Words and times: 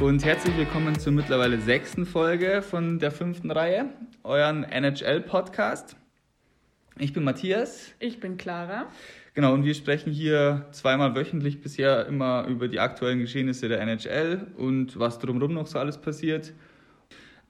und 0.00 0.24
herzlich 0.24 0.56
willkommen 0.56 0.98
zur 0.98 1.12
mittlerweile 1.12 1.60
sechsten 1.60 2.06
Folge 2.06 2.62
von 2.62 2.98
der 2.98 3.10
fünften 3.10 3.50
Reihe, 3.50 3.90
euren 4.24 4.64
NHL-Podcast. 4.64 5.94
Ich 6.98 7.12
bin 7.12 7.22
Matthias. 7.22 7.92
Ich 7.98 8.18
bin 8.18 8.38
Clara. 8.38 8.86
Genau, 9.34 9.52
und 9.52 9.64
wir 9.64 9.74
sprechen 9.74 10.10
hier 10.10 10.66
zweimal 10.70 11.14
wöchentlich 11.14 11.60
bisher 11.60 12.06
immer 12.06 12.46
über 12.48 12.68
die 12.68 12.80
aktuellen 12.80 13.18
Geschehnisse 13.18 13.68
der 13.68 13.82
NHL 13.82 14.46
und 14.56 14.98
was 14.98 15.18
drumherum 15.18 15.52
noch 15.52 15.66
so 15.66 15.78
alles 15.78 15.98
passiert. 15.98 16.54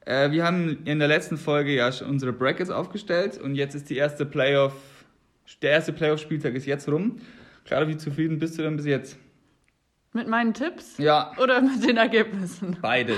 Äh, 0.05 0.31
wir 0.31 0.43
haben 0.43 0.83
in 0.83 0.99
der 0.99 1.07
letzten 1.07 1.37
Folge 1.37 1.73
ja 1.73 1.89
schon 1.93 2.09
unsere 2.09 2.33
Brackets 2.33 2.69
aufgestellt 2.69 3.37
und 3.37 3.55
jetzt 3.55 3.75
ist 3.75 3.89
die 3.89 3.95
erste 3.95 4.25
Playoff, 4.25 4.73
der 5.61 5.71
erste 5.71 5.93
Playoff-Spieltag 5.93 6.55
ist 6.55 6.65
jetzt 6.65 6.89
rum. 6.89 7.21
Clara, 7.63 7.87
wie 7.87 7.95
zufrieden 7.95 8.39
bist 8.39 8.57
du 8.57 8.63
denn 8.63 8.75
bis 8.75 8.87
jetzt? 8.87 9.17
Mit 10.13 10.27
meinen 10.27 10.53
Tipps? 10.53 10.97
Ja. 10.97 11.31
Oder 11.41 11.61
mit 11.61 11.87
den 11.87 11.95
Ergebnissen? 11.97 12.77
Beides. 12.81 13.17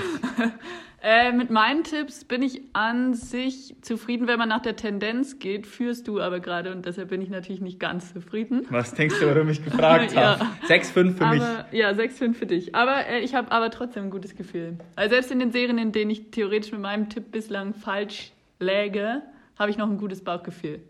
äh, 1.02 1.32
mit 1.32 1.50
meinen 1.50 1.82
Tipps 1.82 2.24
bin 2.24 2.40
ich 2.40 2.62
an 2.72 3.14
sich 3.14 3.74
zufrieden, 3.82 4.28
wenn 4.28 4.38
man 4.38 4.48
nach 4.48 4.62
der 4.62 4.76
Tendenz 4.76 5.40
geht. 5.40 5.66
Führst 5.66 6.06
du 6.06 6.20
aber 6.20 6.38
gerade 6.38 6.70
und 6.72 6.86
deshalb 6.86 7.08
bin 7.08 7.20
ich 7.20 7.30
natürlich 7.30 7.60
nicht 7.60 7.80
ganz 7.80 8.12
zufrieden. 8.12 8.64
Was 8.70 8.94
denkst 8.94 9.18
du, 9.18 9.26
warum 9.26 9.48
ich 9.48 9.64
gefragt 9.64 10.12
Ja. 10.14 10.38
habe? 10.38 10.44
6-5 10.68 10.92
für 11.16 11.26
mich. 11.26 11.42
Aber, 11.42 11.66
ja, 11.72 11.90
6-5 11.90 12.34
für 12.34 12.46
dich. 12.46 12.74
Aber 12.76 13.06
äh, 13.08 13.20
ich 13.20 13.34
habe 13.34 13.50
aber 13.50 13.70
trotzdem 13.72 14.04
ein 14.04 14.10
gutes 14.10 14.36
Gefühl. 14.36 14.78
Also 14.94 15.14
selbst 15.14 15.32
in 15.32 15.40
den 15.40 15.50
Serien, 15.50 15.78
in 15.78 15.90
denen 15.90 16.12
ich 16.12 16.30
theoretisch 16.30 16.70
mit 16.70 16.80
meinem 16.80 17.08
Tipp 17.08 17.32
bislang 17.32 17.74
falsch 17.74 18.30
läge, 18.60 19.22
habe 19.58 19.70
ich 19.72 19.78
noch 19.78 19.90
ein 19.90 19.98
gutes 19.98 20.22
Bauchgefühl. 20.22 20.80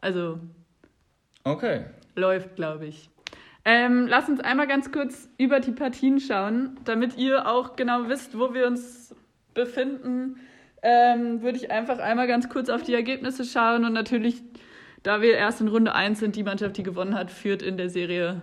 Also 0.00 0.40
Okay. 1.44 1.84
läuft, 2.16 2.56
glaube 2.56 2.86
ich. 2.86 3.10
Ähm, 3.64 4.06
lass 4.06 4.28
uns 4.28 4.40
einmal 4.40 4.66
ganz 4.66 4.90
kurz 4.90 5.28
über 5.36 5.60
die 5.60 5.72
Partien 5.72 6.18
schauen, 6.18 6.78
damit 6.84 7.16
ihr 7.18 7.46
auch 7.46 7.76
genau 7.76 8.08
wisst, 8.08 8.38
wo 8.38 8.54
wir 8.54 8.66
uns 8.66 9.14
befinden. 9.54 10.40
Ähm, 10.82 11.42
würde 11.42 11.58
ich 11.58 11.70
einfach 11.70 11.98
einmal 11.98 12.26
ganz 12.26 12.48
kurz 12.48 12.70
auf 12.70 12.82
die 12.82 12.94
Ergebnisse 12.94 13.44
schauen 13.44 13.84
und 13.84 13.92
natürlich, 13.92 14.42
da 15.02 15.20
wir 15.20 15.34
erst 15.34 15.60
in 15.60 15.68
Runde 15.68 15.94
1 15.94 16.20
sind, 16.20 16.36
die 16.36 16.42
Mannschaft, 16.42 16.78
die 16.78 16.82
gewonnen 16.82 17.14
hat, 17.14 17.30
führt 17.30 17.60
in 17.60 17.76
der 17.76 17.90
Serie 17.90 18.40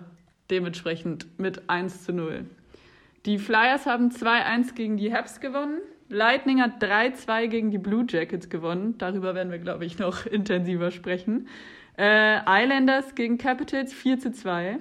dementsprechend 0.51 1.27
mit 1.39 1.67
1 1.67 2.03
zu 2.03 2.13
0. 2.13 2.45
Die 3.25 3.39
Flyers 3.39 3.87
haben 3.87 4.09
2-1 4.09 4.75
gegen 4.75 4.97
die 4.97 5.13
Habs 5.13 5.39
gewonnen. 5.39 5.79
Lightning 6.09 6.61
hat 6.61 6.81
3-2 6.81 7.47
gegen 7.47 7.71
die 7.71 7.77
Blue 7.77 8.05
Jackets 8.07 8.49
gewonnen. 8.49 8.97
Darüber 8.97 9.35
werden 9.35 9.51
wir, 9.51 9.59
glaube 9.59 9.85
ich, 9.85 9.99
noch 9.99 10.25
intensiver 10.27 10.91
sprechen. 10.91 11.47
Äh, 11.97 12.39
Islanders 12.47 13.15
gegen 13.15 13.37
Capitals 13.37 13.91
4 13.91 14.19
zu 14.19 14.31
2. 14.31 14.77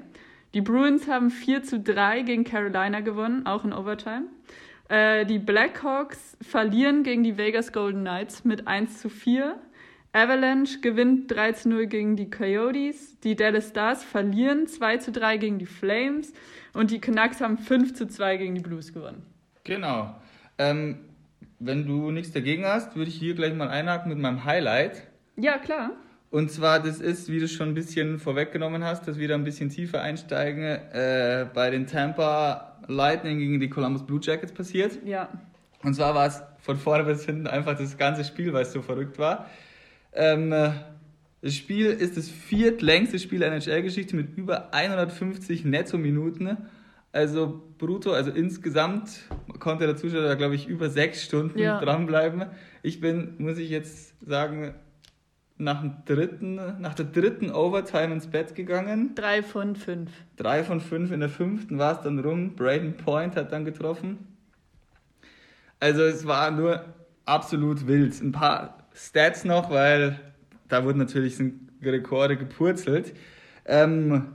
Die 0.57 0.63
Bruins 0.63 1.07
haben 1.07 1.29
4 1.29 1.65
zu 1.65 1.81
3 1.81 2.23
gegen 2.23 2.45
Carolina 2.45 3.01
gewonnen, 3.01 3.45
auch 3.45 3.67
in 3.67 3.75
Overtime. 3.75 4.29
Äh, 4.89 5.27
die 5.27 5.39
Blackhawks 5.39 6.39
verlieren 6.41 7.03
gegen 7.03 7.23
die 7.23 7.37
Vegas 7.37 7.75
Golden 7.75 8.01
Knights 8.01 8.43
mit 8.47 8.67
1 8.67 9.03
zu 9.03 9.11
4. 9.11 9.61
Avalanche 10.15 10.81
gewinnt 10.81 11.31
3 11.31 11.53
zu 11.53 11.69
0 11.69 11.87
gegen 11.89 12.17
die 12.17 12.31
Coyotes. 12.31 13.21
Die 13.21 13.37
Dallas 13.37 13.69
Stars 13.69 14.03
verlieren 14.03 14.67
2 14.67 14.97
zu 14.97 15.13
3 15.13 15.37
gegen 15.37 15.59
die 15.59 15.67
Flames. 15.67 16.33
Und 16.73 16.91
die 16.91 17.01
Canucks 17.01 17.43
haben 17.43 17.59
5 17.59 17.93
zu 17.93 18.07
2 18.09 18.39
gegen 18.39 18.55
die 18.55 18.63
Blues 18.63 18.95
gewonnen. 18.95 19.27
Genau. 19.65 20.17
Ähm, 20.57 21.01
wenn 21.59 21.87
du 21.87 22.11
nichts 22.11 22.33
dagegen 22.33 22.65
hast, 22.65 22.97
würde 22.97 23.11
ich 23.11 23.19
hier 23.19 23.35
gleich 23.35 23.53
mal 23.53 23.69
einhaken 23.69 24.09
mit 24.09 24.19
meinem 24.19 24.45
Highlight. 24.47 25.07
Ja, 25.37 25.59
klar. 25.59 25.91
Und 26.31 26.51
zwar, 26.51 26.81
das 26.83 27.01
ist, 27.01 27.31
wie 27.31 27.39
du 27.39 27.49
schon 27.49 27.69
ein 27.69 27.75
bisschen 27.75 28.19
vorweggenommen 28.19 28.85
hast, 28.85 29.07
dass 29.07 29.19
wir 29.19 29.29
da 29.29 29.35
ein 29.35 29.45
bisschen 29.45 29.71
tiefer 29.71 30.03
einsteigen, 30.03 30.65
äh, 30.65 31.47
bei 31.55 31.71
den 31.71 31.87
Tampa 31.87 32.79
Lightning 32.89 33.39
gegen 33.39 33.61
die 33.61 33.69
Columbus 33.71 34.05
Blue 34.05 34.21
Jackets 34.23 34.53
passiert. 34.53 34.99
Ja. 35.05 35.29
Und 35.83 35.95
zwar 35.95 36.15
war 36.15 36.27
es 36.27 36.43
von 36.59 36.77
vorne 36.77 37.05
bis 37.05 37.25
hinten 37.25 37.47
einfach 37.47 37.77
das 37.79 37.97
ganze 37.97 38.25
Spiel, 38.25 38.53
weil 38.53 38.63
es 38.63 38.73
so 38.73 38.83
verrückt 38.83 39.19
war. 39.19 39.49
Ähm, 40.13 40.53
äh, 40.53 40.71
das 41.43 41.55
Spiel 41.55 41.87
ist 41.87 42.17
das 42.17 42.29
viertlängste 42.29 43.19
Spiel 43.19 43.39
der 43.39 43.53
NHL-Geschichte 43.53 44.17
mit 44.17 44.37
über 44.37 44.75
150 44.75 45.65
Netto-Minuten. 45.65 46.57
Also 47.13 47.63
brutto, 47.79 48.13
also 48.13 48.31
insgesamt 48.31 49.23
konnte 49.61 49.87
der 49.87 49.97
Zuschauer 49.97 50.23
da, 50.23 50.35
glaube 50.35 50.55
ich, 50.55 50.67
über 50.67 50.91
sechs 50.91 51.23
Stunden 51.23 51.59
Ja. 51.59 51.81
dranbleiben. 51.81 52.47
Ich 52.83 53.01
bin, 53.01 53.35
muss 53.39 53.59
ich 53.59 53.71
jetzt 53.71 54.15
sagen, 54.27 54.75
nach, 55.59 55.81
dem 55.81 55.95
dritten, 56.05 56.55
nach 56.81 56.95
der 56.95 57.07
dritten 57.07 57.51
Overtime 57.51 58.13
ins 58.13 58.27
Bett 58.27 58.55
gegangen. 58.55 59.15
3 59.15 59.43
von 59.43 59.77
5. 59.77 60.11
Drei 60.37 60.65
von 60.65 60.81
fünf, 60.81 61.11
in 61.11 61.21
der 61.21 61.29
fünften 61.29 61.79
war 61.79 61.97
es 61.97 62.01
dann 62.03 62.19
rum. 62.19 62.55
Braden 62.55 62.97
Point 62.97 63.37
hat 63.37 63.53
dann 63.53 63.65
getroffen. 63.65 64.19
Also 65.81 66.03
es 66.03 66.27
war 66.27 66.51
nur 66.51 66.85
absolut 67.25 67.87
wild. 67.87 68.21
Ein 68.21 68.33
paar 68.33 68.87
Stats 68.95 69.45
noch, 69.45 69.71
weil 69.71 70.21
da 70.69 70.85
wurden 70.85 70.99
natürlich 70.99 71.39
Rekorde 71.83 72.37
gepurzelt. 72.37 73.15
Ähm, 73.67 74.29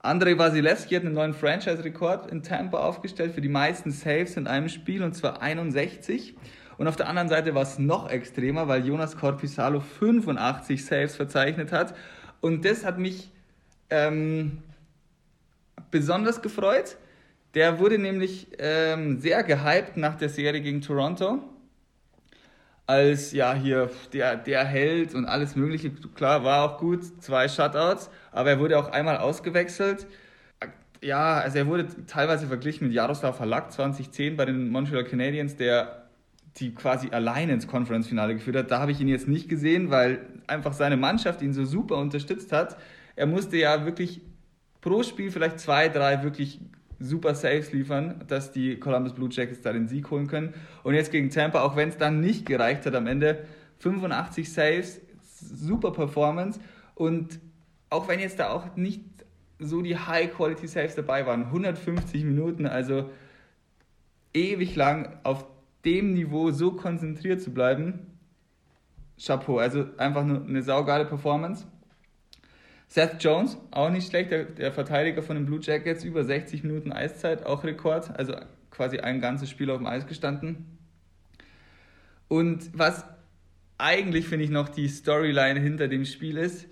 Andrei 0.00 0.38
Wasilewski 0.38 0.94
hat 0.94 1.04
einen 1.04 1.14
neuen 1.14 1.34
Franchise-Rekord 1.34 2.30
in 2.30 2.42
Tampa 2.42 2.78
aufgestellt 2.78 3.32
für 3.32 3.40
die 3.40 3.48
meisten 3.48 3.90
Saves 3.90 4.36
in 4.36 4.46
einem 4.46 4.68
Spiel, 4.68 5.02
und 5.02 5.14
zwar 5.14 5.42
61. 5.42 6.36
Und 6.78 6.86
auf 6.86 6.96
der 6.96 7.08
anderen 7.08 7.28
Seite 7.28 7.54
war 7.54 7.62
es 7.62 7.78
noch 7.78 8.08
extremer, 8.08 8.68
weil 8.68 8.86
Jonas 8.86 9.16
Corpisalo 9.16 9.80
85 9.80 10.84
Saves 10.84 11.16
verzeichnet 11.16 11.72
hat. 11.72 11.94
Und 12.40 12.64
das 12.64 12.84
hat 12.84 12.98
mich 12.98 13.32
ähm, 13.90 14.62
besonders 15.90 16.40
gefreut. 16.40 16.96
Der 17.54 17.80
wurde 17.80 17.98
nämlich 17.98 18.46
ähm, 18.58 19.18
sehr 19.18 19.42
gehypt 19.42 19.96
nach 19.96 20.14
der 20.14 20.28
Serie 20.28 20.60
gegen 20.60 20.80
Toronto. 20.80 21.42
Als 22.86 23.32
ja 23.32 23.54
hier 23.54 23.90
der, 24.12 24.36
der 24.36 24.64
Held 24.64 25.14
und 25.14 25.26
alles 25.26 25.56
Mögliche. 25.56 25.90
Klar, 26.14 26.44
war 26.44 26.62
auch 26.62 26.78
gut, 26.78 27.22
zwei 27.22 27.48
Shutouts, 27.48 28.08
aber 28.30 28.50
er 28.50 28.60
wurde 28.60 28.78
auch 28.78 28.88
einmal 28.92 29.18
ausgewechselt. 29.18 30.06
Ja, 31.02 31.34
also 31.40 31.58
er 31.58 31.66
wurde 31.66 31.86
teilweise 32.06 32.46
verglichen 32.46 32.86
mit 32.86 32.94
Jaroslav 32.94 33.40
Halak 33.40 33.72
2010 33.72 34.36
bei 34.36 34.44
den 34.44 34.68
Montreal 34.70 35.04
Canadiens, 35.04 35.56
der 35.56 35.97
die 36.60 36.74
quasi 36.74 37.10
alleine 37.10 37.52
ins 37.52 37.66
Conference-Finale 37.66 38.34
geführt 38.34 38.56
hat. 38.56 38.70
Da 38.70 38.80
habe 38.80 38.92
ich 38.92 39.00
ihn 39.00 39.08
jetzt 39.08 39.28
nicht 39.28 39.48
gesehen, 39.48 39.90
weil 39.90 40.20
einfach 40.46 40.72
seine 40.72 40.96
Mannschaft 40.96 41.42
ihn 41.42 41.52
so 41.52 41.64
super 41.64 41.96
unterstützt 41.96 42.52
hat. 42.52 42.76
Er 43.16 43.26
musste 43.26 43.56
ja 43.56 43.84
wirklich 43.84 44.20
pro 44.80 45.02
Spiel 45.02 45.30
vielleicht 45.30 45.60
zwei, 45.60 45.88
drei 45.88 46.22
wirklich 46.22 46.60
super 47.00 47.34
Saves 47.34 47.72
liefern, 47.72 48.24
dass 48.26 48.52
die 48.52 48.76
Columbus 48.76 49.14
Blue 49.14 49.28
Jackets 49.30 49.60
da 49.60 49.72
den 49.72 49.88
Sieg 49.88 50.10
holen 50.10 50.26
können. 50.26 50.54
Und 50.82 50.94
jetzt 50.94 51.12
gegen 51.12 51.30
Tampa, 51.30 51.62
auch 51.62 51.76
wenn 51.76 51.90
es 51.90 51.96
dann 51.96 52.20
nicht 52.20 52.46
gereicht 52.46 52.86
hat 52.86 52.94
am 52.94 53.06
Ende, 53.06 53.44
85 53.78 54.52
Saves, 54.52 55.00
super 55.22 55.92
Performance. 55.92 56.58
Und 56.94 57.38
auch 57.90 58.08
wenn 58.08 58.20
jetzt 58.20 58.40
da 58.40 58.50
auch 58.50 58.76
nicht 58.76 59.02
so 59.60 59.82
die 59.82 59.96
High-Quality-Saves 59.96 60.96
dabei 60.96 61.26
waren, 61.26 61.44
150 61.46 62.24
Minuten, 62.24 62.66
also 62.66 63.10
ewig 64.34 64.76
lang 64.76 65.16
auf 65.22 65.46
dem 65.84 66.14
Niveau 66.14 66.50
so 66.50 66.72
konzentriert 66.72 67.40
zu 67.40 67.52
bleiben, 67.52 68.06
Chapeau, 69.18 69.58
also 69.58 69.86
einfach 69.96 70.24
nur 70.24 70.44
eine 70.44 70.62
saugeile 70.62 71.04
Performance. 71.04 71.66
Seth 72.86 73.22
Jones, 73.22 73.58
auch 73.70 73.90
nicht 73.90 74.08
schlecht, 74.08 74.30
der, 74.30 74.44
der 74.44 74.72
Verteidiger 74.72 75.22
von 75.22 75.36
den 75.36 75.44
Blue 75.44 75.60
Jackets, 75.60 76.04
über 76.04 76.24
60 76.24 76.62
Minuten 76.62 76.92
Eiszeit, 76.92 77.44
auch 77.44 77.64
Rekord, 77.64 78.16
also 78.18 78.34
quasi 78.70 78.98
ein 78.98 79.20
ganzes 79.20 79.50
Spiel 79.50 79.70
auf 79.70 79.78
dem 79.78 79.86
Eis 79.86 80.06
gestanden. 80.06 80.78
Und 82.28 82.70
was 82.72 83.04
eigentlich, 83.76 84.26
finde 84.26 84.44
ich, 84.44 84.50
noch 84.50 84.68
die 84.68 84.88
Storyline 84.88 85.60
hinter 85.60 85.88
dem 85.88 86.04
Spiel 86.04 86.38
ist, 86.38 86.66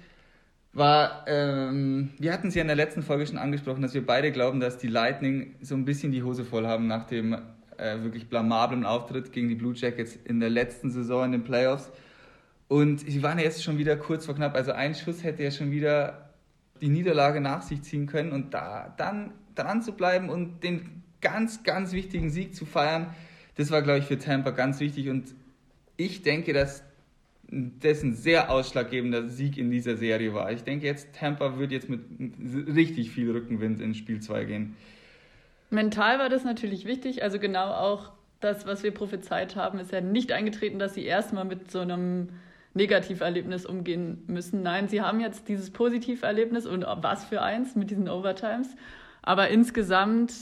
war, 0.72 1.24
ähm, 1.26 2.10
wir 2.18 2.32
hatten 2.32 2.48
es 2.48 2.54
ja 2.54 2.60
in 2.60 2.68
der 2.68 2.76
letzten 2.76 3.02
Folge 3.02 3.26
schon 3.26 3.38
angesprochen, 3.38 3.82
dass 3.82 3.94
wir 3.94 4.04
beide 4.04 4.30
glauben, 4.32 4.60
dass 4.60 4.76
die 4.76 4.88
Lightning 4.88 5.54
so 5.62 5.74
ein 5.74 5.84
bisschen 5.84 6.12
die 6.12 6.22
Hose 6.22 6.44
voll 6.44 6.66
haben 6.66 6.86
nach 6.86 7.06
dem 7.06 7.36
äh, 7.78 8.02
wirklich 8.02 8.28
blamablen 8.28 8.84
Auftritt 8.84 9.32
gegen 9.32 9.48
die 9.48 9.54
Blue 9.54 9.74
Jackets 9.74 10.16
in 10.24 10.40
der 10.40 10.50
letzten 10.50 10.90
Saison 10.90 11.24
in 11.26 11.32
den 11.32 11.44
Playoffs. 11.44 11.90
Und 12.68 13.00
sie 13.00 13.22
waren 13.22 13.38
ja 13.38 13.44
jetzt 13.44 13.62
schon 13.62 13.78
wieder 13.78 13.96
kurz 13.96 14.26
vor 14.26 14.34
knapp, 14.34 14.54
also 14.54 14.72
ein 14.72 14.94
Schuss 14.94 15.22
hätte 15.22 15.42
ja 15.42 15.50
schon 15.50 15.70
wieder 15.70 16.30
die 16.80 16.88
Niederlage 16.88 17.40
nach 17.40 17.62
sich 17.62 17.82
ziehen 17.82 18.06
können 18.06 18.32
und 18.32 18.52
da 18.52 18.92
dann 18.96 19.32
dran 19.54 19.82
zu 19.82 19.92
bleiben 19.92 20.28
und 20.28 20.62
den 20.62 21.02
ganz, 21.20 21.62
ganz 21.62 21.92
wichtigen 21.92 22.30
Sieg 22.30 22.54
zu 22.54 22.66
feiern, 22.66 23.14
das 23.56 23.70
war, 23.70 23.82
glaube 23.82 24.00
ich, 24.00 24.04
für 24.04 24.18
Tampa 24.18 24.50
ganz 24.50 24.80
wichtig 24.80 25.08
und 25.08 25.34
ich 25.96 26.22
denke, 26.22 26.52
dass 26.52 26.82
das 27.48 28.02
ein 28.02 28.14
sehr 28.14 28.50
ausschlaggebender 28.50 29.28
Sieg 29.28 29.56
in 29.56 29.70
dieser 29.70 29.96
Serie 29.96 30.34
war. 30.34 30.50
Ich 30.50 30.64
denke 30.64 30.86
jetzt, 30.86 31.14
Tampa 31.14 31.58
wird 31.58 31.70
jetzt 31.70 31.88
mit 31.88 32.00
richtig 32.74 33.10
viel 33.12 33.30
Rückenwind 33.30 33.80
in 33.80 33.94
Spiel 33.94 34.20
2 34.20 34.44
gehen. 34.44 34.76
Mental 35.76 36.18
war 36.18 36.28
das 36.28 36.42
natürlich 36.44 36.84
wichtig, 36.86 37.22
also 37.22 37.38
genau 37.38 37.70
auch 37.70 38.10
das, 38.40 38.66
was 38.66 38.82
wir 38.82 38.92
prophezeit 38.92 39.54
haben, 39.56 39.78
ist 39.78 39.92
ja 39.92 40.00
nicht 40.00 40.32
eingetreten, 40.32 40.78
dass 40.78 40.94
sie 40.94 41.04
erstmal 41.04 41.44
mit 41.44 41.70
so 41.70 41.80
einem 41.80 42.30
Negativerlebnis 42.74 43.64
umgehen 43.64 44.22
müssen. 44.26 44.62
Nein, 44.62 44.88
sie 44.88 45.00
haben 45.00 45.20
jetzt 45.20 45.48
dieses 45.48 45.70
Positiverlebnis 45.70 46.66
und 46.66 46.84
was 47.02 47.24
für 47.24 47.40
eins 47.42 47.74
mit 47.76 47.90
diesen 47.90 48.08
Overtimes. 48.08 48.76
Aber 49.22 49.48
insgesamt 49.48 50.32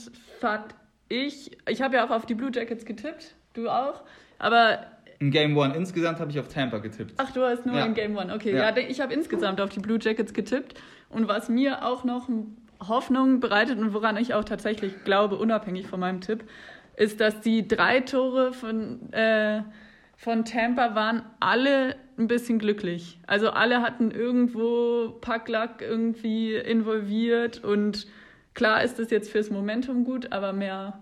hat 0.41 0.75
ich, 1.07 1.57
ich 1.69 1.81
habe 1.81 1.95
ja 1.97 2.05
auch 2.05 2.11
auf 2.11 2.25
die 2.25 2.33
Blue 2.33 2.49
Jackets 2.53 2.83
getippt, 2.85 3.35
du 3.53 3.69
auch, 3.69 4.01
aber 4.39 4.79
In 5.19 5.31
Game 5.31 5.55
One 5.55 5.73
insgesamt 5.75 6.19
habe 6.19 6.31
ich 6.31 6.39
auf 6.39 6.47
Tampa 6.49 6.79
getippt. 6.79 7.13
Ach, 7.17 7.31
du 7.31 7.41
hast 7.43 7.65
nur 7.65 7.75
Ja. 7.77 7.85
in 7.85 7.93
Game 7.93 8.17
One. 8.17 8.33
Okay, 8.33 8.53
Ja. 8.53 8.69
ja, 8.69 8.77
ich 8.77 8.99
habe 8.99 9.13
insgesamt 9.13 9.61
auf 9.61 9.69
die 9.69 9.79
Blue 9.79 9.97
Jackets 10.01 10.33
getippt. 10.33 10.73
Und 11.09 11.27
was 11.29 11.47
mir 11.47 11.85
auch 11.85 12.03
noch 12.03 12.27
Hoffnung 12.79 13.39
bereitet 13.39 13.79
und 13.79 13.93
woran 13.93 14.17
ich 14.17 14.33
auch 14.33 14.43
tatsächlich 14.43 15.03
glaube, 15.03 15.37
unabhängig 15.37 15.87
von 15.87 15.99
meinem 15.99 16.21
Tipp, 16.21 16.43
ist, 16.95 17.19
dass 17.19 17.41
die 17.41 17.67
drei 17.67 18.01
Tore 18.01 18.53
von, 18.53 19.11
äh, 19.11 19.61
von 20.15 20.45
Tampa 20.45 20.95
waren 20.95 21.23
alle 21.39 21.95
ein 22.17 22.27
bisschen 22.27 22.59
glücklich. 22.59 23.19
Also 23.27 23.49
alle 23.49 23.81
hatten 23.81 24.11
irgendwo 24.11 25.17
Packlack 25.19 25.81
irgendwie 25.81 26.55
involviert 26.55 27.63
und 27.63 28.07
klar 28.53 28.83
ist 28.83 28.99
es 28.99 29.09
jetzt 29.11 29.29
fürs 29.29 29.49
Momentum 29.49 30.05
gut, 30.05 30.31
aber 30.31 30.53
mehr, 30.53 31.01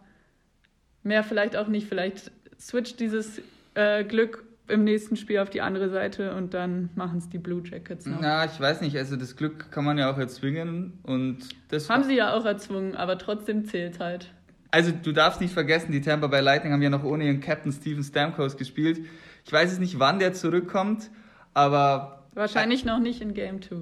mehr 1.04 1.24
vielleicht 1.24 1.56
auch 1.56 1.68
nicht. 1.68 1.88
Vielleicht 1.88 2.32
switcht 2.60 3.00
dieses 3.00 3.42
äh, 3.76 4.04
Glück 4.04 4.44
im 4.74 4.84
nächsten 4.84 5.16
Spiel 5.16 5.40
auf 5.40 5.50
die 5.50 5.62
andere 5.62 5.90
Seite 5.90 6.36
und 6.36 6.54
dann 6.54 6.90
machen 6.96 7.20
es 7.20 7.30
die 7.30 7.38
Blue 7.38 7.62
Jackets 7.64 8.06
noch. 8.06 8.20
Na, 8.20 8.46
ich 8.46 8.60
weiß 8.60 8.82
nicht, 8.82 8.98
also 8.98 9.16
das 9.16 9.36
Glück 9.36 9.72
kann 9.72 9.86
man 9.86 9.98
ja 9.98 10.12
auch 10.12 10.18
erzwingen 10.18 11.00
und 11.04 11.40
das 11.70 11.90
Haben 11.90 12.04
sie 12.04 12.16
ja 12.16 12.34
auch 12.36 12.46
erzwungen, 12.46 12.96
aber 12.96 13.18
trotzdem 13.18 13.66
zählt 13.66 14.00
halt. 14.00 14.32
Also 14.72 14.92
du 14.92 15.12
darfst 15.12 15.40
nicht 15.40 15.54
vergessen, 15.54 15.92
die 15.92 16.02
Tampa 16.02 16.28
Bay 16.28 16.42
Lightning 16.42 16.74
haben 16.74 16.82
ja 16.82 16.90
noch 16.90 17.04
ohne 17.04 17.26
ihren 17.26 17.42
Captain 17.42 17.72
Steven 17.72 18.04
Stamkos 18.04 18.58
gespielt. 18.58 19.06
Ich 19.46 19.54
weiß 19.54 19.70
jetzt 19.70 19.80
nicht, 19.80 20.00
wann 20.00 20.20
der 20.20 20.34
zurückkommt, 20.34 21.12
aber 21.54 22.26
Wahrscheinlich 22.34 22.84
noch 22.84 23.00
nicht 23.00 23.22
in 23.22 23.36
Game 23.36 23.62
2. 23.62 23.76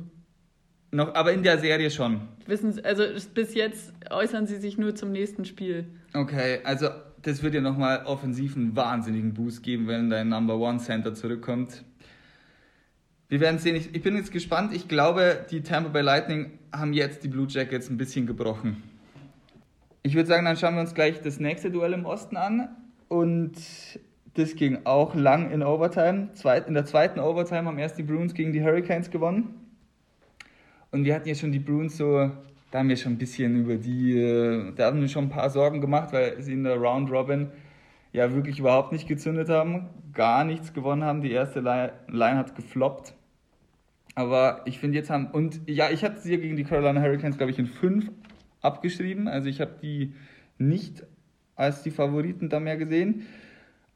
noch, 0.91 1.15
aber 1.15 1.31
in 1.31 1.43
der 1.43 1.59
Serie 1.59 1.89
schon. 1.89 2.27
Wissen 2.45 2.73
Sie, 2.73 2.83
also 2.83 3.03
bis 3.33 3.53
jetzt 3.53 3.93
äußern 4.09 4.47
sie 4.47 4.57
sich 4.57 4.77
nur 4.77 4.93
zum 4.93 5.13
nächsten 5.13 5.45
Spiel. 5.45 5.85
Okay, 6.13 6.59
also 6.65 6.89
das 7.23 7.43
wird 7.43 7.53
ja 7.53 7.61
nochmal 7.61 8.05
offensiv 8.05 8.55
einen 8.55 8.75
wahnsinnigen 8.75 9.33
Boost 9.33 9.63
geben, 9.63 9.87
wenn 9.87 10.09
dein 10.09 10.29
Number 10.29 10.57
One 10.57 10.79
Center 10.79 11.13
zurückkommt. 11.13 11.83
Wir 13.29 13.39
werden 13.39 13.59
sehen. 13.59 13.75
Ich, 13.75 13.95
ich 13.95 14.01
bin 14.01 14.15
jetzt 14.15 14.31
gespannt. 14.31 14.73
Ich 14.73 14.87
glaube, 14.87 15.45
die 15.49 15.61
Tampa 15.61 15.89
Bay 15.89 16.01
Lightning 16.01 16.51
haben 16.73 16.93
jetzt 16.93 17.23
die 17.23 17.27
Blue 17.27 17.47
Jackets 17.47 17.89
ein 17.89 17.97
bisschen 17.97 18.27
gebrochen. 18.27 18.83
Ich 20.03 20.15
würde 20.15 20.27
sagen, 20.27 20.45
dann 20.45 20.57
schauen 20.57 20.75
wir 20.75 20.81
uns 20.81 20.93
gleich 20.93 21.21
das 21.21 21.39
nächste 21.39 21.71
Duell 21.71 21.93
im 21.93 22.05
Osten 22.05 22.35
an. 22.35 22.69
Und 23.07 23.53
das 24.33 24.55
ging 24.55 24.79
auch 24.85 25.15
lang 25.15 25.51
in 25.51 25.63
Overtime. 25.63 26.29
In 26.67 26.73
der 26.73 26.85
zweiten 26.85 27.19
Overtime 27.19 27.65
haben 27.65 27.77
erst 27.77 27.97
die 27.97 28.03
Bruins 28.03 28.33
gegen 28.33 28.51
die 28.51 28.63
Hurricanes 28.63 29.09
gewonnen. 29.11 29.53
Und 30.91 31.05
wir 31.05 31.15
hatten 31.15 31.27
ja 31.27 31.35
schon 31.35 31.51
die 31.51 31.59
Bruins 31.59 31.97
so, 31.97 32.31
da 32.71 32.79
haben 32.79 32.89
wir 32.89 32.97
schon 32.97 33.13
ein 33.13 33.17
bisschen 33.17 33.61
über 33.61 33.75
die, 33.75 34.17
äh, 34.17 34.73
da 34.73 34.87
haben 34.87 35.01
wir 35.01 35.09
schon 35.09 35.25
ein 35.25 35.29
paar 35.29 35.49
Sorgen 35.49 35.81
gemacht, 35.81 36.13
weil 36.13 36.41
sie 36.41 36.53
in 36.53 36.63
der 36.63 36.77
Round 36.77 37.11
Robin 37.11 37.49
ja 38.13 38.33
wirklich 38.33 38.59
überhaupt 38.59 38.91
nicht 38.93 39.07
gezündet 39.07 39.49
haben, 39.49 39.89
gar 40.13 40.45
nichts 40.45 40.73
gewonnen 40.73 41.03
haben. 41.03 41.21
Die 41.21 41.31
erste 41.31 41.59
Line, 41.59 42.37
hat 42.37 42.55
gefloppt. 42.55 43.13
Aber 44.15 44.61
ich 44.65 44.79
finde 44.79 44.97
jetzt 44.97 45.09
haben, 45.09 45.27
und 45.27 45.61
ja, 45.67 45.89
ich 45.89 46.03
hatte 46.03 46.19
sie 46.19 46.37
gegen 46.37 46.55
die 46.55 46.63
Carolina 46.63 47.01
Hurricanes, 47.01 47.37
glaube 47.37 47.51
ich, 47.51 47.59
in 47.59 47.67
fünf 47.67 48.09
abgeschrieben. 48.61 49.27
Also 49.27 49.47
ich 49.47 49.61
habe 49.61 49.75
die 49.81 50.13
nicht 50.57 51.03
als 51.55 51.83
die 51.83 51.91
Favoriten 51.91 52.49
da 52.49 52.59
mehr 52.59 52.77
gesehen. 52.77 53.27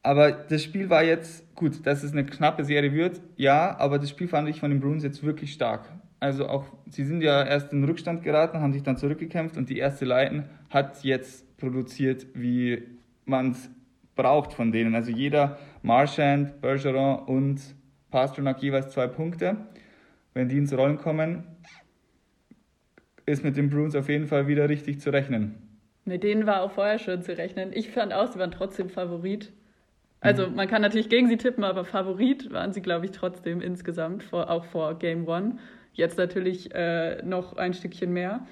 Aber 0.04 0.32
das 0.32 0.64
Spiel 0.64 0.90
war 0.90 1.04
jetzt, 1.04 1.56
gut, 1.56 1.86
dass 1.86 2.04
es 2.04 2.12
eine 2.12 2.26
knappe 2.26 2.64
Serie 2.64 2.94
wird, 2.94 3.22
ja, 3.38 3.76
aber 3.80 3.98
das 3.98 4.10
Spiel 4.10 4.28
fand 4.28 4.48
ich 4.48 4.60
von 4.60 4.70
den 4.70 4.80
Bruins 4.80 5.04
jetzt 5.04 5.24
wirklich 5.24 5.54
stark. 5.54 5.90
Also 6.26 6.48
auch, 6.48 6.66
sie 6.90 7.04
sind 7.04 7.22
ja 7.22 7.46
erst 7.46 7.72
in 7.72 7.84
Rückstand 7.84 8.24
geraten, 8.24 8.60
haben 8.60 8.74
sich 8.74 8.82
dann 8.82 8.98
zurückgekämpft 8.98 9.58
und 9.58 9.70
die 9.70 9.78
erste 9.78 10.06
Line 10.06 10.50
hat 10.72 11.04
jetzt 11.04 11.56
produziert, 11.58 12.26
wie 12.34 12.82
man 13.26 13.52
es 13.52 13.70
braucht 14.16 14.52
von 14.52 14.72
denen. 14.72 14.96
Also 14.96 15.12
jeder, 15.12 15.60
Marchand, 15.84 16.62
Bergeron 16.62 17.20
und 17.26 17.62
Pasternak 18.10 18.64
jeweils 18.64 18.90
zwei 18.90 19.06
Punkte. 19.06 19.56
Wenn 20.34 20.50
die 20.50 20.58
ins 20.58 20.76
Rollen 20.76 20.98
kommen, 20.98 21.44
ist 23.28 23.44
mit 23.44 23.56
den 23.56 23.70
Bruins 23.70 23.96
auf 23.96 24.10
jeden 24.10 24.26
Fall 24.26 24.48
wieder 24.48 24.68
richtig 24.68 25.00
zu 25.00 25.12
rechnen. 25.12 25.78
Mit 26.06 26.24
denen 26.24 26.48
war 26.48 26.64
auch 26.64 26.72
vorher 26.72 26.98
schon 26.98 27.22
zu 27.22 27.38
rechnen. 27.38 27.72
Ich 27.72 27.92
fand 27.92 28.14
auch, 28.14 28.32
sie 28.32 28.40
waren 28.40 28.52
trotzdem 28.52 28.90
Favorit. 28.90 29.54
Also 30.22 30.50
man 30.50 30.68
kann 30.68 30.82
natürlich 30.82 31.10
gegen 31.10 31.28
sie 31.28 31.38
tippen, 31.38 31.64
aber 31.64 31.86
Favorit 31.86 32.52
waren 32.52 32.74
sie, 32.74 32.82
glaube 32.82 33.06
ich, 33.06 33.12
trotzdem 33.12 33.62
insgesamt, 33.62 34.24
vor, 34.24 34.50
auch 34.50 34.66
vor 34.66 34.98
Game 34.98 35.28
One. 35.28 35.60
Jetzt 35.96 36.18
natürlich 36.18 36.74
äh, 36.76 37.22
noch 37.24 37.58
ein 37.58 37.74
Stückchen 37.74 38.12
mehr. 38.14 38.46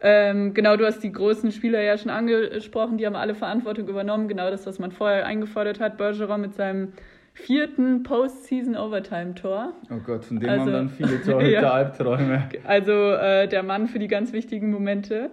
Ähm, 0.00 0.54
genau, 0.54 0.76
du 0.76 0.84
hast 0.84 1.00
die 1.02 1.12
großen 1.12 1.52
Spieler 1.52 1.80
ja 1.80 1.96
schon 1.96 2.10
angesprochen, 2.10 2.98
die 2.98 3.06
haben 3.06 3.16
alle 3.16 3.34
Verantwortung 3.34 3.88
übernommen. 3.88 4.28
Genau 4.28 4.50
das, 4.50 4.66
was 4.66 4.78
man 4.78 4.90
vorher 4.92 5.24
eingefordert 5.26 5.80
hat. 5.80 5.96
Bergeron 5.96 6.40
mit 6.40 6.54
seinem 6.54 6.92
vierten 7.32 8.02
Postseason-Overtime-Tor. 8.04 9.72
Oh 9.90 9.98
Gott, 10.04 10.24
von 10.24 10.40
dem 10.40 10.48
Also- 10.48 10.62
haben 10.66 10.72
dann 10.72 10.88
viele 10.90 11.20
Torhüter 11.22 11.48
Ja. 11.62 11.72
Albträume. 11.72 12.48
Also 12.64 12.92
äh, 12.92 13.48
der 13.48 13.62
Mann 13.62 13.88
für 13.88 13.98
die 13.98 14.08
ganz 14.08 14.32
wichtigen 14.32 14.70
Momente. 14.70 15.30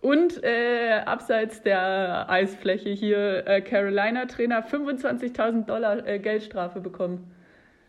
Und 0.00 0.42
äh, 0.44 1.00
abseits 1.04 1.62
der 1.62 2.28
Eisfläche 2.30 2.90
hier 2.90 3.46
äh, 3.46 3.60
Carolina-Trainer 3.60 4.64
25.000 4.66 5.66
Dollar 5.66 6.06
äh, 6.06 6.18
Geldstrafe 6.18 6.80
bekommen. 6.80 7.32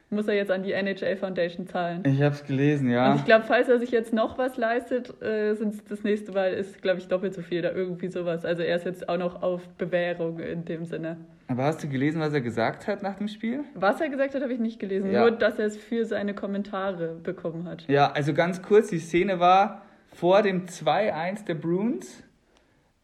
Muss 0.10 0.28
er 0.28 0.36
jetzt 0.36 0.52
an 0.52 0.64
die 0.64 0.72
NHL 0.72 1.18
Foundation 1.18 1.68
zahlen. 1.68 2.04
Ich 2.06 2.22
hab's 2.22 2.46
gelesen, 2.46 2.88
Und 2.88 2.94
ja. 2.94 3.16
ich 3.16 3.26
glaube, 3.26 3.44
falls 3.46 3.68
er 3.68 3.78
sich 3.78 3.92
jetzt 3.92 4.14
noch 4.14 4.38
was 4.38 4.56
leistet, 4.56 5.22
äh, 5.22 5.54
das 5.90 6.04
nächste 6.04 6.32
Mal 6.32 6.54
ist, 6.54 6.82
glaube 6.82 7.00
ich, 7.00 7.10
doppelt 7.10 7.34
so 7.34 7.42
viel 7.42 7.60
oder 7.60 7.76
irgendwie 7.76 8.08
sowas. 8.08 8.46
Also 8.46 8.64
er 8.64 8.78
ist 8.78 8.86
jetzt 8.86 9.10
auch 9.10 9.18
noch 9.18 9.44
auf 9.44 9.68
Bewährung 9.78 10.40
in 10.40 10.64
dem 10.64 10.86
Sinne. 10.86 11.18
Aber 11.50 11.64
hast 11.64 11.84
du 11.84 11.90
gelesen, 11.90 12.22
was 12.22 12.34
er 12.34 12.40
gesagt 12.40 12.88
hat 12.88 13.04
nach 13.04 13.16
dem 13.16 13.28
Spiel? 13.28 13.66
Was 13.74 14.00
er 14.00 14.08
gesagt 14.08 14.34
hat, 14.34 14.42
habe 14.42 14.54
ich 14.54 14.60
nicht 14.60 14.80
gelesen. 14.80 15.12
Ja. 15.12 15.22
Nur, 15.22 15.32
dass 15.32 15.60
er 15.60 15.66
es 15.66 15.76
für 15.76 16.06
seine 16.06 16.34
Kommentare 16.34 17.16
bekommen 17.22 17.68
hat. 17.68 17.86
Ja, 17.90 18.12
also 18.12 18.34
ganz 18.34 18.62
kurz, 18.62 18.88
die 18.88 19.00
Szene 19.00 19.42
war 19.42 19.82
vor 20.14 20.42
dem 20.42 20.68
2-1 20.68 21.46
der 21.46 21.56
Bruins. 21.56 22.24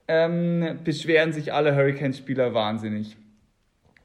Ähm, 0.08 0.80
beschweren 0.84 1.32
sich 1.34 1.54
alle 1.54 1.76
Hurricanes-Spieler 1.76 2.54
wahnsinnig. 2.54 3.18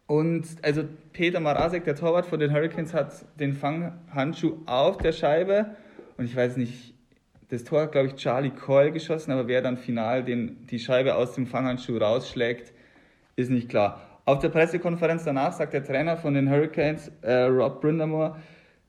Und 0.08 0.46
also 0.62 0.84
Peter 1.12 1.38
Marasek, 1.38 1.84
der 1.84 1.94
Torwart 1.94 2.25
von 2.25 2.40
den 2.40 2.52
Hurricanes, 2.52 2.94
hat 2.94 3.12
den 3.38 3.52
Fanghandschuh 3.52 4.56
auf 4.64 4.96
der 4.96 5.12
Scheibe. 5.12 5.76
Und 6.16 6.25
ich 6.25 6.34
weiß 6.34 6.56
nicht, 6.56 6.94
das 7.50 7.62
Tor 7.62 7.82
hat, 7.82 7.93
glaube 7.93 8.08
ich, 8.08 8.14
Charlie 8.14 8.50
Coyle 8.50 8.90
geschossen, 8.90 9.32
aber 9.32 9.49
wer 9.49 9.60
dann 9.60 9.76
final 9.76 10.25
den, 10.25 10.66
die 10.66 10.78
Scheibe 10.78 11.14
aus 11.14 11.35
dem 11.35 11.47
Fanghandschuh 11.47 11.99
rausschlägt, 11.99 12.73
ist 13.37 13.50
nicht 13.50 13.68
klar. 13.68 14.00
Auf 14.25 14.38
der 14.38 14.49
Pressekonferenz 14.49 15.25
danach 15.25 15.52
sagt 15.52 15.75
der 15.75 15.85
Trainer 15.85 16.16
von 16.16 16.32
den 16.32 16.50
Hurricanes, 16.50 17.12
äh, 17.21 17.42
Rob 17.42 17.82
Brindamore, 17.82 18.37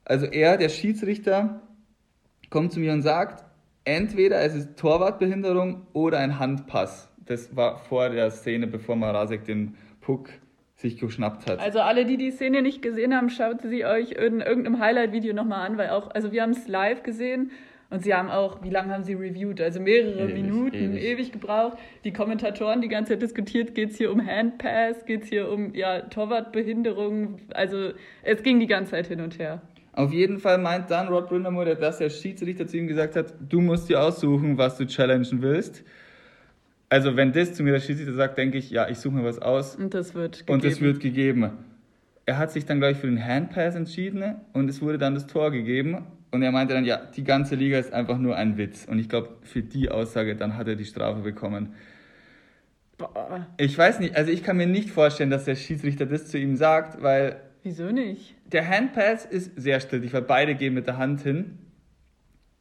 also 0.06 0.26
er, 0.26 0.56
der 0.56 0.70
Schiedsrichter, 0.70 1.62
kommt 2.50 2.72
zu 2.72 2.80
mir 2.80 2.94
und 2.94 3.02
sagt, 3.02 3.44
entweder 3.84 4.42
es 4.42 4.56
ist 4.56 4.78
Torwartbehinderung 4.78 5.86
oder 5.92 6.20
ein 6.20 6.40
Handpass. 6.40 7.10
Das 7.26 7.54
war 7.58 7.78
vor 7.78 8.08
der 8.10 8.32
Szene, 8.32 8.68
bevor 8.68 8.96
Marasek 8.96 9.44
den 9.44 9.76
Puck 10.00 10.30
sich 10.80 10.98
geschnappt 10.98 11.50
hat. 11.50 11.60
Also 11.60 11.80
alle, 11.80 12.06
die 12.06 12.16
die 12.16 12.32
Szene 12.32 12.62
nicht 12.62 12.82
gesehen 12.82 13.14
haben, 13.14 13.30
schaut 13.30 13.62
sie 13.62 13.86
euch 13.86 14.12
in 14.12 14.40
irgendeinem 14.40 14.80
Highlight-Video 14.80 15.34
nochmal 15.34 15.68
an, 15.68 15.78
weil 15.78 15.90
auch, 15.90 16.10
also 16.12 16.32
wir 16.32 16.42
haben 16.42 16.52
es 16.52 16.70
live 16.70 17.04
gesehen 17.04 17.52
und 17.90 18.04
sie 18.04 18.14
haben 18.14 18.30
auch, 18.30 18.64
wie 18.64 18.70
lange 18.70 18.94
haben 18.94 19.04
sie 19.04 19.14
reviewed? 19.14 19.60
Also 19.60 19.82
mehrere 19.82 20.24
Ewig, 20.24 20.36
Minuten, 20.36 20.94
ewig. 20.94 21.04
ewig. 21.04 21.32
gebraucht. 21.34 21.78
Die 22.06 22.14
Kommentatoren 22.14 22.80
die 22.80 22.88
ganze 22.88 23.14
Zeit 23.14 23.22
diskutiert, 23.22 23.76
geht 23.76 23.92
es 23.92 23.98
hier 23.98 24.10
um 24.10 24.26
Handpass, 24.26 25.06
geht 25.06 25.24
es 25.24 25.30
hier 25.30 25.52
um 25.52 25.74
ja, 25.76 26.02
Torwartbehinderung. 26.02 27.40
Also 27.54 27.92
es 28.24 28.42
ging 28.42 28.62
die 28.62 28.68
ganze 28.68 28.92
Zeit 28.92 29.08
hin 29.08 29.20
und 29.20 29.38
her. 29.38 29.62
Auf 29.92 30.14
jeden 30.14 30.40
Fall 30.40 30.60
meint 30.60 30.90
dann 30.92 31.10
Rod 31.10 31.28
Brindamore, 31.28 31.76
dass 31.76 31.98
der 31.98 32.10
Schiedsrichter 32.10 32.66
zu 32.68 32.78
ihm 32.78 32.88
gesagt 32.88 33.18
hat, 33.18 33.34
du 33.50 33.60
musst 33.60 33.90
dir 33.90 34.02
aussuchen, 34.02 34.58
was 34.58 34.78
du 34.78 34.86
challengen 34.86 35.42
willst. 35.42 35.84
Also 36.90 37.16
wenn 37.16 37.32
das 37.32 37.54
zu 37.54 37.64
mir 37.64 37.72
der 37.74 37.80
Schiedsrichter 37.80 38.14
sagt, 38.16 38.38
denke 38.38 38.58
ich, 38.58 38.72
ja, 38.72 38.90
ich 38.90 38.98
suche 38.98 39.14
mir 39.16 39.24
was 39.24 39.40
aus 39.40 39.76
Und 39.76 39.94
das 39.94 40.16
wird 40.16 40.40
gegeben. 40.40 40.54
und 40.54 40.66
es 40.66 40.82
wird 40.82 41.00
gegeben. 41.00 41.52
Er 42.26 42.38
hat 42.38 42.52
sich 42.52 42.66
dann 42.66 42.80
gleich 42.80 42.98
für 42.98 43.08
den 43.08 43.24
Handpass 43.24 43.76
entschieden 43.76 44.36
und 44.54 44.70
es 44.70 44.82
wurde 44.82 44.98
dann 44.98 45.14
das 45.14 45.28
Tor 45.28 45.52
gegeben. 45.52 46.06
Und 46.32 46.44
er 46.44 46.52
meinte 46.52 46.76
dann, 46.76 46.86
ja, 46.86 46.98
die 47.16 47.24
ganze 47.24 47.56
Liga 47.56 47.80
ist 47.80 47.92
einfach 47.92 48.20
nur 48.20 48.36
ein 48.36 48.58
Witz. 48.58 48.86
Und 48.86 49.00
ich 49.00 49.10
glaube, 49.10 49.30
für 49.42 49.64
die 49.64 49.90
Aussage, 49.90 50.36
dann 50.36 50.58
hat 50.58 50.68
er 50.68 50.76
die 50.76 50.86
Strafe 50.86 51.22
bekommen. 51.22 51.74
Boah, 53.00 53.48
Ich 53.58 53.76
weiß 53.76 54.00
nicht, 54.00 54.16
also 54.16 54.32
ich 54.32 54.44
kann 54.44 54.58
mir 54.58 54.68
nicht 54.68 54.92
vorstellen, 54.92 55.32
dass 55.32 55.46
der 55.46 55.56
Schiedsrichter 55.56 56.06
das 56.06 56.28
zu 56.28 56.38
ihm 56.38 56.56
sagt, 56.56 57.02
weil 57.02 57.38
wieso 57.64 57.90
nicht? 57.92 58.36
der 58.52 58.68
Handpass 58.68 59.26
ist 59.26 59.60
sehr 59.60 59.80
strittig, 59.80 60.14
weil 60.14 60.22
beide 60.22 60.54
gehen 60.56 60.74
mit 60.76 60.86
der 60.86 60.98
Hand 60.98 61.22
hin. 61.22 61.58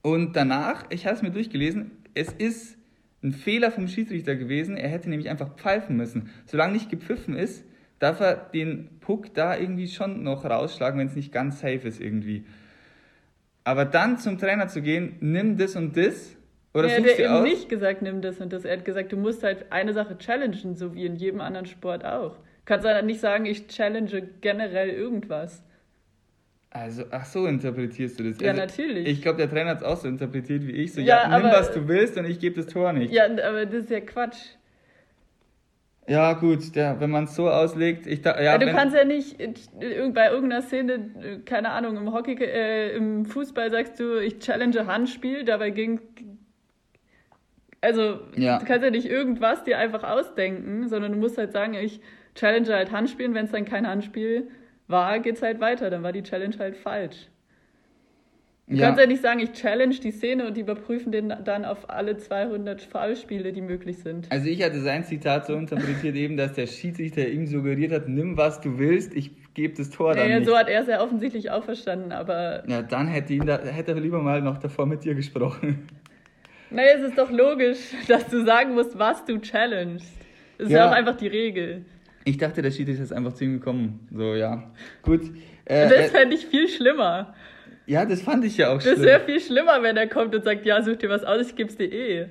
Und 0.01 0.35
danach, 0.37 0.85
ich 0.91 1.05
habe 1.07 1.17
es 1.17 1.23
mir 1.23 1.31
durchgelesen, 1.31 1.91
es 2.15 2.33
ist 2.33 2.78
ein 3.23 3.33
Fehler 3.33 3.71
vom 3.71 3.89
Schiedsrichter 3.89 4.37
gewesen. 4.37 4.77
Er 4.77 4.89
hätte 4.89 5.11
nämlich 5.11 5.29
einfach 5.29 5.57
pfeifen 5.57 5.97
müssen. 5.97 6.31
Solange 6.47 6.73
nicht 6.73 6.91
gepfiffen 6.91 7.37
ist, 7.37 7.65
darf 7.99 8.21
er 8.21 8.37
den 8.37 9.01
Puck 9.01 9.35
da 9.35 9.57
irgendwie 9.57 9.89
schon 9.89 10.23
noch 10.23 10.45
rausschlagen, 10.45 10.99
wenn 11.01 11.09
es 11.09 11.17
nicht 11.17 11.33
ganz 11.33 11.61
safe 11.61 11.87
ist 11.89 12.01
irgendwie. 12.01 12.45
Aber 13.65 13.85
dann 13.85 14.19
zum 14.19 14.39
Trainer 14.39 14.69
zu 14.69 14.83
gehen, 14.83 15.17
nimm 15.21 15.57
das 15.59 15.77
und 15.77 15.97
das, 15.97 16.37
Oder 16.73 16.89
er 16.89 16.99
hat 16.99 17.05
ja 17.07 17.15
du 17.17 17.23
eben 17.23 17.35
aus? 17.35 17.43
nicht 17.43 17.69
gesagt, 17.69 18.03
nimm 18.03 18.23
das 18.23 18.41
und 18.41 18.53
das. 18.53 18.65
Er 18.65 18.77
hat 18.79 18.85
gesagt, 18.85 19.13
du 19.13 19.17
musst 19.17 19.43
halt 19.43 19.73
eine 19.73 19.93
Sache 19.93 20.17
challengen, 20.19 20.77
so 20.77 20.95
wie 20.95 21.07
in 21.07 21.17
jedem 21.17 21.41
anderen 21.41 21.67
Sport 21.67 22.05
auch. 22.05 22.37
Kannst 22.65 22.87
halt 22.87 23.05
nicht 23.05 23.21
sagen, 23.21 23.47
ich 23.47 23.67
challenge 23.67 24.23
generell 24.41 24.91
irgendwas. 24.91 25.63
Also, 26.81 27.05
ach 27.11 27.25
so 27.25 27.47
interpretierst 27.47 28.21
du 28.21 28.25
das. 28.25 28.41
Ja, 28.41 28.51
also, 28.51 28.63
natürlich. 28.63 29.09
Ich 29.09 29.23
glaube, 29.23 29.39
der 29.39 29.51
Trainer 29.51 29.71
hat 29.71 29.79
es 29.79 29.83
auch 29.85 29.97
so 29.97 30.07
interpretiert 30.07 30.67
wie 30.67 30.73
ich. 30.73 30.93
So, 30.93 31.01
Ja, 31.01 31.29
ja, 31.29 31.39
nimm 31.39 31.51
was 31.51 31.73
du 31.73 31.89
willst 31.89 32.17
und 32.17 32.25
ich 32.25 32.39
gebe 32.39 32.57
das 32.57 32.67
Tor 32.73 32.93
nicht. 32.93 33.13
Ja, 33.13 33.25
aber 33.25 33.67
das 33.67 33.85
ist 33.85 33.91
ja 33.91 34.01
Quatsch. 34.01 34.39
Ja, 36.07 36.33
gut, 36.35 36.75
der, 36.75 37.01
wenn 37.01 37.11
man 37.11 37.25
es 37.25 37.35
so 37.35 37.51
auslegt, 37.51 38.07
ich 38.07 38.23
da, 38.23 38.37
ja, 38.37 38.53
Ja, 38.53 38.59
du 38.59 38.67
wenn, 38.67 38.75
kannst 38.75 38.97
ja 38.97 39.05
nicht 39.05 39.39
äh, 39.41 39.53
bei 40.11 40.31
irgendeiner 40.31 40.63
Szene, 40.63 40.93
äh, 41.23 41.39
keine 41.45 41.71
Ahnung, 41.71 41.97
im 41.99 42.13
Hockey, 42.15 42.35
äh, 42.43 42.97
im 42.97 43.27
Fußball 43.27 43.71
sagst 43.71 44.01
du, 44.01 44.19
ich 44.19 44.39
challenge 44.39 44.87
Handspiel, 44.87 45.45
dabei 45.45 45.71
ging. 45.71 46.01
Also, 47.83 48.21
Ja. 48.37 48.59
du 48.59 48.65
kannst 48.65 48.85
ja 48.85 48.91
nicht 48.91 49.07
irgendwas 49.07 49.65
dir 49.65 49.79
einfach 49.79 50.03
ausdenken, 50.03 50.89
sondern 50.89 51.13
du 51.13 51.19
musst 51.19 51.37
halt 51.37 51.53
sagen, 51.53 51.75
ich 51.75 52.01
challenge 52.35 52.69
halt 52.73 52.91
Handspiel 52.91 53.27
und 53.29 53.35
wenn 53.35 53.45
es 53.45 53.53
dann 53.53 53.65
kein 53.67 53.87
Handspiel 53.87 54.49
war, 54.89 55.19
geht's 55.21 55.43
halt 55.43 55.61
weiter. 55.61 55.91
Dann 55.91 56.03
war 56.03 56.13
die 56.13 56.23
Challenge 56.23 56.57
halt 56.59 56.77
falsch. 56.77 57.29
Du 58.67 58.77
ja, 58.77 58.87
kannst 58.89 59.01
ja 59.01 59.07
nicht 59.07 59.23
sagen, 59.23 59.41
ich 59.41 59.53
challenge 59.53 59.95
die 59.95 60.11
Szene 60.11 60.47
und 60.47 60.55
die 60.59 60.61
überprüfen 60.61 61.11
den 61.11 61.33
dann 61.45 61.65
auf 61.65 61.89
alle 61.89 62.19
200 62.19 62.83
Foulspiele, 62.83 63.51
die 63.55 63.63
möglich 63.63 63.97
sind. 64.01 64.31
also 64.31 64.47
ich 64.47 64.63
hatte 64.63 64.81
sein 64.83 65.05
Zitat 65.05 65.47
so 65.47 65.55
interpretiert 65.55 66.15
eben, 66.17 66.37
dass 66.37 66.53
der 66.53 66.67
Schiedsrichter 66.67 67.27
ihm 67.27 67.47
suggeriert 67.47 67.93
hat, 67.93 68.09
nimm 68.09 68.37
was 68.37 68.61
du 68.61 68.79
willst, 68.79 69.15
ich 69.15 69.31
gebe 69.55 69.73
das 69.75 69.89
Tor 69.89 70.13
dann 70.13 70.25
Naja, 70.27 70.41
nicht. 70.41 70.49
so 70.51 70.55
hat 70.55 70.69
er 70.69 70.83
es 70.83 70.87
ja 70.89 71.01
offensichtlich 71.03 71.51
auch 71.51 71.65
verstanden, 71.65 72.13
aber 72.13 72.63
ja, 72.69 72.83
dann 72.83 73.09
hätte, 73.09 73.33
ihn 73.33 73.47
da, 73.47 73.59
hätte 73.59 73.93
er 73.93 74.01
lieber 74.01 74.21
mal 74.21 74.43
noch 74.43 74.59
davor 74.59 74.85
mit 74.85 75.03
dir 75.05 75.15
gesprochen. 75.15 75.89
Naja, 76.71 76.91
es 76.97 77.03
ist 77.03 77.17
doch 77.17 77.31
logisch, 77.31 77.79
dass 78.09 78.27
du 78.29 78.45
sagen 78.45 78.75
musst, 78.75 78.99
was 78.99 79.25
du 79.25 79.39
challengest. 79.41 80.13
Das 80.59 80.67
ist 80.67 80.73
Ja. 80.75 80.81
ja 80.81 80.91
auch 80.91 80.95
einfach 80.95 81.17
die 81.17 81.27
Regel. 81.29 81.87
Ich 82.29 82.37
dachte, 82.37 82.61
der 82.61 82.71
Schiedsrichter 82.71 83.03
ist 83.05 83.13
einfach 83.13 83.33
zu 83.33 83.45
ihm 83.45 83.55
gekommen. 83.55 84.07
So, 84.13 84.35
ja. 84.35 84.71
Gut. 85.03 85.23
Äh, 85.65 85.89
Das 85.89 85.93
äh, 85.93 86.09
fände 86.09 86.35
ich 86.35 86.47
viel 86.47 86.69
schlimmer. 86.69 87.35
ja, 87.87 88.05
das 88.05 88.21
fand 88.23 88.45
ich 88.45 88.57
ja 88.59 88.69
auch 88.71 88.75
Das 88.83 88.85
schlimm. 88.85 89.03
wäre 89.03 89.21
viel 89.21 89.41
schlimmer, 89.41 89.83
wenn 89.83 89.97
er 89.97 90.09
kommt 90.09 90.35
und 90.35 90.45
sagt, 90.45 90.67
ja, 90.67 90.83
such 90.83 90.97
dir 90.97 91.09
was 91.09 91.25
aus, 91.25 91.49
ich 91.49 91.57
geb's 91.57 91.77
dir 91.77 91.91
eh. 91.91 92.27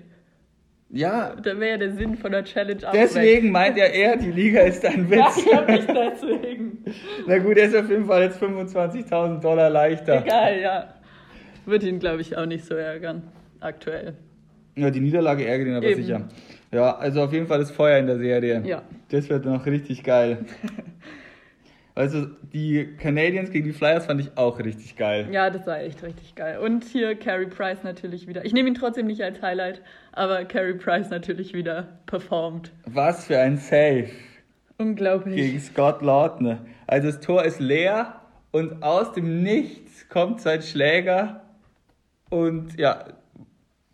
Ja, 0.89 1.36
Dann 1.36 1.60
wäre 1.60 1.72
ja 1.72 1.77
der 1.77 1.92
Sinn 1.94 2.16
von 2.16 2.32
der 2.32 2.44
Challenge 2.46 2.88
auch 2.88 2.92
deswegen 2.94 3.51
meint 3.51 3.77
er 3.77 3.92
eher, 3.92 4.16
die 4.16 4.32
Liga 4.32 4.62
ist 4.62 4.86
ein 4.86 5.10
weg. 5.10 5.20
Ja, 5.20 5.27
Witz. 5.27 5.38
ich 5.38 5.46
glaube 5.46 5.72
nicht 5.74 5.89
deswegen. 5.89 6.86
Na 7.27 7.38
gut, 7.39 7.58
er 7.58 7.66
ist 7.66 7.75
auf 7.75 7.89
jeden 7.89 8.06
Fall 8.06 8.22
jetzt 8.24 8.42
25.000 8.42 9.42
Dollar 9.42 9.70
leichter. 9.70 10.24
Egal, 10.24 10.62
ja. 10.62 10.94
Wird 11.66 11.84
ihn, 11.84 12.00
glaube 12.00 12.22
ich, 12.22 12.38
auch 12.38 12.46
nicht 12.46 12.63
so 12.66 12.75
ärgern. 12.75 13.24
Aktuell. 13.60 14.13
Ja, 14.77 14.89
die 14.92 15.00
Niederlage 15.01 15.46
ärgert 15.46 15.68
ihn 15.68 15.74
aber 15.74 15.88
Eben. 15.88 16.04
sicher. 16.04 16.27
Ja, 16.72 16.98
also 16.98 17.24
auf 17.24 17.34
jeden 17.34 17.48
Fall 17.48 17.60
das 17.60 17.72
Feuer 17.72 17.98
in 17.98 18.08
der 18.08 18.18
Serie. 18.18 18.62
Ja. 18.66 18.84
Das 19.10 19.30
wird 19.30 19.46
noch 19.46 19.66
richtig 19.66 20.04
geil. 20.04 20.46
Also 21.98 22.28
die 22.54 22.96
Canadiens 23.00 23.50
gegen 23.50 23.66
die 23.66 23.74
Flyers 23.74 24.06
fand 24.06 24.22
ich 24.22 24.38
auch 24.38 24.60
richtig 24.60 24.98
geil. 24.98 25.28
Ja, 25.32 25.50
das 25.50 25.66
war 25.66 25.80
echt 25.80 26.04
richtig 26.04 26.36
geil. 26.36 26.60
Und 26.60 26.84
hier 26.84 27.16
Carey 27.16 27.48
Price 27.48 27.80
natürlich 27.84 28.28
wieder. 28.28 28.46
Ich 28.46 28.54
nehme 28.54 28.70
ihn 28.70 28.76
trotzdem 28.76 29.08
nicht 29.08 29.24
als 29.24 29.42
Highlight, 29.42 29.82
aber 30.12 30.46
Carey 30.46 30.76
Price 30.76 31.10
natürlich 31.10 31.56
wieder 31.56 31.98
performt. 32.06 32.72
Was 32.86 33.26
für 33.26 33.40
ein 33.40 33.58
Save 33.58 34.10
Unglaublich. 34.78 35.38
gegen 35.38 35.60
Scott 35.60 36.04
Lautner. 36.04 36.60
Also 36.86 37.08
das 37.08 37.20
Tor 37.20 37.44
ist 37.44 37.60
leer 37.60 38.22
und 38.52 38.84
aus 38.84 39.14
dem 39.14 39.42
Nichts 39.42 40.08
kommt 40.08 40.40
sein 40.40 40.62
Schläger 40.62 41.42
und 42.30 42.78
ja, 42.80 43.06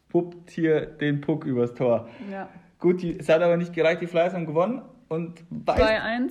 puppt 0.09 0.51
hier 0.51 0.85
den 0.87 1.21
Puck 1.21 1.45
übers 1.45 1.73
Tor. 1.73 2.09
Ja. 2.29 2.49
Gut, 2.83 3.01
die, 3.01 3.17
es 3.17 3.29
hat 3.29 3.41
aber 3.41 3.55
nicht 3.55 3.71
gereicht, 3.71 4.01
die 4.01 4.07
Flyers 4.07 4.33
haben 4.33 4.45
gewonnen. 4.45 4.81
Und 5.07 5.41
weißt, 5.49 5.81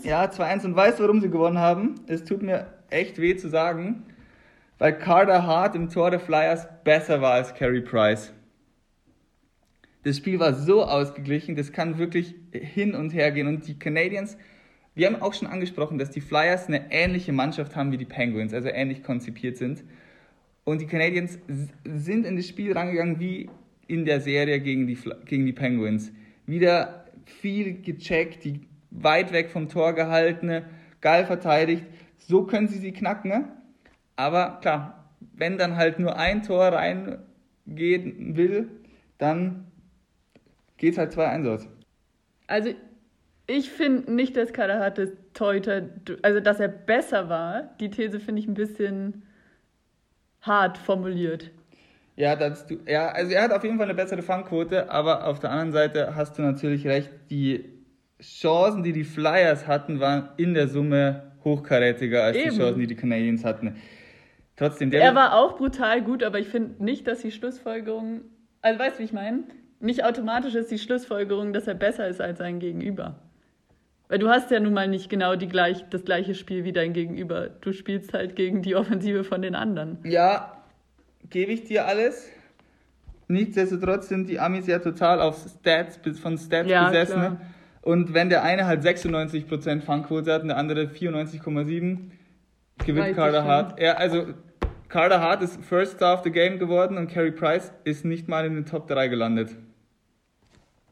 2-1. 0.05 0.07
Ja, 0.07 0.25
2-1. 0.27 0.67
Und 0.67 0.77
weißt 0.77 0.99
du, 0.99 1.05
warum 1.05 1.23
sie 1.23 1.31
gewonnen 1.31 1.57
haben? 1.57 1.95
Es 2.09 2.25
tut 2.25 2.43
mir 2.43 2.67
echt 2.91 3.19
weh 3.19 3.35
zu 3.37 3.49
sagen, 3.49 4.03
weil 4.77 4.99
Carter 4.99 5.47
Hart 5.47 5.75
im 5.75 5.89
Tor 5.89 6.11
der 6.11 6.21
Flyers 6.21 6.69
besser 6.85 7.23
war 7.23 7.33
als 7.33 7.55
Carey 7.55 7.81
Price. 7.81 8.35
Das 10.03 10.19
Spiel 10.19 10.39
war 10.41 10.53
so 10.53 10.85
ausgeglichen, 10.85 11.57
das 11.57 11.73
kann 11.73 11.97
wirklich 11.97 12.35
hin 12.53 12.95
und 12.95 13.15
her 13.15 13.33
gehen. 13.33 13.47
Und 13.47 13.67
die 13.67 13.79
Canadiens, 13.79 14.37
wir 14.95 15.07
haben 15.07 15.23
auch 15.23 15.33
schon 15.33 15.49
angesprochen, 15.49 15.97
dass 15.97 16.11
die 16.11 16.21
Flyers 16.21 16.67
eine 16.67 16.93
ähnliche 16.93 17.33
Mannschaft 17.33 17.77
haben 17.77 17.93
wie 17.93 17.97
die 17.97 18.05
Penguins, 18.05 18.53
also 18.53 18.69
ähnlich 18.69 19.03
konzipiert 19.03 19.57
sind. 19.57 19.85
Und 20.65 20.83
die 20.83 20.87
Canadiens 20.87 21.39
sind 21.83 22.27
in 22.27 22.37
das 22.37 22.47
Spiel 22.47 22.75
rangegangen 22.75 23.21
wie 23.21 23.49
in 23.87 24.05
der 24.05 24.21
Serie 24.21 24.61
gegen 24.61 24.87
die, 24.87 24.99
gegen 25.25 25.47
die 25.47 25.55
Penguins. 25.55 26.13
Wieder 26.47 27.07
viel 27.25 27.81
gecheckt, 27.83 28.45
die 28.45 28.61
weit 28.91 29.33
weg 29.33 29.51
vom 29.51 29.69
Tor 29.69 29.95
gehaltene, 29.95 30.65
geil 31.01 31.25
verteidigt. 31.25 31.85
So 32.19 32.45
können 32.45 32.69
sie 32.69 32.79
sie 32.79 32.93
knacken. 32.93 33.31
Ne? 33.31 33.49
Aber 34.17 34.59
klar, 34.61 35.09
wenn 35.35 35.59
dann 35.59 35.77
halt 35.77 35.99
nur 35.99 36.17
ein 36.17 36.43
Tor 36.43 36.67
reingehen 36.69 38.37
will, 38.37 38.69
dann 39.19 39.67
geht's 40.77 40.99
halt 40.99 41.13
2-1 41.13 41.55
aus. 41.55 41.69
Also, 42.47 42.75
ich 43.47 43.71
finde 43.71 44.13
nicht, 44.13 44.37
dass 44.37 44.53
das 44.53 45.11
Torhüter, 45.35 45.89
also 46.23 46.41
dass 46.41 46.61
er 46.61 46.69
besser 46.69 47.29
war. 47.29 47.63
Die 47.81 47.91
These 47.91 48.21
finde 48.21 48.41
ich 48.41 48.49
ein 48.49 48.55
bisschen 48.55 49.23
hart 50.41 50.79
formuliert. 50.79 51.51
Ja, 52.23 52.37
das, 52.37 52.67
ja, 52.87 53.09
also 53.09 53.33
er 53.33 53.43
hat 53.43 53.53
auf 53.53 53.65
jeden 53.65 53.79
Fall 53.79 53.87
eine 53.87 53.97
bessere 53.97 54.23
Fangquote, 54.23 54.89
aber 54.93 55.27
auf 55.27 55.41
der 55.41 55.51
anderen 55.51 55.73
Seite 55.73 56.15
hast 56.15 56.39
du 56.39 56.43
natürlich 56.43 56.87
recht, 56.87 57.11
die 57.31 57.65
Chancen, 58.21 58.85
die 58.85 58.93
die 58.93 59.03
Flyers 59.03 59.67
hatten, 59.67 59.99
waren 59.99 60.29
in 60.37 60.55
der 60.55 60.69
Summe 60.69 61.33
hochkarätiger 61.43 62.23
als 62.23 62.37
Eben. 62.37 62.51
die 62.51 62.57
Chancen, 62.57 62.79
die 62.79 62.87
die 62.87 62.95
Canadiens 62.95 63.45
hatten. 63.45 63.75
Trotzdem, 64.55 64.93
der 64.93 65.03
Er 65.03 65.17
war 65.17 65.37
auch 65.37 65.57
brutal 65.57 66.01
gut, 66.01 66.23
aber 66.23 66.39
ich 66.39 66.47
finde 66.47 66.85
nicht, 66.85 67.09
dass 67.09 67.23
die 67.23 67.33
Schlussfolgerung, 67.33 68.21
also 68.61 68.79
weißt 68.79 68.99
du, 68.99 69.01
wie 69.01 69.07
ich 69.07 69.13
meine? 69.13 69.43
Nicht 69.81 70.05
automatisch 70.05 70.55
ist 70.55 70.71
die 70.71 70.79
Schlussfolgerung, 70.79 71.53
dass 71.53 71.67
er 71.67 71.75
besser 71.75 72.07
ist 72.07 72.21
als 72.21 72.39
sein 72.39 72.61
Gegenüber. 72.61 73.19
Weil 74.07 74.21
du 74.21 74.29
hast 74.29 74.53
ja 74.53 74.61
nun 74.61 74.75
mal 74.75 74.87
nicht 74.87 75.11
genau 75.11 75.35
die 75.35 75.49
gleich, 75.49 75.85
das 75.91 76.05
gleiche 76.05 76.37
Spiel 76.37 76.63
wie 76.63 76.73
dein 76.73 76.93
Gegenüber. 76.93 77.49
Du 77.49 77.73
spielst 77.73 78.15
halt 78.15 78.37
gegen 78.37 78.63
die 78.63 78.77
Offensive 78.77 79.25
von 79.25 79.43
den 79.43 79.57
anderen. 79.57 79.99
Ja, 80.05 80.62
gebe 81.31 81.53
ich 81.53 81.65
dir 81.65 81.87
alles. 81.87 82.29
Nichtsdestotrotz 83.29 84.09
sind 84.09 84.29
die 84.29 84.39
Amis 84.39 84.67
ja 84.67 84.79
total 84.79 85.21
auf 85.21 85.37
Stats, 85.39 85.99
von 86.21 86.37
Stats 86.37 86.69
Ja, 86.69 86.89
besessen. 86.89 87.15
klar. 87.15 87.31
ne? 87.31 87.41
Und 87.81 88.15
wenn 88.15 88.29
der 88.29 88.43
eine 88.43 88.67
halt 88.67 88.85
96% 88.85 89.81
Fangquote 89.81 90.33
hat 90.33 90.43
und 90.43 90.49
der 90.49 90.57
andere 90.57 90.83
94,7, 90.83 92.11
gewinnt 92.85 93.17
Carter 93.17 93.45
Hart. 93.45 93.79
Er, 93.79 93.99
also 93.99 94.27
Carter 94.89 95.21
Hart 95.21 95.43
ist 95.43 95.63
First 95.65 95.95
Star 95.97 96.15
of 96.15 96.23
the 96.23 96.31
Game 96.31 96.59
geworden 96.59 96.97
und 96.99 97.09
Carey 97.11 97.33
Price 97.33 97.73
ist 97.85 98.05
nicht 98.05 98.29
mal 98.29 98.45
in 98.45 98.55
den 98.55 98.67
Top 98.67 98.87
3 98.89 99.09
gelandet. 99.09 99.57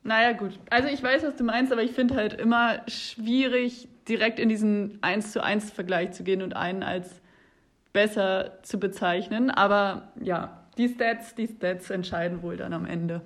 Naja, 0.03 0.33
gut. 0.33 0.59
Also 0.71 0.89
ich 0.89 1.03
weiß, 1.03 1.23
was 1.25 1.37
du 1.37 1.45
meinst, 1.45 1.73
aber 1.73 1.83
ich 1.83 1.93
finde 1.93 2.15
halt 2.17 2.33
immer 2.35 2.81
schwierig, 2.89 3.87
direkt 4.09 4.39
in 4.41 4.49
diesen 4.49 4.99
1 5.03 5.33
zu 5.33 5.45
1 5.45 5.71
Vergleich 5.71 6.13
zu 6.13 6.25
gehen 6.25 6.41
und 6.43 6.57
einen 6.57 6.83
als 6.83 7.21
besser 7.93 8.59
zu 8.63 8.79
bezeichnen. 8.79 9.51
Aber 9.51 10.13
ja, 10.21 10.65
die 10.79 10.89
Stats, 10.89 11.35
die 11.35 11.47
Stats 11.47 11.91
entscheiden 11.91 12.43
wohl 12.43 12.57
dann 12.57 12.73
am 12.73 12.87
Ende. 12.87 13.23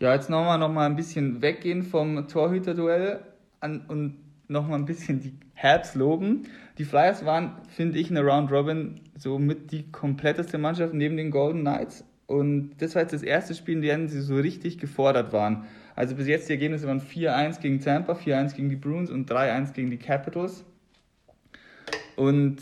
Ja, 0.00 0.14
jetzt 0.14 0.30
nochmal 0.30 0.58
noch 0.58 0.72
mal 0.72 0.86
ein 0.86 0.96
bisschen 0.96 1.42
weggehen 1.42 1.82
vom 1.82 2.28
Torhüterduell 2.28 3.20
und 3.60 4.16
nochmal 4.46 4.78
ein 4.78 4.84
bisschen 4.84 5.20
die 5.20 5.34
Herbs 5.54 5.94
loben. 5.94 6.44
Die 6.78 6.84
Flyers 6.84 7.24
waren, 7.24 7.56
finde 7.68 7.98
ich, 7.98 8.08
in 8.08 8.14
der 8.14 8.24
Round 8.24 8.52
Robin 8.52 9.00
so 9.16 9.38
mit 9.38 9.72
die 9.72 9.90
kompletteste 9.90 10.58
Mannschaft 10.58 10.94
neben 10.94 11.16
den 11.16 11.30
Golden 11.30 11.62
Knights. 11.62 12.04
Und 12.26 12.76
das 12.78 12.94
war 12.94 13.02
jetzt 13.02 13.12
das 13.12 13.22
erste 13.22 13.54
Spiel, 13.54 13.76
in 13.76 13.82
dem 13.82 14.08
sie 14.08 14.20
so 14.20 14.36
richtig 14.36 14.78
gefordert 14.78 15.32
waren. 15.32 15.64
Also 15.96 16.14
bis 16.14 16.28
jetzt 16.28 16.48
die 16.48 16.52
Ergebnisse 16.52 16.86
waren 16.86 17.00
4-1 17.00 17.60
gegen 17.60 17.80
Tampa, 17.80 18.12
4-1 18.12 18.54
gegen 18.54 18.68
die 18.68 18.76
Bruins 18.76 19.10
und 19.10 19.28
3-1 19.28 19.72
gegen 19.72 19.90
die 19.90 19.96
Capitals. 19.96 20.64
Und 22.14 22.58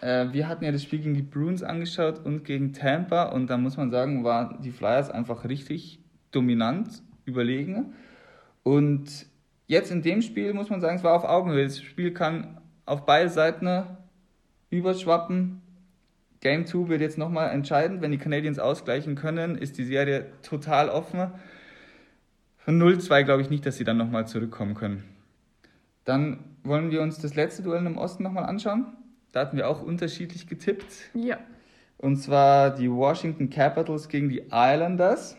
äh, 0.00 0.32
wir 0.32 0.48
hatten 0.48 0.64
ja 0.64 0.72
das 0.72 0.82
Spiel 0.82 1.00
gegen 1.00 1.14
die 1.14 1.22
Bruins 1.22 1.62
angeschaut 1.62 2.24
und 2.24 2.44
gegen 2.44 2.72
Tampa 2.72 3.24
und 3.24 3.48
da 3.48 3.56
muss 3.56 3.76
man 3.76 3.90
sagen, 3.90 4.24
waren 4.24 4.60
die 4.62 4.70
Flyers 4.70 5.10
einfach 5.10 5.44
richtig 5.44 6.00
dominant, 6.30 7.02
überlegen. 7.24 7.94
Und 8.62 9.26
jetzt 9.66 9.90
in 9.90 10.02
dem 10.02 10.22
Spiel 10.22 10.52
muss 10.52 10.70
man 10.70 10.80
sagen, 10.80 10.96
es 10.96 11.04
war 11.04 11.14
auf 11.14 11.24
Augenhöhe. 11.24 11.64
Das 11.64 11.80
Spiel 11.80 12.12
kann 12.12 12.60
auf 12.84 13.06
beide 13.06 13.28
Seiten 13.28 13.84
überschwappen. 14.70 15.62
Game 16.40 16.66
2 16.66 16.88
wird 16.88 17.00
jetzt 17.00 17.18
nochmal 17.18 17.50
entscheidend. 17.50 18.02
Wenn 18.02 18.12
die 18.12 18.18
Canadiens 18.18 18.58
ausgleichen 18.58 19.14
können, 19.14 19.56
ist 19.56 19.78
die 19.78 19.84
Serie 19.84 20.26
total 20.42 20.88
offen. 20.88 21.30
Von 22.58 22.80
0-2 22.80 23.22
glaube 23.24 23.42
ich 23.42 23.50
nicht, 23.50 23.64
dass 23.64 23.76
sie 23.76 23.84
dann 23.84 23.96
nochmal 23.96 24.26
zurückkommen 24.26 24.74
können. 24.74 25.04
Dann 26.04 26.38
wollen 26.62 26.90
wir 26.90 27.02
uns 27.02 27.18
das 27.18 27.34
letzte 27.34 27.62
Duell 27.62 27.84
im 27.86 27.98
Osten 27.98 28.22
nochmal 28.22 28.44
anschauen. 28.44 28.86
Da 29.32 29.40
hatten 29.40 29.56
wir 29.56 29.68
auch 29.68 29.82
unterschiedlich 29.82 30.46
getippt. 30.46 31.10
Ja. 31.14 31.38
Und 31.98 32.16
zwar 32.16 32.74
die 32.74 32.90
Washington 32.90 33.50
Capitals 33.50 34.08
gegen 34.08 34.28
die 34.28 34.44
Islanders. 34.50 35.36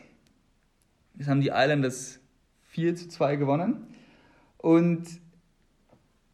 Das 1.16 1.28
haben 1.28 1.42
die 1.42 1.52
Islanders 1.54 2.20
4 2.64 2.96
zu 2.96 3.08
2 3.10 3.36
gewonnen. 3.36 3.88
Und 4.58 5.08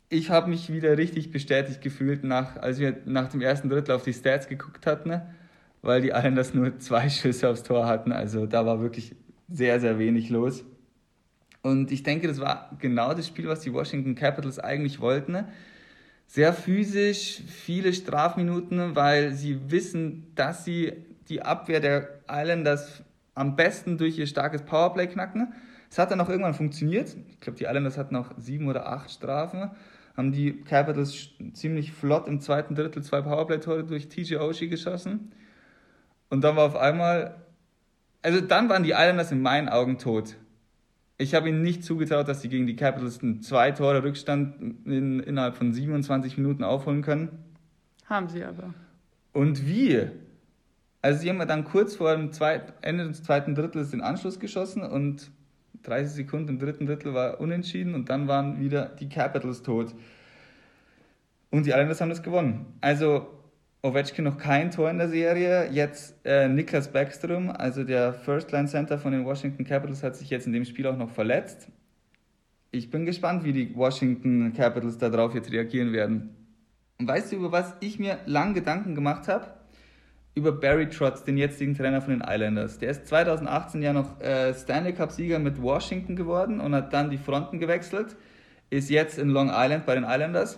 ich 0.10 0.30
habe 0.30 0.50
mich 0.50 0.72
wieder 0.72 0.98
richtig 0.98 1.32
bestätigt 1.32 1.82
gefühlt, 1.82 2.24
nach, 2.24 2.58
als 2.58 2.80
wir 2.80 2.98
nach 3.06 3.30
dem 3.30 3.42
ersten 3.42 3.70
Drittel 3.70 3.96
auf 3.96 4.04
die 4.04 4.14
Stats 4.14 4.48
geguckt 4.48 4.86
hatten, 4.86 5.10
ne? 5.10 5.34
weil 5.82 6.02
die 6.02 6.10
Islanders 6.10 6.54
nur 6.54 6.78
zwei 6.80 7.10
Schüsse 7.10 7.50
aufs 7.50 7.64
Tor 7.64 7.88
hatten. 7.88 8.12
Also 8.12 8.46
da 8.46 8.66
war 8.66 8.82
wirklich 8.82 9.16
sehr, 9.50 9.80
sehr 9.80 10.00
wenig 10.00 10.30
los. 10.30 10.64
Und 11.62 11.92
ich 11.92 12.04
denke, 12.04 12.28
das 12.28 12.40
war 12.40 12.72
genau 12.80 13.14
das 13.14 13.28
Spiel, 13.28 13.48
was 13.48 13.62
die 13.62 13.74
Washington 13.74 14.16
Capitals 14.16 14.60
eigentlich 14.60 15.00
wollten. 15.00 15.46
Sehr 16.34 16.52
physisch, 16.52 17.44
viele 17.46 17.94
Strafminuten, 17.94 18.96
weil 18.96 19.34
sie 19.34 19.70
wissen, 19.70 20.32
dass 20.34 20.66
sie 20.66 20.94
die 21.30 21.44
Abwehr 21.44 21.80
der 21.80 22.10
Islanders 22.28 23.04
am 23.36 23.56
besten 23.56 24.00
durch 24.00 24.18
ihr 24.18 24.26
starkes 24.26 24.64
Powerplay 24.64 25.06
knacken. 25.06 25.54
Es 25.92 26.00
hat 26.00 26.10
dann 26.10 26.20
auch 26.20 26.30
irgendwann 26.30 26.56
funktioniert. 26.56 27.16
Ich 27.30 27.40
glaube, 27.40 27.60
die 27.60 27.66
Islanders 27.66 28.00
hatten 28.00 28.16
noch 28.16 28.32
sieben 28.40 28.68
oder 28.68 28.88
acht 28.88 29.12
Strafen. 29.12 29.70
Haben 30.18 30.32
die 30.32 30.60
Capitals 30.64 31.30
ziemlich 31.54 31.92
flott 31.92 32.28
im 32.28 32.40
zweiten 32.40 32.74
Drittel 32.74 33.04
zwei 33.04 33.22
Powerplay-Tore 33.22 33.84
durch 33.84 34.10
TJ 34.10 34.38
Oshie 34.38 34.70
geschossen. 34.70 35.34
Und 36.32 36.44
dann 36.44 36.56
war 36.56 36.66
auf 36.66 36.76
einmal, 36.76 37.36
also 38.24 38.42
dann 38.42 38.70
waren 38.70 38.82
die 38.82 38.94
Islanders 38.94 39.32
in 39.32 39.44
meinen 39.44 39.70
Augen 39.70 40.00
tot. 40.00 40.36
Ich 41.24 41.34
habe 41.34 41.48
ihnen 41.48 41.62
nicht 41.62 41.86
zugetraut, 41.86 42.28
dass 42.28 42.42
sie 42.42 42.50
gegen 42.50 42.68
die 42.68 42.76
Capitals 42.76 43.24
einen 43.24 43.42
zwei 43.42 43.72
Tore 43.72 44.04
Rückstand 44.04 44.86
in, 44.86 45.22
innerhalb 45.22 45.56
von 45.56 45.72
27 45.72 46.38
Minuten 46.38 46.66
aufholen 46.66 47.02
können. 47.02 47.30
Haben 48.06 48.28
sie 48.28 48.44
aber. 48.44 48.74
Und 49.32 49.66
wie? 49.66 50.02
Also 51.02 51.22
sie 51.22 51.30
haben 51.30 51.40
dann 51.48 51.64
kurz 51.64 51.96
vor 51.96 52.14
dem 52.14 52.34
zweiten, 52.34 52.74
Ende 52.82 53.08
des 53.08 53.24
zweiten 53.24 53.56
Drittels 53.56 53.92
den 53.92 54.02
Anschluss 54.02 54.38
geschossen 54.38 54.84
und 54.84 55.32
30 55.84 56.14
Sekunden 56.14 56.50
im 56.50 56.60
dritten 56.60 56.88
Drittel 56.88 57.14
war 57.14 57.40
unentschieden 57.40 57.96
und 57.96 58.10
dann 58.10 58.28
waren 58.28 58.60
wieder 58.60 58.88
die 58.88 59.08
Capitals 59.08 59.64
tot. 59.64 59.96
Und 61.52 61.66
die 61.66 61.70
Islanders 61.70 62.02
haben 62.02 62.10
das 62.10 62.22
gewonnen. 62.22 62.66
Also 62.82 63.28
Ovechkin 63.86 64.24
noch 64.24 64.38
kein 64.38 64.72
Tor 64.72 64.90
in 64.90 64.98
der 64.98 65.10
Serie. 65.10 65.70
Jetzt 65.70 66.16
äh, 66.24 66.48
Niklas 66.48 66.94
Backstrom, 66.94 67.50
also 67.50 67.84
der 67.84 68.14
First-Line-Center 68.14 68.98
von 68.98 69.12
den 69.12 69.26
Washington 69.26 69.66
Capitals, 69.66 70.04
hat 70.04 70.16
sich 70.16 70.30
jetzt 70.30 70.48
in 70.48 70.54
dem 70.54 70.64
Spiel 70.64 70.88
auch 70.88 70.96
noch 70.96 71.10
verletzt. 71.10 71.68
Ich 72.72 72.90
bin 72.90 73.06
gespannt, 73.06 73.44
wie 73.44 73.52
die 73.52 73.76
Washington 73.76 74.54
Capitals 74.54 75.00
darauf 75.00 75.36
jetzt 75.36 75.52
reagieren 75.52 75.92
werden. 75.92 76.34
Und 76.98 77.10
weißt 77.10 77.34
du, 77.34 77.36
über 77.36 77.52
was 77.52 77.76
ich 77.82 78.00
mir 78.00 78.20
lang 78.26 78.54
Gedanken 78.54 78.96
gemacht 78.96 79.28
habe? 79.28 79.48
Über 80.34 80.54
Barry 80.54 80.88
Trotz, 80.88 81.26
den 81.26 81.36
jetzigen 81.36 81.76
Trainer 81.76 82.02
von 82.02 82.18
den 82.18 82.24
Islanders. 82.26 82.80
Der 82.80 82.90
ist 82.90 83.06
2018 83.08 83.82
ja 83.82 83.92
noch 83.92 84.22
äh, 84.22 84.54
Stanley 84.54 84.94
Cup-Sieger 84.94 85.40
mit 85.40 85.62
Washington 85.62 86.16
geworden 86.16 86.62
und 86.62 86.74
hat 86.74 86.94
dann 86.94 87.10
die 87.10 87.18
Fronten 87.18 87.60
gewechselt. 87.60 88.16
Ist 88.70 88.90
jetzt 88.90 89.20
in 89.20 89.28
Long 89.28 89.52
Island 89.54 89.86
bei 89.86 89.96
den 89.96 90.06
Islanders 90.06 90.58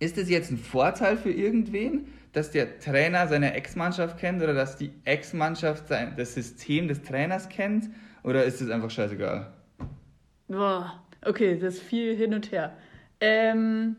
ist 0.00 0.18
es 0.18 0.28
jetzt 0.28 0.50
ein 0.50 0.58
Vorteil 0.58 1.16
für 1.16 1.30
irgendwen, 1.30 2.06
dass 2.32 2.50
der 2.50 2.78
Trainer 2.80 3.28
seine 3.28 3.54
Ex-Mannschaft 3.54 4.18
kennt 4.18 4.42
oder 4.42 4.54
dass 4.54 4.76
die 4.76 4.92
Ex-Mannschaft 5.04 5.84
das 5.90 6.34
System 6.34 6.88
des 6.88 7.02
Trainers 7.02 7.48
kennt? 7.48 7.90
Oder 8.22 8.44
ist 8.44 8.60
es 8.60 8.70
einfach 8.70 8.90
scheißegal? 8.90 9.52
Boah, 10.48 11.02
okay, 11.24 11.58
das 11.58 11.74
ist 11.74 11.82
viel 11.82 12.16
hin 12.16 12.34
und 12.34 12.50
her. 12.50 12.72
Ähm, 13.20 13.96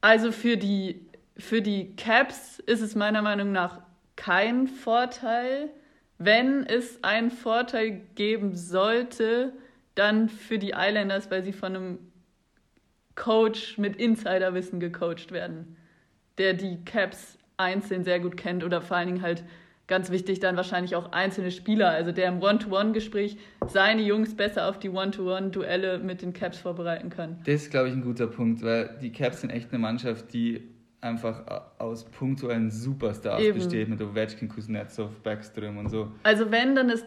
also 0.00 0.32
für 0.32 0.56
die, 0.56 1.06
für 1.36 1.60
die 1.60 1.94
Caps 1.96 2.60
ist 2.60 2.80
es 2.80 2.94
meiner 2.94 3.22
Meinung 3.22 3.52
nach 3.52 3.80
kein 4.14 4.68
Vorteil. 4.68 5.70
Wenn 6.18 6.64
es 6.64 7.02
einen 7.02 7.30
Vorteil 7.30 8.00
geben 8.14 8.54
sollte, 8.54 9.52
dann 9.94 10.28
für 10.28 10.58
die 10.58 10.72
Islanders, 10.76 11.30
weil 11.30 11.42
sie 11.42 11.52
von 11.52 11.76
einem 11.76 11.98
Coach 13.16 13.78
mit 13.78 13.96
Insiderwissen 13.96 14.78
gecoacht 14.78 15.32
werden, 15.32 15.76
der 16.38 16.54
die 16.54 16.84
Caps 16.84 17.38
einzeln 17.56 18.04
sehr 18.04 18.20
gut 18.20 18.36
kennt 18.36 18.62
oder 18.62 18.80
vor 18.80 18.96
allen 18.96 19.08
Dingen 19.08 19.22
halt 19.22 19.42
ganz 19.86 20.10
wichtig 20.10 20.40
dann 20.40 20.56
wahrscheinlich 20.56 20.96
auch 20.96 21.12
einzelne 21.12 21.50
Spieler, 21.50 21.90
also 21.90 22.12
der 22.12 22.28
im 22.28 22.42
One-to-One-Gespräch 22.42 23.38
seine 23.68 24.02
Jungs 24.02 24.34
besser 24.34 24.68
auf 24.68 24.78
die 24.78 24.90
One-to-One-Duelle 24.90 25.98
mit 25.98 26.22
den 26.22 26.32
Caps 26.32 26.58
vorbereiten 26.58 27.08
kann. 27.08 27.38
Das 27.44 27.62
ist, 27.62 27.70
glaube 27.70 27.88
ich, 27.88 27.94
ein 27.94 28.02
guter 28.02 28.26
Punkt, 28.26 28.62
weil 28.62 28.98
die 29.00 29.12
Caps 29.12 29.42
sind 29.42 29.50
echt 29.50 29.70
eine 29.70 29.78
Mannschaft, 29.78 30.32
die 30.32 30.62
einfach 31.00 31.44
aus 31.78 32.04
punktuellen 32.04 32.70
Superstars 32.70 33.40
Eben. 33.40 33.58
besteht, 33.58 33.88
mit 33.88 34.00
Ovechkin, 34.00 34.48
Kuznetsov, 34.48 35.10
Backstrom 35.22 35.78
und 35.78 35.88
so. 35.88 36.10
Also 36.24 36.50
wenn, 36.50 36.74
dann 36.74 36.88
ist 36.88 37.06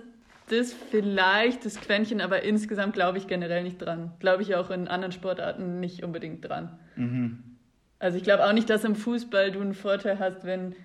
das 0.51 0.73
vielleicht 0.73 1.65
das 1.65 1.79
Quäntchen, 1.79 2.21
aber 2.21 2.43
insgesamt 2.43 2.93
glaube 2.93 3.17
ich 3.17 3.27
generell 3.27 3.63
nicht 3.63 3.77
dran. 3.77 4.11
Glaube 4.19 4.43
ich 4.43 4.55
auch 4.55 4.69
in 4.69 4.87
anderen 4.87 5.11
Sportarten 5.11 5.79
nicht 5.79 6.03
unbedingt 6.03 6.47
dran. 6.47 6.77
Mhm. 6.95 7.43
Also 7.99 8.17
ich 8.17 8.23
glaube 8.23 8.45
auch 8.45 8.53
nicht, 8.53 8.69
dass 8.69 8.83
im 8.83 8.95
Fußball 8.95 9.51
du 9.51 9.61
einen 9.61 9.73
Vorteil 9.73 10.19
hast, 10.19 10.45
wenn 10.45 10.75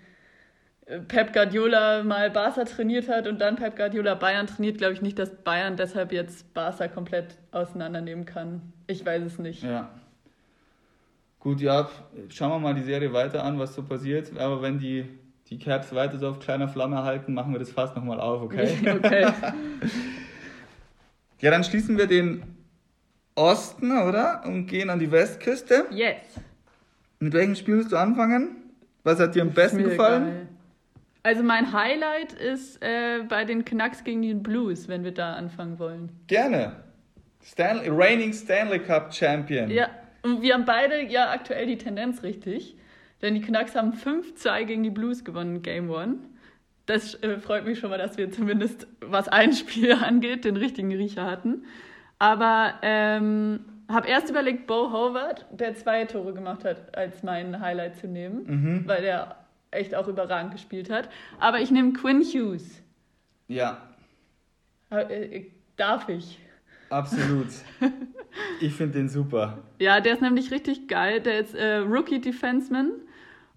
äh, 0.87 1.01
Pep 1.01 1.33
Guardiola 1.33 2.03
mal 2.03 2.31
Barca 2.31 2.65
trainiert 2.65 3.09
hat 3.09 3.27
und 3.27 3.41
dann 3.41 3.57
Pep 3.57 3.77
Guardiola 3.77 4.15
Bayern 4.15 4.47
trainiert, 4.47 4.79
glaube 4.79 4.95
ich 4.95 5.03
nicht, 5.03 5.19
dass 5.19 5.35
Bayern 5.35 5.77
deshalb 5.77 6.13
jetzt 6.13 6.53
Barca 6.55 6.89
komplett 6.89 7.39
auseinandernehmen 7.53 8.25
kann. 8.25 8.73
Ich 8.87 9.05
weiß 9.05 9.23
es 9.23 9.39
nicht. 9.39 9.63
Ja. 9.63 9.91
Gut, 11.39 11.61
ja, 11.61 11.91
schauen 12.31 12.51
wir 12.51 12.59
mal 12.59 12.75
die 12.75 12.83
Serie 12.83 13.13
weiter 13.13 13.45
an, 13.45 13.59
was 13.59 13.75
so 13.75 13.83
passiert. 13.83 14.37
Aber 14.39 14.63
wenn 14.63 14.79
die 14.79 15.07
die 15.55 15.65
Caps 15.65 15.95
weiter 15.95 16.19
so 16.19 16.29
auf 16.29 16.41
kleiner 16.41 16.69
Flamme 16.69 17.05
halten, 17.05 17.33
machen 17.33 17.53
wir 17.53 17.61
das 17.61 17.71
fast 17.71 17.95
nochmal 17.95 18.21
auf, 18.21 18.43
okay? 18.43 18.77
Okay. 18.97 19.23
ja, 21.41 21.51
dann 21.51 21.63
schließen 21.63 21.97
wir 21.97 22.07
den 22.07 22.43
Osten, 23.37 23.93
oder? 23.93 24.43
Und 24.47 24.67
gehen 24.67 24.91
an 24.91 24.99
die 24.99 25.11
Westküste. 25.11 25.87
Yes. 25.91 26.17
Mit 27.21 27.33
welchem 27.33 27.55
Spiel 27.55 27.77
willst 27.77 27.93
du 27.93 27.97
anfangen? 27.97 28.57
Was 29.05 29.21
hat 29.21 29.35
dir 29.35 29.43
am 29.43 29.53
besten 29.53 29.85
gefallen? 29.85 30.25
Geil. 30.25 30.49
Also 31.23 31.43
mein 31.43 31.73
Highlight 31.73 32.33
ist 32.33 32.83
äh, 32.83 33.23
bei 33.29 33.45
den 33.45 33.65
Canucks 33.65 34.05
gegen 34.05 34.23
die 34.23 34.35
Blues, 34.35 34.89
wenn 34.89 35.05
wir 35.05 35.13
da 35.13 35.35
anfangen 35.35 35.79
wollen. 35.79 36.11
Gerne. 36.27 36.77
Stanley, 37.43 37.89
reigning 37.91 38.33
Stanley 38.33 38.81
Cup 38.81 39.15
Champion. 39.15 39.71
Ja, 39.71 39.89
und 40.23 40.43
wir 40.43 40.55
haben 40.55 40.65
beide 40.65 41.03
ja 41.03 41.31
aktuell 41.31 41.67
die 41.67 41.79
Tendenz 41.79 42.23
richtig. 42.23 42.77
Denn 43.25 43.35
die 43.35 43.41
Canucks 43.41 43.75
haben 43.75 43.95
5-2 43.95 44.65
gegen 44.65 44.83
die 44.83 44.91
Blues 44.91 45.25
gewonnen, 45.25 45.63
Game 45.63 45.89
One. 45.89 46.17
Das 46.85 47.15
äh, 47.23 47.39
freut 47.39 47.65
mich 47.65 47.79
schon 47.79 47.89
mal, 47.89 47.97
dass 47.97 48.19
wir 48.19 48.31
zumindest, 48.31 48.87
was 49.01 49.29
ein 49.29 49.55
Spiel 49.55 49.93
angeht, 50.05 50.45
den 50.45 50.59
richtigen 50.59 50.93
Riecher 50.93 51.25
hatten. 51.25 51.65
Aber 52.19 52.75
ähm, 52.83 53.61
habe 53.89 54.09
erst 54.09 54.29
überlegt, 54.29 54.67
Bo 54.67 54.93
Howard, 54.93 55.47
der 55.51 55.75
zwei 55.75 56.05
Tore 56.05 56.35
gemacht 56.35 56.67
hat, 56.67 56.95
als 56.95 57.23
mein 57.23 57.61
Highlight 57.61 57.97
zu 57.97 58.09
nehmen, 58.09 58.45
mhm. 58.45 58.83
weil 58.87 59.01
der 59.01 59.37
echt 59.71 59.95
auch 59.95 60.07
überragend 60.07 60.53
gespielt 60.53 60.91
hat. 60.91 61.09
Aber 61.41 61.61
ich 61.61 61.71
nehme 61.71 61.95
Quinn 61.95 62.21
Hughes. 62.21 62.83
Ja. 63.49 63.89
Äh, 64.91 65.47
darf 65.79 66.11
ich? 66.11 66.41
Absolut. 66.91 67.49
ich 68.61 68.75
finde 68.75 68.99
den 68.99 69.09
super. 69.09 69.63
Ja, 69.79 70.01
der 70.01 70.13
ist 70.13 70.21
nämlich 70.21 70.51
richtig 70.51 70.89
geil. 70.89 71.23
Der 71.23 71.39
ist 71.39 71.55
äh, 71.55 71.77
Rookie 71.77 72.21
Defenseman 72.21 72.91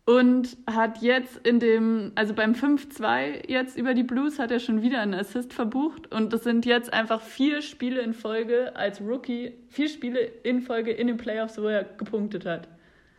und 0.07 0.55
hat 0.65 1.01
jetzt 1.01 1.45
in 1.45 1.59
dem, 1.59 2.13
also 2.15 2.33
beim 2.33 2.53
5-2 2.53 3.49
jetzt 3.49 3.77
über 3.77 3.93
die 3.93 4.03
Blues 4.03 4.39
hat 4.39 4.51
er 4.51 4.59
schon 4.59 4.81
wieder 4.81 5.01
einen 5.01 5.13
Assist 5.13 5.53
verbucht 5.53 6.13
und 6.13 6.31
das 6.31 6.45
sind 6.45 6.65
jetzt 6.65 6.93
einfach 6.93 7.19
vier 7.21 7.61
Spiele 7.61 7.99
in 7.99 8.13
Folge 8.13 8.73
als 8.77 9.01
Rookie, 9.01 9.51
vier 9.67 9.89
Spiele 9.89 10.19
in 10.43 10.61
Folge 10.61 10.91
in 10.91 11.07
den 11.07 11.17
Playoffs, 11.17 11.61
wo 11.61 11.67
er 11.67 11.83
gepunktet 11.83 12.45
hat. 12.45 12.69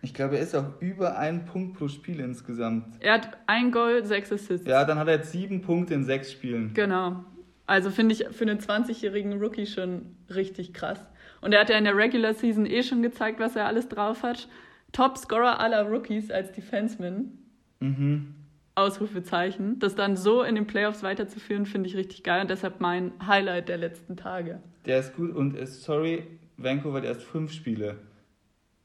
Ich 0.01 0.15
glaube, 0.15 0.39
er 0.39 0.43
ist 0.43 0.55
auch 0.55 0.81
über 0.81 1.19
einen 1.19 1.45
Punkt 1.45 1.77
pro 1.77 1.89
Spiel 1.89 2.21
insgesamt. 2.21 2.87
Er 3.01 3.15
hat 3.15 3.37
ein 3.47 3.71
Goal, 3.71 4.07
sechs 4.07 4.33
Assists. 4.33 4.67
Ja, 4.67 4.87
dann 4.87 4.99
hat 4.99 5.09
er 5.09 5.17
jetzt 5.17 5.33
sieben 5.33 5.61
Punkte 5.61 5.93
in 5.93 6.05
sechs 6.05 6.33
Spielen. 6.33 6.73
Genau. 6.73 7.23
Also 7.67 7.91
finde 7.91 8.15
ich 8.15 8.25
für 8.31 8.45
einen 8.45 8.61
20-jährigen 8.61 9.35
Rookie 9.35 9.67
schon 9.67 10.17
richtig 10.35 10.73
krass. 10.73 11.05
Und 11.43 11.53
er 11.53 11.61
hat 11.61 11.69
ja 11.69 11.77
in 11.77 11.85
der 11.85 11.97
Regular 11.97 12.33
Season 12.33 12.65
eh 12.65 12.83
schon 12.83 13.03
gezeigt, 13.03 13.41
was 13.41 13.57
er 13.57 13.67
alles 13.67 13.91
drauf 13.91 14.23
hat. 14.23 14.49
Topscorer 14.93 15.61
aller 15.61 15.83
Rookies 15.83 16.31
als 16.31 16.53
Defenseman. 16.53 17.33
Mhm. 17.81 18.35
Ausrufezeichen. 18.75 19.79
Das 19.81 19.95
dann 19.95 20.17
so 20.17 20.43
in 20.43 20.55
den 20.55 20.67
Playoffs 20.67 21.03
weiterzuführen, 21.03 21.67
finde 21.67 21.89
ich 21.89 21.97
richtig 21.97 22.23
geil 22.23 22.41
und 22.41 22.51
deshalb 22.51 22.81
mein 22.81 23.13
Highlight 23.27 23.69
der 23.69 23.77
letzten 23.77 24.17
Tage. 24.17 24.61
Der 24.87 25.01
ist 25.01 25.17
gut 25.17 25.35
und 25.35 25.57
ist, 25.57 25.83
sorry, 25.83 26.25
Vancouver 26.57 26.99
hat 26.99 27.05
erst 27.05 27.23
fünf 27.23 27.53
Spiele. 27.53 27.97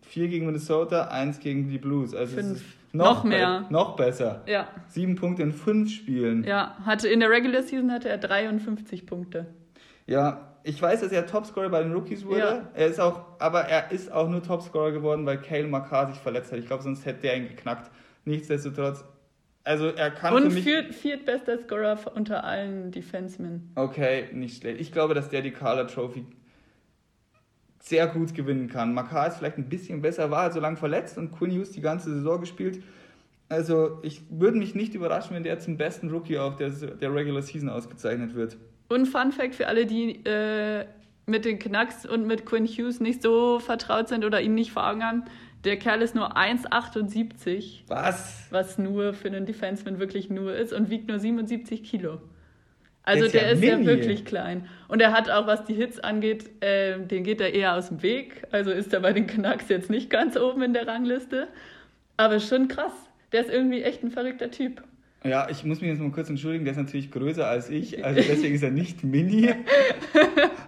Vier 0.01 0.27
gegen 0.27 0.47
Minnesota, 0.47 1.09
eins 1.09 1.39
gegen 1.39 1.69
die 1.69 1.77
Blues. 1.77 2.13
Also 2.13 2.35
fünf. 2.35 2.63
Noch, 2.91 3.17
noch, 3.17 3.23
mehr. 3.23 3.65
Be 3.67 3.73
noch 3.73 3.95
besser. 3.95 4.43
Ja. 4.47 4.67
Sieben 4.87 5.15
Punkte 5.15 5.41
in 5.43 5.51
fünf 5.51 5.91
Spielen. 5.91 6.43
Ja, 6.43 6.77
hatte 6.85 7.07
in 7.07 7.21
der 7.21 7.29
Regular 7.29 7.63
Season 7.63 7.91
hatte 7.91 8.09
er 8.09 8.19
53 8.19 9.05
Punkte. 9.05 9.47
Ja, 10.05 10.52
ich 10.63 10.81
weiß, 10.81 11.01
dass 11.01 11.11
er 11.11 11.25
Topscorer 11.25 11.69
bei 11.69 11.83
den 11.83 11.93
Rookies 11.93 12.25
wurde. 12.25 12.39
Ja. 12.39 12.69
Er 12.73 12.87
ist 12.87 12.99
auch, 12.99 13.25
aber 13.39 13.61
er 13.61 13.91
ist 13.91 14.11
auch 14.11 14.29
nur 14.29 14.41
Topscorer 14.41 14.91
geworden, 14.91 15.25
weil 15.25 15.37
Kale 15.39 15.67
Makar 15.67 16.07
sich 16.07 16.17
verletzt 16.17 16.51
hat. 16.51 16.59
Ich 16.59 16.67
glaube, 16.67 16.83
sonst 16.83 17.05
hätte 17.05 17.27
er 17.27 17.37
ihn 17.37 17.49
geknackt. 17.49 17.91
Nichtsdestotrotz 18.25 19.03
Also 19.65 19.87
er 19.87 20.11
kann 20.11 20.33
Und 20.33 20.43
für 20.43 20.49
mich... 20.49 20.63
viert, 20.63 20.95
viertbester 20.95 21.57
Scorer 21.59 21.97
unter 22.15 22.43
allen 22.43 22.91
Defensemen. 22.91 23.71
Okay, 23.75 24.29
nicht 24.31 24.61
schlecht. 24.61 24.79
Ich 24.79 24.91
glaube, 24.91 25.13
dass 25.13 25.29
der 25.29 25.41
die 25.41 25.51
Carla 25.51 25.83
Trophy 25.83 26.25
sehr 27.81 28.07
gut 28.07 28.33
gewinnen 28.33 28.69
kann. 28.69 28.93
Makar 28.93 29.27
ist 29.27 29.37
vielleicht 29.37 29.57
ein 29.57 29.67
bisschen 29.67 30.01
besser, 30.01 30.31
war 30.31 30.43
halt 30.43 30.53
so 30.53 30.61
lange 30.61 30.77
verletzt 30.77 31.17
und 31.17 31.33
Quinn 31.33 31.51
Hughes 31.51 31.71
die 31.71 31.81
ganze 31.81 32.13
Saison 32.13 32.39
gespielt. 32.39 32.81
Also 33.49 33.99
ich 34.03 34.21
würde 34.29 34.57
mich 34.57 34.73
nicht 34.73 34.95
überraschen, 34.95 35.35
wenn 35.35 35.43
der 35.43 35.59
zum 35.59 35.75
besten 35.75 36.09
Rookie 36.09 36.39
auch 36.39 36.55
der, 36.55 36.69
der 36.69 37.13
Regular 37.13 37.41
Season 37.41 37.67
ausgezeichnet 37.69 38.35
wird. 38.35 38.55
Und 38.93 39.07
Fun 39.07 39.31
Fact 39.31 39.55
für 39.55 39.67
alle, 39.67 39.85
die 39.85 40.23
äh, 40.25 40.85
mit 41.25 41.45
den 41.45 41.59
Canucks 41.59 42.05
und 42.05 42.27
mit 42.27 42.45
Quinn 42.45 42.65
Hughes 42.65 42.99
nicht 42.99 43.21
so 43.21 43.59
vertraut 43.59 44.07
sind 44.09 44.25
oder 44.25 44.41
ihn 44.41 44.53
nicht 44.53 44.71
vor 44.71 44.87
Augen 44.87 45.03
haben, 45.03 45.23
der 45.63 45.77
Kerl 45.77 46.01
ist 46.01 46.13
nur 46.13 46.35
1,78, 46.35 47.83
Was? 47.87 48.47
was 48.49 48.77
nur 48.77 49.13
für 49.13 49.29
einen 49.29 49.45
Defenseman 49.45 49.99
wirklich 49.99 50.29
nur 50.29 50.53
ist 50.55 50.73
und 50.73 50.89
wiegt 50.89 51.07
nur 51.07 51.19
77 51.19 51.83
Kilo. 51.83 52.19
Also 53.03 53.27
Der 53.27 53.31
der 53.41 53.51
ist 53.51 53.59
ist 53.59 53.65
ja 53.65 53.77
ja, 53.77 53.85
wirklich 53.85 54.25
klein. 54.25 54.67
Und 54.87 55.01
er 55.01 55.11
hat 55.11 55.29
auch, 55.29 55.45
was 55.47 55.65
die 55.65 55.73
Hits 55.73 55.99
angeht, 55.99 56.49
äh, 56.61 56.99
den 56.99 57.23
geht 57.23 57.41
er 57.41 57.53
eher 57.53 57.75
aus 57.75 57.89
dem 57.89 58.01
Weg. 58.01 58.43
Also 58.51 58.71
ist 58.71 58.93
er 58.93 59.01
bei 59.01 59.11
den 59.11 59.27
Canucks 59.27 59.67
jetzt 59.69 59.89
nicht 59.89 60.09
ganz 60.09 60.37
oben 60.37 60.61
in 60.61 60.73
der 60.73 60.87
Rangliste. 60.87 61.47
Aber 62.15 62.39
schon 62.39 62.67
krass. 62.67 62.93
Der 63.31 63.41
ist 63.41 63.49
irgendwie 63.49 63.83
echt 63.83 64.03
ein 64.03 64.11
verrückter 64.11 64.51
Typ. 64.51 64.83
Ja, 65.23 65.47
ich 65.49 65.63
muss 65.63 65.79
mich 65.79 65.89
jetzt 65.89 66.01
mal 66.01 66.11
kurz 66.11 66.29
entschuldigen, 66.29 66.65
der 66.65 66.73
ist 66.73 66.77
natürlich 66.77 67.11
größer 67.11 67.47
als 67.47 67.69
ich, 67.69 68.03
also 68.03 68.19
deswegen 68.21 68.55
ist 68.55 68.63
er 68.63 68.71
nicht 68.71 69.03
Mini. 69.03 69.53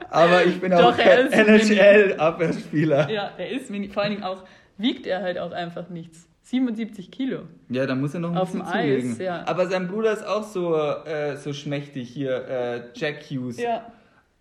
Aber 0.09 0.45
ich 0.45 0.61
bin 0.61 0.71
auch 0.73 0.95
Doch, 0.95 0.97
ist 0.97 1.03
kein 1.03 1.47
NHL-Abwehrspieler. 1.47 3.09
Ja, 3.11 3.31
er 3.37 3.49
ist 3.51 3.69
mini. 3.69 3.89
Vor 3.89 4.03
allen 4.03 4.13
Dingen 4.13 4.23
auch, 4.23 4.43
wiegt 4.77 5.05
er 5.07 5.21
halt 5.21 5.37
auch 5.37 5.51
einfach 5.51 5.89
nichts. 5.89 6.27
77 6.43 7.11
Kilo. 7.11 7.41
Ja, 7.69 7.85
da 7.85 7.95
muss 7.95 8.13
er 8.13 8.19
noch 8.19 8.31
ein 8.31 8.37
Auf 8.37 8.51
bisschen 8.53 8.65
dem 8.65 8.73
Eis, 8.73 9.01
zulegen. 9.01 9.21
ja. 9.21 9.43
Aber 9.47 9.67
sein 9.67 9.87
Bruder 9.87 10.13
ist 10.13 10.25
auch 10.25 10.43
so, 10.43 10.75
äh, 10.77 11.35
so 11.37 11.53
schmächtig 11.53 12.07
hier, 12.09 12.47
äh, 12.47 12.81
Jack 12.93 13.23
Hughes. 13.29 13.59
Ja. 13.59 13.91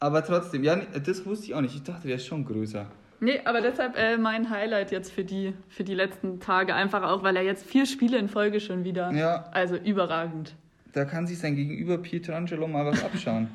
Aber 0.01 0.23
trotzdem, 0.23 0.63
ja, 0.63 0.77
das 0.77 1.25
wusste 1.25 1.47
ich 1.47 1.55
auch 1.55 1.63
nicht. 1.63 1.75
Ich 1.75 1.83
dachte, 1.83 2.07
der 2.07 2.17
ist 2.17 2.27
schon 2.27 2.45
größer. 2.45 2.87
Nee, 3.21 3.41
aber 3.45 3.61
deshalb 3.61 3.97
äh, 3.97 4.17
mein 4.17 4.51
Highlight 4.51 4.91
jetzt 4.91 5.13
für 5.13 5.25
die, 5.25 5.55
für 5.69 5.85
die 5.85 5.95
letzten 5.95 6.41
Tage. 6.41 6.75
Einfach 6.75 7.03
auch, 7.03 7.23
weil 7.23 7.37
er 7.37 7.43
jetzt 7.43 7.65
vier 7.65 7.87
Spiele 7.87 8.19
in 8.19 8.29
Folge 8.29 8.61
schon 8.61 8.85
wieder. 8.85 9.11
Ja. 9.13 9.49
Also 9.53 9.77
überragend. 9.77 10.55
Da 10.93 11.05
kann 11.05 11.27
sich 11.27 11.39
sein 11.39 11.57
Gegenüber 11.57 11.99
Pietrangelo 11.99 12.69
mal 12.69 12.87
was 12.87 13.03
abschauen. 13.03 13.49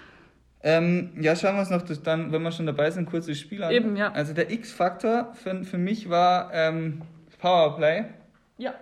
ähm, 0.62 1.12
ja, 1.20 1.34
schauen 1.36 1.54
wir 1.54 1.60
uns 1.60 1.70
noch 1.70 1.82
dann, 2.02 2.32
wenn 2.32 2.42
wir 2.42 2.52
schon 2.52 2.66
dabei 2.66 2.90
sind, 2.90 3.08
kurz 3.08 3.26
das 3.26 3.38
Spiel 3.38 3.62
an. 3.62 3.72
Eben, 3.72 3.96
ja. 3.96 4.12
Also 4.12 4.34
der 4.34 4.50
X-Faktor 4.50 5.32
für, 5.34 5.64
für 5.64 5.78
mich 5.78 6.10
war 6.10 6.52
ähm, 6.52 7.02
Powerplay. 7.44 8.04
Ja. 8.58 8.74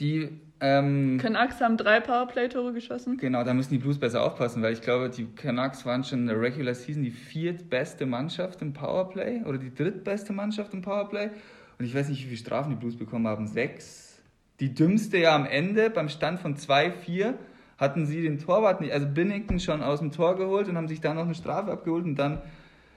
Die, 0.00 0.40
ähm, 0.64 1.18
Canucks 1.20 1.60
haben 1.60 1.76
drei 1.76 2.00
Powerplay-Tore 2.00 2.72
geschossen. 2.72 3.16
genau, 3.18 3.44
da 3.44 3.52
müssen 3.52 3.70
die 3.72 3.78
Blues 3.78 3.98
besser 3.98 4.22
aufpassen, 4.24 4.62
weil 4.62 4.72
ich 4.72 4.80
glaube, 4.80 5.10
die 5.10 5.26
Canucks 5.26 5.84
waren 5.84 6.04
schon 6.04 6.20
in 6.20 6.26
der 6.28 6.40
Regular 6.40 6.74
Season 6.74 7.02
die 7.02 7.10
viertbeste 7.10 8.06
Mannschaft 8.06 8.62
im 8.62 8.72
Powerplay 8.72 9.42
oder 9.44 9.58
die 9.58 9.74
drittbeste 9.74 10.32
Mannschaft 10.32 10.72
im 10.72 10.82
Powerplay. 10.82 11.30
Und 11.78 11.84
ich 11.84 11.94
weiß 11.94 12.08
nicht, 12.08 12.20
wie 12.20 12.28
viele 12.28 12.36
Strafen 12.38 12.70
die 12.70 12.76
Blues 12.76 12.96
bekommen 12.96 13.26
haben. 13.26 13.46
Sechs. 13.46 14.22
Die 14.60 14.72
dümmste 14.72 15.18
ja 15.18 15.34
am 15.34 15.44
Ende 15.46 15.90
beim 15.90 16.08
Stand 16.08 16.40
von 16.40 16.56
2-4 16.56 17.34
hatten 17.76 18.06
sie 18.06 18.22
den 18.22 18.38
Torwart 18.38 18.80
nicht, 18.80 18.92
also 18.92 19.06
Binnington 19.06 19.58
schon 19.58 19.82
aus 19.82 19.98
dem 19.98 20.12
Tor 20.12 20.36
geholt 20.36 20.68
und 20.68 20.76
haben 20.76 20.86
sich 20.88 21.00
dann 21.00 21.16
noch 21.16 21.24
eine 21.24 21.34
Strafe 21.34 21.72
abgeholt 21.72 22.04
und 22.04 22.14
dann 22.16 22.40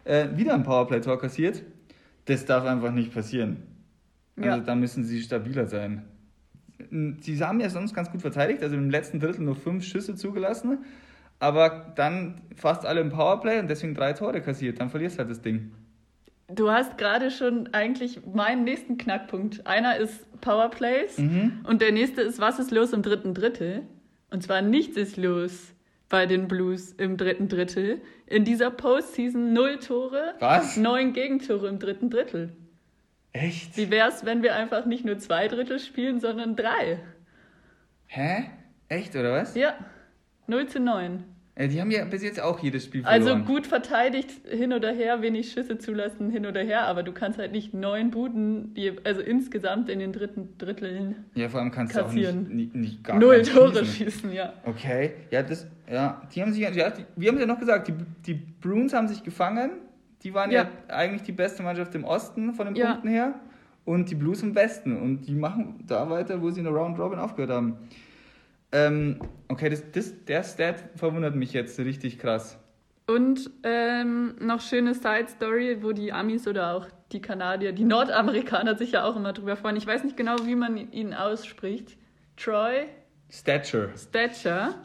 äh, 0.03 0.27
wieder 0.35 0.53
ein 0.53 0.63
Powerplay-Tor 0.63 1.19
kassiert. 1.19 1.63
Das 2.25 2.45
darf 2.45 2.63
einfach 2.65 2.91
nicht 2.91 3.13
passieren. 3.13 3.57
Also 4.37 4.49
Ja. 4.49 4.57
da 4.59 4.75
müssen 4.75 5.03
sie 5.03 5.21
stabiler 5.21 5.65
sein. 5.65 6.03
Sie 7.21 7.43
haben 7.43 7.59
ja 7.59 7.69
sonst 7.69 7.93
ganz 7.93 8.11
gut 8.11 8.21
verteidigt, 8.21 8.61
also 8.63 8.75
im 8.75 8.89
letzten 8.89 9.19
Drittel 9.19 9.41
nur 9.43 9.55
fünf 9.55 9.83
Schüsse 9.83 10.15
zugelassen, 10.15 10.79
aber 11.39 11.91
dann 11.95 12.41
fast 12.55 12.85
alle 12.85 13.01
im 13.01 13.09
Powerplay 13.09 13.59
und 13.59 13.69
deswegen 13.69 13.93
drei 13.95 14.13
Tore 14.13 14.41
kassiert. 14.41 14.79
Dann 14.79 14.89
verlierst 14.89 15.15
du 15.15 15.19
halt 15.19 15.29
das 15.31 15.41
Ding. 15.41 15.71
Du 16.53 16.71
hast 16.71 16.97
gerade 16.97 17.29
schon 17.29 17.73
eigentlich 17.73 18.21
meinen 18.25 18.63
nächsten 18.63 18.97
Knackpunkt. 18.97 19.67
Einer 19.67 19.97
ist 19.97 20.25
Powerplays 20.39 21.17
Mhm. 21.17 21.59
und 21.63 21.81
der 21.81 21.91
nächste 21.91 22.21
ist, 22.21 22.39
was 22.39 22.57
ist 22.59 22.71
los 22.71 22.93
im 22.93 23.01
dritten 23.01 23.33
Drittel? 23.33 23.83
Und 24.29 24.43
zwar 24.43 24.61
nichts 24.61 24.95
ist 24.97 25.17
los 25.17 25.73
bei 26.09 26.25
den 26.25 26.47
Blues 26.47 26.93
im 26.93 27.17
dritten 27.17 27.49
Drittel. 27.49 28.01
In 28.27 28.45
dieser 28.45 28.71
Postseason 28.71 29.51
null 29.51 29.79
Tore, 29.79 30.35
Was? 30.39 30.77
neun 30.77 31.11
Gegentore 31.11 31.67
im 31.67 31.79
dritten 31.79 32.09
Drittel. 32.09 32.53
Echt? 33.39 33.77
Wie 33.77 33.89
wär's, 33.91 34.25
wenn 34.25 34.41
wir 34.43 34.55
einfach 34.55 34.85
nicht 34.85 35.05
nur 35.05 35.17
zwei 35.19 35.47
Drittel 35.47 35.79
spielen, 35.79 36.19
sondern 36.19 36.55
drei? 36.55 36.99
Hä? 38.07 38.45
Echt, 38.89 39.15
oder 39.15 39.33
was? 39.33 39.55
Ja, 39.55 39.73
0 40.47 40.67
zu 40.67 40.79
9. 40.79 41.23
Äh, 41.55 41.67
Die 41.67 41.81
haben 41.81 41.91
ja 41.91 42.05
bis 42.05 42.23
jetzt 42.23 42.39
auch 42.39 42.59
jedes 42.59 42.85
Spiel 42.85 43.01
verloren. 43.03 43.21
Also 43.39 43.43
gut 43.43 43.67
verteidigt, 43.67 44.29
hin 44.47 44.71
oder 44.71 44.91
her, 44.93 45.21
wenig 45.21 45.51
Schüsse 45.51 45.77
zulassen, 45.77 46.29
hin 46.29 46.45
oder 46.45 46.61
her, 46.61 46.85
aber 46.85 47.03
du 47.03 47.11
kannst 47.11 47.37
halt 47.37 47.51
nicht 47.51 47.73
neun 47.73 48.11
Buden, 48.11 48.73
die, 48.75 48.93
also 49.03 49.21
insgesamt 49.21 49.89
in 49.89 49.99
den 49.99 50.13
dritten 50.13 50.57
Dritteln, 50.57 51.25
Ja, 51.35 51.49
vor 51.49 51.59
allem 51.59 51.71
kannst 51.71 51.95
du 51.95 51.99
auch 52.01 52.05
kassieren. 52.05 52.43
nicht, 52.43 52.53
nicht, 52.53 52.75
nicht 52.75 53.03
gar 53.03 53.19
null 53.19 53.41
Tore 53.41 53.83
schießen. 53.85 54.05
schießen, 54.05 54.31
ja. 54.33 54.53
Okay, 54.63 55.11
ja, 55.31 55.43
das, 55.43 55.67
ja, 55.91 56.21
die 56.33 56.41
haben 56.41 56.53
sich, 56.53 56.61
ja, 56.61 56.71
die, 56.91 57.03
wir 57.15 57.29
haben 57.31 57.39
ja 57.39 57.45
noch 57.45 57.59
gesagt, 57.59 57.87
die, 57.89 57.93
die 58.25 58.35
Bruins 58.35 58.93
haben 58.93 59.07
sich 59.07 59.23
gefangen. 59.23 59.71
Die 60.27 60.33
waren 60.33 60.51
ja. 60.51 60.63
Ja. 60.63 60.93
eigentlich 60.93 61.21
die 61.21 61.31
beste 61.31 61.63
Mannschaft 61.63 61.95
im 61.95 62.03
Osten 62.03 62.53
von 62.53 62.65
den 62.65 62.75
Ja. 62.75 62.91
Punkten 62.91 63.07
her 63.07 63.35
und 63.85 64.09
die 64.09 64.15
Blues 64.15 64.43
im 64.43 64.55
Westen. 64.55 65.01
Und 65.01 65.21
die 65.21 65.33
machen 65.35 65.85
da 65.87 66.09
weiter, 66.09 66.41
wo 66.41 66.49
sie 66.49 66.59
in 66.59 66.65
der 66.65 66.73
Round 66.73 66.99
Robin 66.99 67.17
aufgehört 67.17 67.51
haben. 67.51 67.77
Ähm, 68.73 69.21
okay, 69.47 69.69
das, 69.69 69.89
das, 69.93 70.25
der 70.25 70.43
Stat 70.43 70.83
verwundert 70.95 71.37
mich 71.37 71.53
jetzt 71.53 71.79
richtig 71.79 72.19
krass. 72.19 72.59
Und 73.05 73.49
ähm, 73.63 74.35
noch 74.41 74.59
schöne 74.59 74.95
Side-Story, 74.95 75.77
wo 75.79 75.93
die 75.93 76.11
Amis 76.11 76.45
oder 76.45 76.73
auch 76.73 76.87
die 77.13 77.21
Kanadier, 77.21 77.71
die 77.71 77.85
Nordamerikaner 77.85 78.75
sich 78.75 78.91
ja 78.91 79.05
auch 79.05 79.15
immer 79.15 79.31
drüber 79.31 79.55
freuen. 79.55 79.77
Ich 79.77 79.87
weiß 79.87 80.03
nicht 80.03 80.17
genau, 80.17 80.35
wie 80.43 80.55
man 80.55 80.91
ihn 80.91 81.13
ausspricht. 81.13 81.95
Troy 82.35 82.87
Stature. 83.29 83.91
Stetcher 83.95 84.75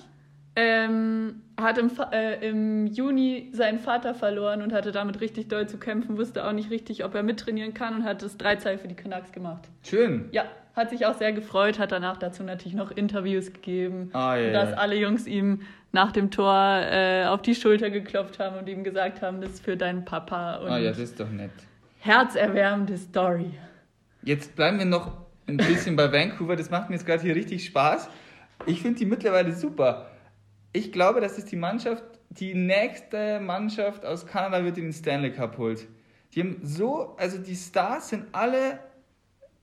ähm, 0.54 1.42
hat 1.62 1.78
im, 1.78 1.90
äh, 2.12 2.48
im 2.48 2.86
Juni 2.86 3.48
seinen 3.52 3.78
Vater 3.78 4.14
verloren 4.14 4.62
und 4.62 4.72
hatte 4.72 4.92
damit 4.92 5.20
richtig 5.20 5.48
doll 5.48 5.68
zu 5.68 5.78
kämpfen, 5.78 6.16
wusste 6.18 6.44
auch 6.46 6.52
nicht 6.52 6.70
richtig, 6.70 7.04
ob 7.04 7.14
er 7.14 7.22
mittrainieren 7.22 7.74
kann 7.74 7.94
und 7.96 8.04
hat 8.04 8.22
das 8.22 8.36
3 8.36 8.78
für 8.78 8.88
die 8.88 8.94
Canucks 8.94 9.32
gemacht. 9.32 9.62
Schön. 9.82 10.28
Ja, 10.32 10.44
hat 10.76 10.90
sich 10.90 11.04
auch 11.06 11.14
sehr 11.18 11.32
gefreut, 11.32 11.78
hat 11.78 11.92
danach 11.92 12.16
dazu 12.16 12.42
natürlich 12.42 12.74
noch 12.74 12.90
Interviews 12.90 13.52
gegeben, 13.52 14.10
Ah, 14.12 14.36
ja, 14.36 14.52
dass 14.52 14.72
alle 14.72 14.96
Jungs 14.96 15.26
ihm 15.26 15.62
nach 15.92 16.12
dem 16.12 16.30
Tor 16.30 16.54
äh, 16.54 17.26
auf 17.26 17.42
die 17.42 17.54
Schulter 17.54 17.90
geklopft 17.90 18.38
haben 18.38 18.56
und 18.58 18.68
ihm 18.68 18.82
gesagt 18.82 19.20
haben, 19.20 19.40
das 19.42 19.50
ist 19.50 19.64
für 19.64 19.76
deinen 19.76 20.04
Papa 20.04 20.56
und 20.56 20.70
Ah 20.70 20.78
ja, 20.78 20.90
das 20.90 20.98
ist 20.98 21.20
doch 21.20 21.28
nett. 21.30 21.50
herzerwärmende 21.98 22.96
Story. 22.98 23.50
Jetzt 24.22 24.54
bleiben 24.56 24.78
wir 24.78 24.86
noch 24.86 25.12
ein 25.46 25.56
bisschen 25.56 25.96
bei 25.96 26.10
Vancouver. 26.12 26.56
Das 26.56 26.70
macht 26.70 26.88
mir 26.88 26.96
jetzt 26.96 27.06
gerade 27.06 27.22
hier 27.22 27.34
richtig 27.34 27.64
Spaß. 27.66 28.08
Ich 28.66 28.80
finde 28.82 28.98
die 29.00 29.06
mittlerweile 29.06 29.52
super. 29.52 30.06
Ich 30.72 30.92
glaube, 30.92 31.20
dass 31.20 31.36
es 31.36 31.44
die 31.44 31.56
Mannschaft, 31.56 32.02
die 32.30 32.54
nächste 32.54 33.40
Mannschaft 33.40 34.06
aus 34.06 34.26
Kanada 34.26 34.64
wird, 34.64 34.78
die 34.78 34.80
den 34.80 34.92
Stanley 34.92 35.32
Cup 35.32 35.58
holt. 35.58 35.86
Die 36.34 36.40
haben 36.40 36.60
so, 36.62 37.14
also 37.18 37.36
die 37.36 37.54
Stars 37.54 38.08
sind 38.08 38.26
alle 38.32 38.78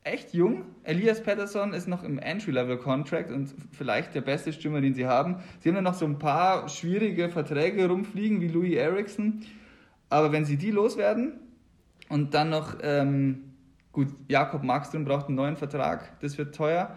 echt 0.04 0.32
jung. 0.32 0.64
Elias 0.84 1.22
Patterson 1.22 1.72
ist 1.72 1.88
noch 1.88 2.04
im 2.04 2.18
Entry-Level-Contract 2.18 3.30
und 3.32 3.52
vielleicht 3.72 4.14
der 4.14 4.20
beste 4.20 4.52
Stürmer, 4.52 4.80
den 4.80 4.94
sie 4.94 5.06
haben. 5.06 5.42
Sie 5.58 5.68
haben 5.68 5.76
ja 5.76 5.82
noch 5.82 5.94
so 5.94 6.04
ein 6.04 6.18
paar 6.18 6.68
schwierige 6.68 7.28
Verträge 7.28 7.88
rumfliegen, 7.88 8.40
wie 8.40 8.48
Louis 8.48 8.76
Erickson. 8.76 9.42
Aber 10.08 10.32
wenn 10.32 10.44
sie 10.44 10.56
die 10.56 10.70
loswerden 10.70 11.40
und 12.08 12.34
dann 12.34 12.50
noch, 12.50 12.76
ähm, 12.82 13.52
gut, 13.92 14.08
Jakob 14.28 14.62
Markström 14.62 15.04
braucht 15.04 15.26
einen 15.26 15.36
neuen 15.36 15.56
Vertrag, 15.56 16.18
das 16.20 16.38
wird 16.38 16.54
teuer. 16.54 16.96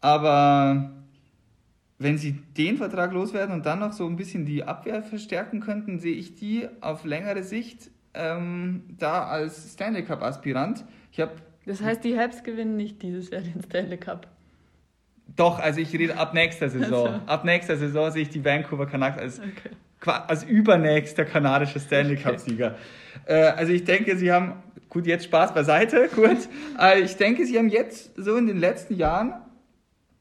Aber 0.00 0.90
wenn 2.00 2.18
sie 2.18 2.32
den 2.56 2.76
Vertrag 2.78 3.12
loswerden 3.12 3.54
und 3.54 3.66
dann 3.66 3.78
noch 3.78 3.92
so 3.92 4.06
ein 4.06 4.16
bisschen 4.16 4.44
die 4.46 4.64
Abwehr 4.64 5.02
verstärken 5.02 5.60
könnten, 5.60 5.98
sehe 6.00 6.14
ich 6.16 6.34
die 6.34 6.66
auf 6.80 7.04
längere 7.04 7.42
Sicht 7.44 7.90
ähm, 8.14 8.82
da 8.98 9.24
als 9.28 9.72
Stanley 9.74 10.02
Cup-Aspirant. 10.04 10.84
Ich 11.12 11.20
habe 11.20 11.32
Das 11.66 11.80
heißt, 11.82 12.02
die 12.02 12.18
Habs 12.18 12.42
gewinnen 12.42 12.76
nicht 12.76 13.02
dieses 13.02 13.30
Jahr 13.30 13.42
den 13.42 13.62
Stanley 13.62 13.98
Cup. 13.98 14.26
doch, 15.36 15.58
also 15.60 15.80
ich 15.80 15.92
rede 15.92 16.16
ab 16.18 16.34
nächster 16.34 16.68
Saison. 16.70 17.06
Also. 17.06 17.20
Ab 17.26 17.44
nächster 17.44 17.76
Saison 17.76 18.10
sehe 18.10 18.22
ich 18.22 18.30
die 18.30 18.44
Vancouver 18.44 18.86
Canucks 18.86 19.18
als 19.18 19.38
Okay. 19.40 19.70
als 20.26 20.44
übernächster 20.44 21.24
kanadischer 21.26 21.78
Stanley 21.80 22.16
Cup-Sieger. 22.16 22.76
Äh, 23.26 23.34
also 23.34 23.72
ich 23.72 23.84
denke, 23.84 24.16
sie 24.16 24.32
haben, 24.32 24.54
gut, 24.88 25.06
jetzt 25.06 25.26
Spaß 25.26 25.52
beiseite, 25.52 26.08
kurz. 26.14 26.48
Äh, 26.80 27.00
ich 27.00 27.16
denke, 27.16 27.44
sie 27.44 27.58
haben 27.58 27.68
jetzt 27.68 28.12
so 28.16 28.36
in 28.36 28.46
den 28.46 28.58
letzten 28.58 28.94
Jahren 28.94 29.34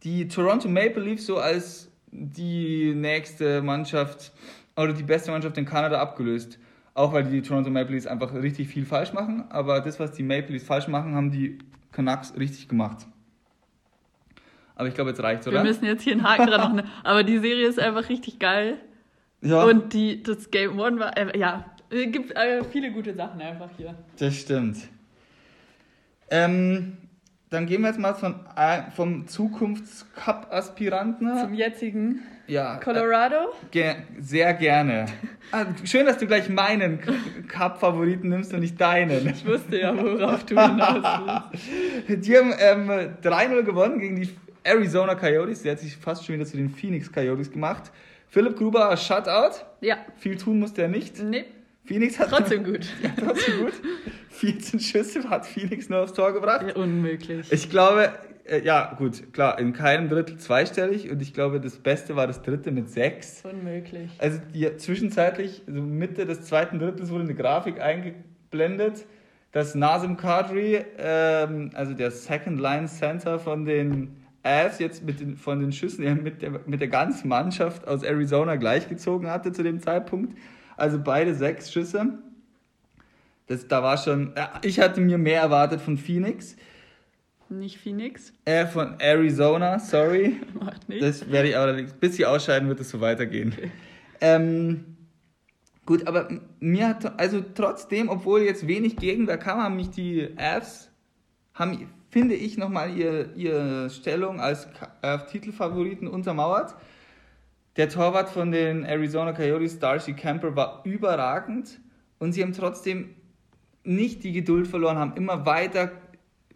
die 0.03 0.27
Toronto 0.27 0.67
Maple 0.67 1.03
Leafs 1.03 1.25
so 1.25 1.37
als 1.37 1.91
die 2.11 2.93
nächste 2.95 3.61
Mannschaft 3.61 4.31
oder 4.75 4.93
die 4.93 5.03
beste 5.03 5.31
Mannschaft 5.31 5.57
in 5.57 5.65
Kanada 5.65 5.99
abgelöst. 5.99 6.57
Auch 6.93 7.13
weil 7.13 7.23
die 7.23 7.41
Toronto 7.41 7.69
Maple 7.69 7.93
Leafs 7.95 8.07
einfach 8.07 8.33
richtig 8.33 8.67
viel 8.67 8.85
falsch 8.85 9.13
machen, 9.13 9.45
aber 9.49 9.79
das, 9.79 9.99
was 9.99 10.11
die 10.11 10.23
Maple 10.23 10.53
Leafs 10.53 10.65
falsch 10.65 10.87
machen, 10.87 11.15
haben 11.15 11.31
die 11.31 11.59
Canucks 11.91 12.33
richtig 12.37 12.67
gemacht. 12.67 13.05
Aber 14.75 14.87
ich 14.87 14.95
glaube, 14.95 15.09
jetzt 15.11 15.21
reicht's, 15.21 15.45
Wir 15.45 15.53
oder? 15.53 15.63
müssen 15.63 15.85
jetzt 15.85 16.03
hier 16.03 16.13
einen 16.13 16.23
Haken 16.23 16.47
dran 16.47 16.61
machen. 16.61 16.89
Aber 17.03 17.23
die 17.23 17.37
Serie 17.39 17.67
ist 17.67 17.79
einfach 17.79 18.07
richtig 18.07 18.39
geil. 18.39 18.77
ja, 19.41 19.63
Und 19.65 19.91
die, 19.93 20.23
das 20.23 20.51
Game 20.51 20.79
One 20.79 20.99
war, 20.99 21.17
äh, 21.17 21.37
ja, 21.37 21.65
es 21.89 22.11
gibt 22.11 22.31
äh, 22.35 22.63
viele 22.63 22.91
gute 22.91 23.13
Sachen 23.13 23.41
einfach 23.41 23.69
hier. 23.77 23.93
das 24.17 24.35
stimmt. 24.37 24.77
Ähm, 26.29 26.97
dann 27.49 27.65
gehen 27.65 27.81
wir 27.81 27.87
jetzt 27.89 27.99
mal 27.99 28.13
von, 28.13 28.35
äh, 28.55 28.83
vom 28.95 29.27
Zukunfts-Cup-Aspiranten. 29.27 31.37
Zum 31.39 31.53
jetzigen 31.53 32.21
Ja, 32.47 32.77
Colorado. 32.77 33.49
Ge 33.71 33.95
sehr 34.19 34.53
gerne. 34.53 35.05
Ah, 35.51 35.65
schön, 35.83 36.05
dass 36.05 36.17
du 36.19 36.27
gleich 36.27 36.47
meinen 36.49 36.99
Cup-Favoriten 37.47 38.29
nimmst 38.29 38.53
und 38.53 38.59
nicht 38.61 38.79
deinen. 38.79 39.27
Ich 39.29 39.43
wusste 39.45 39.79
ja, 39.79 39.95
worauf 39.97 40.45
du 40.45 40.59
hinaus 40.61 41.41
willst. 42.07 42.07
Die 42.27 42.37
haben 42.37 42.53
ähm, 42.59 42.89
3-0 43.23 43.63
gewonnen 43.63 43.99
gegen 43.99 44.21
die 44.21 44.29
Arizona 44.63 45.15
Coyotes. 45.15 45.63
Der 45.63 45.71
hat 45.73 45.79
sich 45.79 45.97
fast 45.97 46.25
schon 46.25 46.35
wieder 46.35 46.45
zu 46.45 46.55
den 46.57 46.69
Phoenix 46.69 47.11
Coyotes 47.11 47.51
gemacht. 47.51 47.91
Philipp 48.27 48.57
Gruber, 48.57 48.95
Shutout. 48.95 49.55
Ja, 49.81 49.97
Viel 50.17 50.37
tun 50.37 50.59
musste 50.59 50.83
er 50.83 50.87
nicht. 50.87 51.19
nee, 51.23 51.45
Phoenix 51.89 52.19
hat 52.19 52.29
trotzdem 52.29 52.63
gut. 52.63 52.85
Ja, 53.01 53.09
trotzdem 53.17 53.61
gut. 53.61 53.73
14 54.29 54.79
Schüsse 54.79 55.27
hat 55.27 55.47
Phoenix 55.47 55.89
nur 55.89 56.03
aufs 56.03 56.13
Tor 56.13 56.33
gebracht. 56.33 56.67
Ja, 56.67 56.75
unmöglich. 56.75 57.51
Ich 57.51 57.67
glaube, 57.71 58.13
äh, 58.45 58.61
ja, 58.61 58.93
gut, 58.95 59.33
klar, 59.33 59.57
in 59.57 59.73
keinem 59.73 60.07
Drittel 60.07 60.37
zweistellig 60.37 61.09
und 61.09 61.19
ich 61.19 61.33
glaube, 61.33 61.59
das 61.59 61.77
Beste 61.77 62.15
war 62.15 62.27
das 62.27 62.43
dritte 62.43 62.69
mit 62.69 62.91
sechs. 62.91 63.43
Unmöglich. 63.43 64.11
Also 64.19 64.39
die, 64.53 64.77
zwischenzeitlich, 64.77 65.63
also 65.65 65.81
Mitte 65.81 66.27
des 66.27 66.43
zweiten 66.43 66.77
Drittels 66.77 67.09
wurde 67.09 67.23
eine 67.23 67.33
Grafik 67.33 67.81
eingeblendet, 67.81 69.07
dass 69.51 69.73
Nazem 69.73 70.15
Kadri, 70.15 70.85
ähm, 70.99 71.71
also 71.73 71.95
der 71.95 72.11
Second 72.11 72.61
Line 72.61 72.85
Center 72.85 73.39
von 73.39 73.65
den 73.65 74.15
Avs, 74.43 74.77
jetzt 74.77 75.03
mit 75.03 75.21
den, 75.21 75.37
von 75.37 75.59
den 75.59 75.71
Schüssen 75.71 76.03
her 76.03 76.13
mit 76.13 76.43
der, 76.43 76.51
mit 76.67 76.81
der 76.81 76.87
ganzen 76.87 77.29
Mannschaft 77.29 77.87
aus 77.87 78.03
Arizona 78.03 78.57
gleichgezogen 78.57 79.27
hatte 79.27 79.51
zu 79.51 79.63
dem 79.63 79.79
Zeitpunkt. 79.79 80.37
Also 80.79 80.99
beide 80.99 81.35
sechs 81.35 81.71
Schüsse. 81.71 82.19
Das, 83.47 83.67
da 83.67 83.81
war 83.81 83.97
schon, 83.97 84.33
ja, 84.37 84.59
ich 84.61 84.79
hatte 84.79 85.01
mir 85.01 85.17
mehr 85.17 85.41
erwartet 85.41 85.81
von 85.81 85.97
Phoenix, 85.97 86.55
Nicht 87.49 87.79
Phoenix, 87.79 88.31
äh, 88.45 88.67
von 88.67 88.99
Arizona, 88.99 89.79
sorry. 89.79 90.39
macht 90.53 90.87
nichts. 90.87 91.21
Das 91.21 91.31
werde 91.31 91.49
ich 91.49 91.57
aber, 91.57 91.81
bis 91.81 92.15
sie 92.15 92.27
ausscheiden, 92.27 92.69
wird 92.69 92.79
es 92.79 92.91
so 92.91 93.01
weitergehen. 93.01 93.55
Ähm, 94.21 94.97
gut, 95.85 96.05
aber 96.05 96.29
mir 96.59 96.89
hat, 96.89 97.19
also 97.19 97.43
trotzdem, 97.55 98.09
obwohl 98.09 98.41
jetzt 98.41 98.67
wenig 98.67 98.97
Gegenwehr 98.97 99.39
kam, 99.39 99.63
haben 99.63 99.77
mich 99.77 99.89
die 99.89 100.29
Avs, 100.37 100.91
haben, 101.55 101.89
finde 102.11 102.35
ich, 102.35 102.55
nochmal 102.55 102.95
ihr, 102.95 103.35
ihre 103.35 103.89
Stellung 103.89 104.39
als 104.39 104.67
äh, 105.01 105.17
Titelfavoriten 105.31 106.07
untermauert. 106.07 106.75
Der 107.79 107.87
Torwart 107.87 108.27
von 108.27 108.51
den 108.51 108.83
Arizona 108.83 109.31
Coyotes, 109.31 109.79
Darcy 109.79 110.11
Camper, 110.11 110.53
war 110.53 110.81
überragend 110.83 111.79
und 112.17 112.33
sie 112.33 112.43
haben 112.43 112.51
trotzdem 112.51 113.15
nicht 113.85 114.25
die 114.25 114.33
Geduld 114.33 114.67
verloren, 114.67 114.97
haben 114.97 115.15
immer 115.15 115.45
weiter 115.45 115.93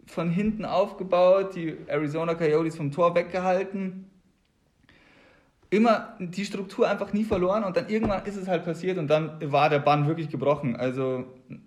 von 0.04 0.28
hinten 0.28 0.66
aufgebaut, 0.66 1.56
die 1.56 1.78
Arizona 1.86 2.34
Coyotes 2.34 2.76
vom 2.76 2.90
Tor 2.90 3.14
weggehalten. 3.14 4.10
Immer 5.70 6.14
die 6.18 6.44
Struktur 6.44 6.90
einfach 6.90 7.14
nie 7.14 7.24
verloren 7.24 7.64
und 7.64 7.74
dann 7.78 7.88
irgendwann 7.88 8.26
ist 8.26 8.36
es 8.36 8.46
halt 8.46 8.66
passiert 8.66 8.98
und 8.98 9.08
dann 9.08 9.50
war 9.50 9.70
der 9.70 9.78
Bann 9.78 10.06
wirklich 10.06 10.28
gebrochen. 10.28 10.76
Also, 10.76 11.24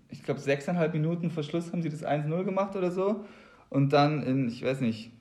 ich 0.10 0.22
glaube, 0.22 0.39
sechseinhalb 0.39 0.93
Minuten 0.93 1.32
Verschluss 1.32 1.74
haben 1.74 1.82
sie 1.82 1.89
das 1.89 2.06
1-0 2.06 2.43
gemacht 2.43 2.76
oder 2.76 2.91
so. 2.91 3.26
Und 3.72 3.91
dann 3.91 4.22
in, 4.22 4.50
ich 4.50 4.63
weiß 4.63 4.82
nicht, 4.82 5.16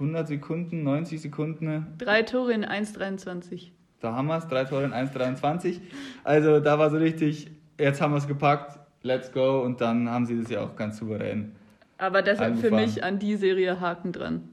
100 0.00 0.28
Sekunden, 0.28 0.82
90 0.82 1.20
Sekunden, 1.20 1.86
Drei 1.98 2.22
Tore 2.22 2.52
in 2.52 2.64
1,23. 2.64 3.70
da 4.00 4.14
haben 4.14 4.28
wir 4.28 4.38
es, 4.38 4.48
drei 4.48 4.64
Tore 4.64 4.84
in 4.84 4.92
1,23. 4.92 5.80
Also, 6.24 6.58
da 6.60 6.78
war 6.78 6.90
so 6.90 6.96
richtig, 6.96 7.50
jetzt 7.78 8.00
haben 8.00 8.12
wir 8.12 8.18
es 8.18 8.26
gepackt, 8.26 8.78
let's 9.02 9.30
go. 9.30 9.60
Und 9.60 9.80
dann 9.80 10.08
haben 10.08 10.24
sie 10.26 10.40
das 10.40 10.50
ja 10.50 10.62
auch 10.62 10.74
ganz 10.74 10.98
souverän. 10.98 11.54
Aber 11.98 12.22
deshalb 12.22 12.58
für 12.58 12.70
mich 12.70 13.04
an 13.04 13.18
die 13.18 13.36
Serie 13.36 13.78
Haken 13.80 14.12
dran. 14.12 14.48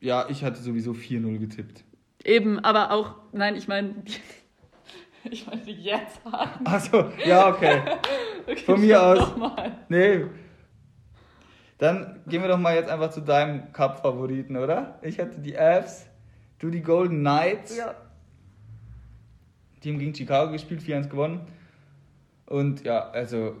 Ja, 0.00 0.26
ich 0.30 0.42
hatte 0.42 0.60
sowieso 0.60 0.92
4-0 0.92 1.38
getippt. 1.38 1.84
Eben, 2.24 2.58
aber 2.60 2.92
auch, 2.92 3.16
nein, 3.32 3.56
ich 3.56 3.68
meine, 3.68 3.94
ich 5.30 5.46
meine 5.46 5.70
jetzt 5.70 6.24
Haken. 6.24 6.66
Achso, 6.66 7.04
ja, 7.26 7.48
okay. 7.48 7.80
Okay, 8.46 8.56
Von 8.64 8.80
mir 8.80 9.00
aus. 9.00 9.18
Nochmal. 9.18 9.76
Nee. 9.90 10.24
Dann 11.80 12.20
gehen 12.26 12.42
wir 12.42 12.48
doch 12.48 12.58
mal 12.58 12.74
jetzt 12.74 12.90
einfach 12.90 13.10
zu 13.10 13.22
deinem 13.22 13.72
Cup-Favoriten, 13.72 14.58
oder? 14.58 14.98
Ich 15.00 15.18
hatte 15.18 15.40
die 15.40 15.58
Avs, 15.58 16.06
du 16.58 16.68
die 16.68 16.82
Golden 16.82 17.20
Knights. 17.20 17.74
Ja. 17.74 17.94
Die 19.82 19.90
haben 19.90 19.98
gegen 19.98 20.14
Chicago 20.14 20.52
gespielt, 20.52 20.82
4-1 20.82 21.08
gewonnen. 21.08 21.40
Und 22.44 22.84
ja, 22.84 23.08
also 23.08 23.56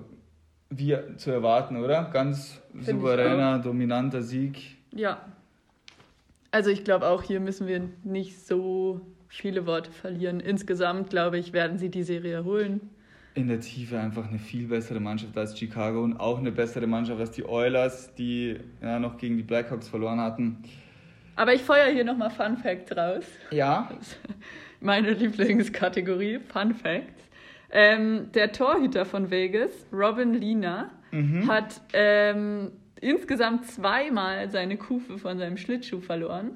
wie 0.68 0.98
zu 1.16 1.30
erwarten, 1.30 1.78
oder? 1.78 2.10
Ganz 2.12 2.60
ich 2.78 2.84
souveräner, 2.84 3.58
dominanter 3.58 4.20
Sieg. 4.20 4.76
Ja. 4.92 5.24
Also 6.50 6.68
ich 6.68 6.84
glaube 6.84 7.08
auch 7.08 7.22
hier 7.22 7.40
müssen 7.40 7.66
wir 7.66 7.88
nicht 8.04 8.46
so 8.46 9.00
viele 9.28 9.64
Worte 9.64 9.92
verlieren. 9.92 10.40
Insgesamt 10.40 11.08
glaube 11.08 11.38
ich, 11.38 11.54
werden 11.54 11.78
sie 11.78 11.88
die 11.88 12.02
Serie 12.02 12.44
holen. 12.44 12.90
In 13.34 13.48
der 13.48 13.60
Tiefe 13.60 13.98
einfach 13.98 14.28
eine 14.28 14.38
viel 14.38 14.66
bessere 14.66 14.98
Mannschaft 15.00 15.36
als 15.38 15.56
Chicago 15.58 16.02
und 16.02 16.16
auch 16.18 16.38
eine 16.38 16.50
bessere 16.50 16.86
Mannschaft 16.86 17.20
als 17.20 17.30
die 17.30 17.44
Oilers, 17.44 18.14
die 18.14 18.56
ja 18.82 18.98
noch 18.98 19.16
gegen 19.18 19.36
die 19.36 19.42
Blackhawks 19.44 19.88
verloren 19.88 20.20
hatten. 20.20 20.58
Aber 21.36 21.54
ich 21.54 21.62
feuer 21.62 21.86
hier 21.92 22.04
nochmal 22.04 22.30
Fun 22.30 22.56
Facts 22.56 22.94
raus. 22.96 23.24
Ja, 23.50 23.88
Meine 24.80 25.12
Lieblingskategorie, 25.12 26.40
Fun 26.40 26.74
Facts. 26.74 27.22
Ähm, 27.70 28.32
der 28.34 28.50
Torhüter 28.52 29.04
von 29.04 29.30
Vegas, 29.30 29.86
Robin 29.92 30.34
Lina, 30.34 30.90
Mhm. 31.12 31.48
hat 31.48 31.80
ähm, 31.92 32.70
insgesamt 33.00 33.66
zweimal 33.66 34.48
seine 34.48 34.76
Kufe 34.76 35.18
von 35.18 35.38
seinem 35.38 35.56
Schlittschuh 35.56 36.00
verloren. 36.00 36.52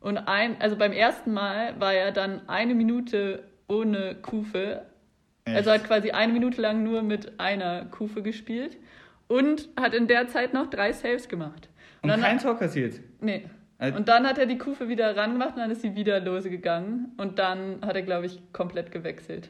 Und 0.00 0.16
ein, 0.18 0.56
also 0.60 0.76
beim 0.76 0.92
ersten 0.92 1.32
Mal 1.34 1.78
war 1.80 1.92
er 1.92 2.10
dann 2.12 2.48
eine 2.48 2.74
Minute 2.74 3.44
ohne 3.68 4.14
Kufe. 4.16 4.82
Also 5.46 5.70
Echt? 5.70 5.82
hat 5.82 5.88
quasi 5.88 6.10
eine 6.10 6.32
Minute 6.32 6.60
lang 6.60 6.82
nur 6.82 7.02
mit 7.02 7.38
einer 7.38 7.84
Kufe 7.86 8.22
gespielt 8.22 8.76
und 9.28 9.68
hat 9.78 9.94
in 9.94 10.06
der 10.06 10.28
Zeit 10.28 10.54
noch 10.54 10.68
drei 10.70 10.92
Saves 10.92 11.28
gemacht. 11.28 11.68
und 12.02 12.08
dann 12.08 12.20
kein 12.20 12.38
Tor 12.38 12.58
kassiert. 12.58 13.00
Nee. 13.20 13.44
Also- 13.78 13.96
Und 13.98 14.08
dann 14.08 14.26
hat 14.26 14.36
er 14.38 14.44
die 14.46 14.58
Kufe 14.58 14.88
wieder 14.88 15.16
rangemacht 15.16 15.54
und 15.54 15.60
dann 15.60 15.70
ist 15.70 15.80
sie 15.82 15.94
wieder 15.96 16.20
lose 16.20 16.50
gegangen. 16.50 17.12
Und 17.16 17.38
dann 17.38 17.78
hat 17.84 17.96
er, 17.96 18.02
glaube 18.02 18.26
ich, 18.26 18.40
komplett 18.52 18.90
gewechselt. 18.92 19.48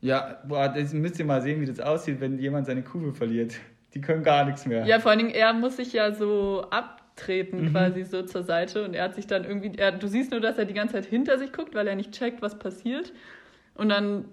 Ja, 0.00 0.40
boah, 0.48 0.68
das 0.68 0.92
müsst 0.92 1.18
ihr 1.20 1.24
mal 1.24 1.40
sehen, 1.42 1.60
wie 1.60 1.66
das 1.66 1.78
aussieht, 1.80 2.20
wenn 2.20 2.38
jemand 2.38 2.66
seine 2.66 2.82
Kufe 2.82 3.12
verliert. 3.12 3.54
Die 3.94 4.00
können 4.00 4.22
gar 4.24 4.44
nichts 4.44 4.66
mehr. 4.66 4.84
Ja, 4.84 4.98
vor 4.98 5.10
allen 5.12 5.18
Dingen, 5.20 5.30
er 5.34 5.52
muss 5.52 5.76
sich 5.76 5.92
ja 5.92 6.12
so 6.12 6.64
abtreten, 6.70 7.66
Mhm. 7.66 7.70
quasi 7.72 8.02
so 8.04 8.22
zur 8.22 8.42
Seite. 8.42 8.84
Und 8.84 8.94
er 8.94 9.04
hat 9.04 9.14
sich 9.14 9.26
dann 9.26 9.44
irgendwie, 9.44 9.72
er, 9.78 9.92
du 9.92 10.06
siehst 10.08 10.30
nur, 10.32 10.40
dass 10.40 10.58
er 10.58 10.64
die 10.64 10.74
ganze 10.74 10.94
Zeit 10.94 11.06
hinter 11.06 11.38
sich 11.38 11.52
guckt, 11.52 11.74
weil 11.74 11.86
er 11.86 11.94
nicht 11.96 12.12
checkt, 12.12 12.42
was 12.42 12.58
passiert. 12.58 13.12
Und 13.74 13.88
dann 13.90 14.24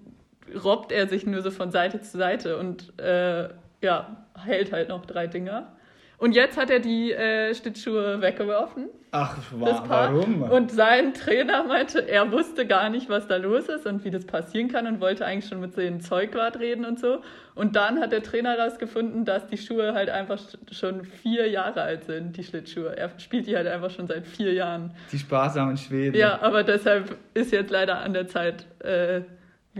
robbt 0.64 0.92
er 0.92 1.08
sich 1.08 1.26
nur 1.26 1.42
so 1.42 1.50
von 1.50 1.70
Seite 1.70 2.00
zu 2.00 2.18
Seite 2.18 2.58
und 2.58 2.98
äh, 2.98 3.48
ja, 3.80 4.26
hält 4.44 4.72
halt 4.72 4.88
noch 4.88 5.06
drei 5.06 5.26
Dinger. 5.26 5.72
Und 6.18 6.34
jetzt 6.34 6.56
hat 6.56 6.68
er 6.70 6.80
die 6.80 7.12
äh, 7.12 7.54
Schlittschuhe 7.54 8.20
weggeworfen. 8.20 8.88
Ach, 9.12 9.38
wa 9.52 9.84
warum? 9.86 10.42
Und 10.42 10.70
sein 10.70 11.14
Trainer 11.14 11.64
meinte, 11.64 12.00
er 12.00 12.30
wusste 12.30 12.66
gar 12.66 12.90
nicht, 12.90 13.08
was 13.08 13.26
da 13.26 13.36
los 13.36 13.68
ist 13.68 13.86
und 13.86 14.04
wie 14.04 14.10
das 14.10 14.26
passieren 14.26 14.68
kann 14.68 14.86
und 14.86 15.00
wollte 15.00 15.24
eigentlich 15.24 15.48
schon 15.48 15.60
mit 15.60 15.76
dem 15.76 16.00
Zeugwart 16.00 16.58
reden 16.58 16.84
und 16.84 16.98
so. 16.98 17.22
Und 17.54 17.76
dann 17.76 18.00
hat 18.00 18.12
der 18.12 18.22
Trainer 18.22 18.56
herausgefunden, 18.56 19.24
dass 19.24 19.46
die 19.46 19.56
Schuhe 19.56 19.94
halt 19.94 20.10
einfach 20.10 20.38
schon 20.72 21.04
vier 21.04 21.48
Jahre 21.48 21.82
alt 21.82 22.04
sind, 22.04 22.36
die 22.36 22.44
Schlittschuhe. 22.44 22.96
Er 22.96 23.10
spielt 23.18 23.46
die 23.46 23.56
halt 23.56 23.66
einfach 23.66 23.90
schon 23.90 24.08
seit 24.08 24.26
vier 24.26 24.52
Jahren. 24.52 24.90
Die 25.10 25.18
sparsamen 25.18 25.76
Schweden. 25.76 26.16
Ja, 26.16 26.42
aber 26.42 26.64
deshalb 26.64 27.16
ist 27.32 27.52
jetzt 27.52 27.70
leider 27.70 28.00
an 28.00 28.12
der 28.12 28.26
Zeit, 28.26 28.66
äh, 28.80 29.22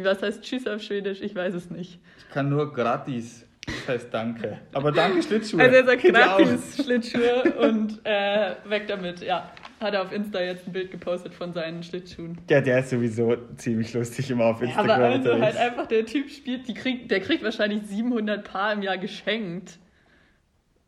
was 0.05 0.23
heißt 0.23 0.43
Tschüss 0.43 0.67
auf 0.67 0.83
Schwedisch? 0.83 1.21
Ich 1.21 1.35
weiß 1.35 1.55
es 1.55 1.71
nicht. 1.71 1.99
Ich 2.19 2.31
kann 2.31 2.49
nur 2.49 2.73
gratis. 2.73 3.45
Das 3.67 3.89
heißt 3.89 4.09
danke. 4.15 4.59
Aber 4.73 4.93
danke 4.93 5.23
Schlittschuhe. 5.23 5.61
Also 5.61 5.77
er 5.77 5.85
sagt 5.85 6.03
Geht 6.03 6.15
gratis 6.15 6.83
Schlittschuhe 6.83 7.43
und 7.61 8.01
äh, 8.05 8.55
weg 8.67 8.87
damit. 8.89 9.21
Ja, 9.21 9.51
hat 9.81 9.95
er 9.95 10.03
auf 10.03 10.13
Insta 10.13 10.41
jetzt 10.41 10.67
ein 10.67 10.73
Bild 10.73 10.91
gepostet 10.91 11.35
von 11.35 11.53
seinen 11.53 11.83
Schlittschuhen. 11.83 12.39
Ja, 12.49 12.61
der 12.61 12.81
ist 12.81 12.91
sowieso 12.91 13.37
ziemlich 13.57 13.93
lustig 13.95 14.31
immer 14.31 14.47
auf 14.47 14.63
Instagram 14.63 14.91
Aber 14.91 15.05
also 15.05 15.41
halt 15.41 15.57
einfach 15.57 15.87
der 15.87 16.07
Typ 16.07 16.31
spielt, 16.31 16.67
die 16.67 16.75
kriegt, 16.75 17.11
der 17.11 17.21
kriegt 17.21 17.43
wahrscheinlich 17.45 17.83
700 17.83 18.45
Paar 18.45 18.73
im 18.73 18.83
Jahr 18.83 18.99
geschenkt 18.99 19.79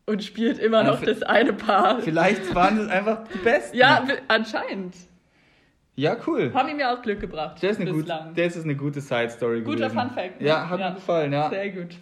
und 0.05 0.23
spielt 0.23 0.59
immer 0.59 0.79
Aber 0.79 0.91
noch 0.93 1.01
das 1.01 1.23
eine 1.23 1.53
Paar. 1.53 2.01
Vielleicht 2.01 2.53
waren 2.55 2.77
das 2.77 2.87
einfach 2.89 3.23
die 3.33 3.37
Besten. 3.37 3.77
Ja, 3.77 4.07
anscheinend. 4.27 4.95
Ja, 5.95 6.17
cool. 6.25 6.53
Haben 6.53 6.69
ihm 6.69 6.79
ja 6.79 6.93
auch 6.95 7.01
Glück 7.01 7.19
gebracht. 7.19 7.57
Das 7.61 7.71
ist 7.71 7.81
eine, 7.81 7.91
gut, 7.91 8.07
das 8.09 8.55
ist 8.55 8.63
eine 8.63 8.75
gute 8.75 9.01
Side-Story 9.01 9.61
Guter 9.61 9.89
gewesen. 9.89 9.99
Fun 9.99 10.09
Fact. 10.11 10.41
ne? 10.41 10.47
Ja, 10.47 10.69
hat 10.69 10.79
mir 10.79 10.93
gefallen, 10.93 11.33
ja. 11.33 11.49
Sehr 11.49 11.69
gut. 11.69 11.97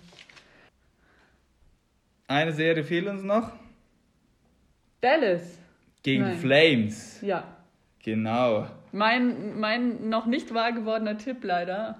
Eine 2.27 2.51
Serie 2.51 2.83
fehlt 2.83 3.07
uns 3.07 3.23
noch. 3.23 3.51
Dallas. 5.01 5.57
Gegen 6.03 6.23
Nein. 6.23 6.33
die 6.33 6.37
Flames. 6.39 7.21
Ja. 7.21 7.43
Genau. 8.03 8.67
Mein, 8.91 9.59
mein 9.59 10.09
noch 10.09 10.25
nicht 10.25 10.53
wahr 10.53 10.71
gewordener 10.71 11.17
Tipp 11.17 11.43
leider. 11.43 11.97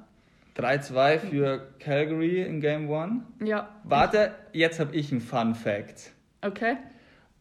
3-2 0.58 1.18
für 1.20 1.68
Calgary 1.80 2.42
in 2.42 2.60
Game 2.62 2.92
1. 2.92 3.24
Ja. 3.44 3.70
Warte, 3.84 4.34
jetzt 4.54 4.80
habe 4.80 4.96
ich 4.96 5.12
einen 5.12 5.22
Fun 5.22 5.56
Fact. 5.56 6.12
Okay. 6.42 6.78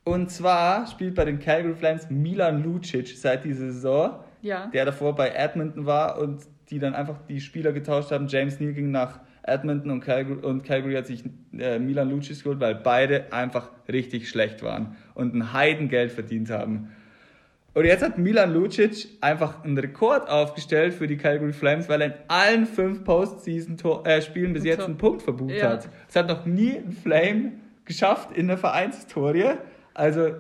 Und 0.05 0.31
zwar 0.31 0.87
spielt 0.87 1.15
bei 1.15 1.25
den 1.25 1.39
Calgary 1.39 1.75
Flames 1.75 2.09
Milan 2.11 2.63
Lucic 2.63 3.09
seit 3.09 3.45
dieser 3.45 3.67
Saison, 3.73 4.25
Ja. 4.43 4.67
der 4.67 4.85
davor 4.85 5.15
bei 5.15 5.31
Edmonton 5.31 5.87
war 5.87 6.19
und 6.19 6.43
die 6.71 6.79
dann 6.79 6.95
einfach 6.95 7.19
die 7.29 7.41
Spieler 7.41 7.73
getauscht 7.73 8.11
haben. 8.13 8.27
James 8.29 8.61
Neal 8.61 8.73
ging 8.75 8.91
nach 8.91 9.21
Edmonton 9.43 9.91
und 9.91 10.01
Calgary, 10.01 10.45
und 10.45 10.63
Calgary 10.65 10.95
hat 10.95 11.07
sich 11.07 11.25
äh, 11.59 11.79
Milan 11.79 12.11
Lucic 12.11 12.43
geholt, 12.43 12.61
weil 12.61 12.75
beide 12.75 13.33
einfach 13.33 13.71
richtig 13.91 14.29
schlecht 14.29 14.63
waren 14.63 14.97
und 15.15 15.35
ein 15.35 15.53
Heidengeld 15.55 16.13
verdient 16.13 16.51
haben. 16.51 16.91
Und 17.75 17.85
jetzt 17.85 18.03
hat 18.03 18.19
Milan 18.19 18.53
Lucic 18.53 19.09
einfach 19.21 19.63
einen 19.65 19.79
Rekord 19.79 20.29
aufgestellt 20.29 20.95
für 20.95 21.07
die 21.07 21.17
Calgary 21.17 21.53
Flames, 21.53 21.89
weil 21.89 22.01
er 22.03 22.07
in 22.09 22.15
allen 22.29 22.67
fünf 22.67 23.05
Postseason-Spielen 23.05 24.53
bis 24.53 24.63
Ein 24.63 24.67
jetzt 24.67 24.85
einen 24.85 24.99
Punkt 24.99 25.23
verbucht 25.23 25.55
Ja. 25.55 25.71
hat. 25.71 25.89
Es 26.09 26.17
hat 26.17 26.29
noch 26.29 26.45
nie 26.45 26.77
ein 26.77 26.93
Flame 26.93 27.53
geschafft 27.85 28.37
in 28.37 28.49
der 28.49 28.59
Vereinshistorie. 28.59 29.53
Also 29.95 30.33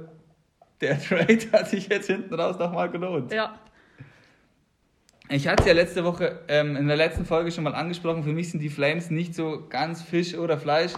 der 0.80 0.98
Trade 1.00 1.38
hat 1.52 1.68
sich 1.68 1.88
jetzt 1.88 2.06
hinten 2.08 2.34
raus 2.34 2.58
nochmal 2.58 2.90
gelohnt. 2.90 3.32
Ja. 3.32 3.58
Ich 5.30 5.46
hatte 5.46 5.62
es 5.62 5.68
ja 5.68 5.74
letzte 5.74 6.04
Woche 6.04 6.40
ähm, 6.48 6.74
in 6.76 6.86
der 6.88 6.96
letzten 6.96 7.26
Folge 7.26 7.50
schon 7.50 7.64
mal 7.64 7.74
angesprochen. 7.74 8.22
Für 8.24 8.32
mich 8.32 8.50
sind 8.50 8.60
die 8.60 8.70
Flames 8.70 9.10
nicht 9.10 9.34
so 9.34 9.66
ganz 9.68 10.02
Fisch 10.02 10.34
oder 10.34 10.58
Fleisch. 10.58 10.92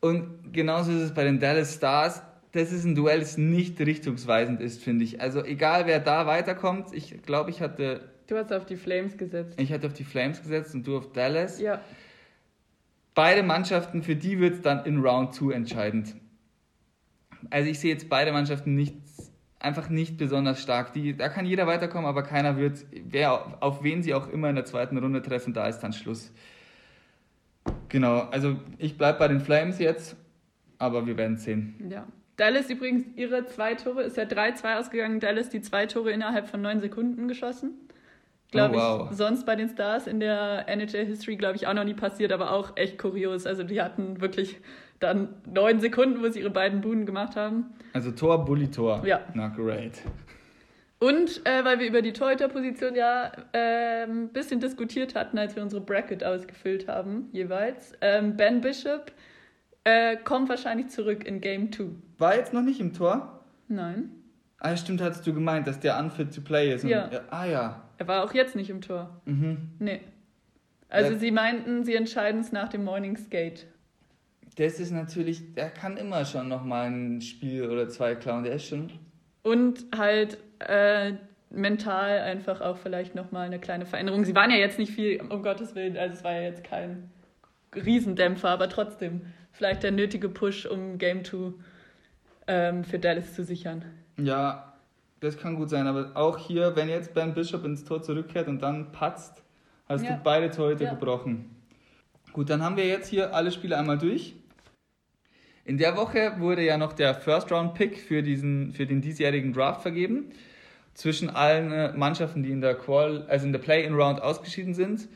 Und 0.00 0.52
genauso 0.52 0.92
ist 0.92 1.02
es 1.02 1.14
bei 1.14 1.24
den 1.24 1.40
Dallas 1.40 1.74
Stars. 1.74 2.22
Das 2.52 2.72
ist 2.72 2.84
ein 2.84 2.94
Duell, 2.94 3.20
das 3.20 3.36
nicht 3.38 3.80
richtungsweisend 3.80 4.60
ist, 4.60 4.82
finde 4.82 5.04
ich. 5.04 5.20
Also 5.20 5.44
egal, 5.44 5.86
wer 5.86 6.00
da 6.00 6.26
weiterkommt. 6.26 6.88
Ich 6.92 7.22
glaube, 7.22 7.50
ich 7.50 7.60
hatte, 7.60 8.10
Du 8.26 8.36
hast 8.36 8.52
auf 8.52 8.64
die 8.64 8.76
Flames 8.76 9.16
gesetzt. 9.16 9.60
ich 9.60 9.72
hatte 9.72 9.88
auf 9.88 9.92
die 9.92 10.04
Flames 10.04 10.40
gesetzt 10.40 10.74
und 10.74 10.86
du 10.86 10.96
auf 10.96 11.12
Dallas. 11.12 11.60
Ja. 11.60 11.80
Beide 13.14 13.42
Mannschaften, 13.42 14.02
für 14.02 14.14
die 14.14 14.38
wird 14.38 14.54
es 14.54 14.62
dann 14.62 14.84
in 14.84 15.00
Round 15.00 15.34
2 15.34 15.52
entscheidend. 15.52 16.14
Also 17.50 17.68
ich 17.68 17.80
sehe 17.80 17.92
jetzt 17.92 18.08
beide 18.08 18.32
Mannschaften 18.32 18.74
nicht, 18.74 18.94
einfach 19.60 19.88
nicht 19.88 20.16
besonders 20.16 20.60
stark. 20.60 20.92
Die, 20.92 21.16
da 21.16 21.28
kann 21.28 21.46
jeder 21.46 21.66
weiterkommen, 21.66 22.06
aber 22.06 22.22
keiner 22.22 22.56
wird, 22.56 22.84
wer, 22.90 23.58
auf 23.62 23.82
wen 23.82 24.02
sie 24.02 24.14
auch 24.14 24.28
immer 24.28 24.48
in 24.48 24.56
der 24.56 24.64
zweiten 24.64 24.98
Runde 24.98 25.22
treffen, 25.22 25.52
da 25.52 25.68
ist 25.68 25.80
dann 25.80 25.92
Schluss. 25.92 26.32
Genau, 27.88 28.20
also 28.30 28.56
ich 28.78 28.96
bleibe 28.96 29.18
bei 29.18 29.28
den 29.28 29.40
Flames 29.40 29.78
jetzt, 29.78 30.16
aber 30.78 31.06
wir 31.06 31.16
werden 31.16 31.36
sehen. 31.36 31.74
Ja. 31.90 32.06
Dallas 32.36 32.70
übrigens, 32.70 33.04
ihre 33.16 33.44
zwei 33.44 33.74
Tore, 33.74 34.02
ist 34.02 34.16
ja 34.16 34.22
3-2 34.22 34.78
ausgegangen. 34.78 35.20
Dallas 35.20 35.50
die 35.50 35.60
zwei 35.60 35.84
Tore 35.84 36.10
innerhalb 36.10 36.48
von 36.48 36.62
neun 36.62 36.80
Sekunden 36.80 37.28
geschossen. 37.28 37.74
Glaube 38.50 38.76
Oh, 38.76 38.78
wow. 38.78 39.08
ich, 39.10 39.16
sonst 39.18 39.44
bei 39.44 39.56
den 39.56 39.68
Stars 39.68 40.06
in 40.06 40.20
der 40.20 40.66
NHL-History, 40.66 41.36
glaube 41.36 41.56
ich, 41.56 41.66
auch 41.66 41.74
noch 41.74 41.84
nie 41.84 41.94
passiert, 41.94 42.32
aber 42.32 42.52
auch 42.52 42.76
echt 42.76 42.98
kurios. 42.98 43.46
Also 43.46 43.62
die 43.62 43.82
hatten 43.82 44.22
wirklich 44.22 44.58
dann 45.00 45.28
neun 45.52 45.80
Sekunden, 45.80 46.22
wo 46.22 46.28
sie 46.28 46.40
ihre 46.40 46.50
beiden 46.50 46.80
Buden 46.80 47.06
gemacht 47.06 47.34
haben. 47.36 47.66
Also 47.92 48.10
Tor, 48.12 48.44
Bully, 48.44 48.70
Tor. 48.70 49.04
Ja. 49.04 49.20
Na, 49.34 49.48
great. 49.48 49.98
Und 50.98 51.40
äh, 51.46 51.64
weil 51.64 51.78
wir 51.78 51.86
über 51.88 52.02
die 52.02 52.12
Torhüterposition 52.12 52.94
ja 52.94 53.32
ein 53.32 53.40
ähm, 53.54 54.28
bisschen 54.28 54.60
diskutiert 54.60 55.14
hatten, 55.14 55.38
als 55.38 55.56
wir 55.56 55.62
unsere 55.62 55.80
Bracket 55.80 56.22
ausgefüllt 56.22 56.86
haben, 56.88 57.30
jeweils. 57.32 57.94
Ähm, 58.02 58.36
ben 58.36 58.60
Bishop 58.60 59.10
äh, 59.84 60.16
kommt 60.18 60.50
wahrscheinlich 60.50 60.88
zurück 60.88 61.24
in 61.26 61.40
Game 61.40 61.72
2. 61.72 61.84
War 62.18 62.36
jetzt 62.36 62.52
noch 62.52 62.60
nicht 62.60 62.80
im 62.80 62.92
Tor? 62.92 63.40
Nein. 63.68 64.10
Ah, 64.58 64.76
stimmt, 64.76 65.00
hattest 65.00 65.26
du 65.26 65.32
gemeint, 65.32 65.66
dass 65.66 65.80
der 65.80 65.98
unfit 65.98 66.34
to 66.34 66.42
play 66.42 66.74
ist. 66.74 66.84
Und, 66.84 66.90
Ja. 66.90 67.08
ah 67.30 67.46
ja. 67.46 67.82
Er 67.96 68.06
war 68.06 68.22
auch 68.22 68.34
jetzt 68.34 68.54
nicht 68.54 68.68
im 68.68 68.82
Tor. 68.82 69.22
Mhm. 69.24 69.70
Nee. 69.78 70.02
Also 70.90 71.12
Ja. 71.14 71.18
sie 71.18 71.30
meinten, 71.30 71.84
sie 71.84 71.94
entscheiden 71.94 72.42
es 72.42 72.52
nach 72.52 72.68
dem 72.68 72.84
Morning 72.84 73.16
Skate. 73.16 73.66
Das 74.56 74.80
ist 74.80 74.90
natürlich, 74.90 75.54
der 75.54 75.70
kann 75.70 75.96
immer 75.96 76.24
schon 76.24 76.48
nochmal 76.48 76.90
ein 76.90 77.20
Spiel 77.20 77.68
oder 77.68 77.88
zwei 77.88 78.14
klauen. 78.14 78.44
Der 78.44 78.54
ist 78.54 78.66
schon 78.66 78.90
Und 79.42 79.84
halt 79.96 80.38
äh, 80.58 81.14
mental 81.50 82.18
einfach 82.20 82.60
auch 82.60 82.76
vielleicht 82.76 83.14
nochmal 83.14 83.46
eine 83.46 83.58
kleine 83.58 83.86
Veränderung. 83.86 84.24
Sie 84.24 84.34
waren 84.34 84.50
ja 84.50 84.56
jetzt 84.56 84.78
nicht 84.78 84.92
viel, 84.92 85.20
um 85.20 85.42
Gottes 85.42 85.74
Willen, 85.74 85.96
also 85.96 86.14
es 86.14 86.24
war 86.24 86.32
ja 86.34 86.42
jetzt 86.42 86.64
kein 86.64 87.10
Riesendämpfer, 87.74 88.50
aber 88.50 88.68
trotzdem 88.68 89.22
vielleicht 89.52 89.82
der 89.82 89.92
nötige 89.92 90.28
Push, 90.28 90.66
um 90.66 90.98
Game 90.98 91.24
2 91.24 91.52
ähm, 92.46 92.84
für 92.84 92.98
Dallas 92.98 93.34
zu 93.34 93.44
sichern. 93.44 93.84
Ja, 94.18 94.74
das 95.20 95.38
kann 95.38 95.54
gut 95.56 95.70
sein, 95.70 95.86
aber 95.86 96.12
auch 96.14 96.38
hier, 96.38 96.74
wenn 96.76 96.88
jetzt 96.88 97.14
Ben 97.14 97.34
Bishop 97.34 97.64
ins 97.64 97.84
Tor 97.84 98.02
zurückkehrt 98.02 98.48
und 98.48 98.60
dann 98.62 98.90
patzt, 98.92 99.42
hast 99.88 100.04
Ja. 100.04 100.16
du 100.16 100.20
beide 100.22 100.50
Torhüter 100.50 100.84
Ja. 100.84 100.94
gebrochen. 100.94 101.50
Gut, 102.32 102.48
dann 102.48 102.62
haben 102.62 102.76
wir 102.76 102.86
jetzt 102.86 103.08
hier 103.08 103.34
alle 103.34 103.50
Spiele 103.50 103.76
einmal 103.76 103.98
durch. 103.98 104.34
In 105.64 105.78
der 105.78 105.96
Woche 105.96 106.34
wurde 106.38 106.64
ja 106.64 106.78
noch 106.78 106.92
der 106.92 107.14
First-Round-Pick 107.14 107.98
für, 107.98 108.22
für 108.22 108.86
den 108.86 109.00
diesjährigen 109.00 109.52
Draft 109.52 109.82
vergeben. 109.82 110.30
Zwischen 110.94 111.30
allen 111.30 111.70
äh, 111.72 111.92
Mannschaften, 111.92 112.42
die 112.42 112.50
in 112.50 112.60
der 112.60 112.76
also 113.28 113.50
der 113.50 113.58
Play-in-Round 113.58 114.20
ausgeschieden 114.20 114.74
sind. 114.74 115.08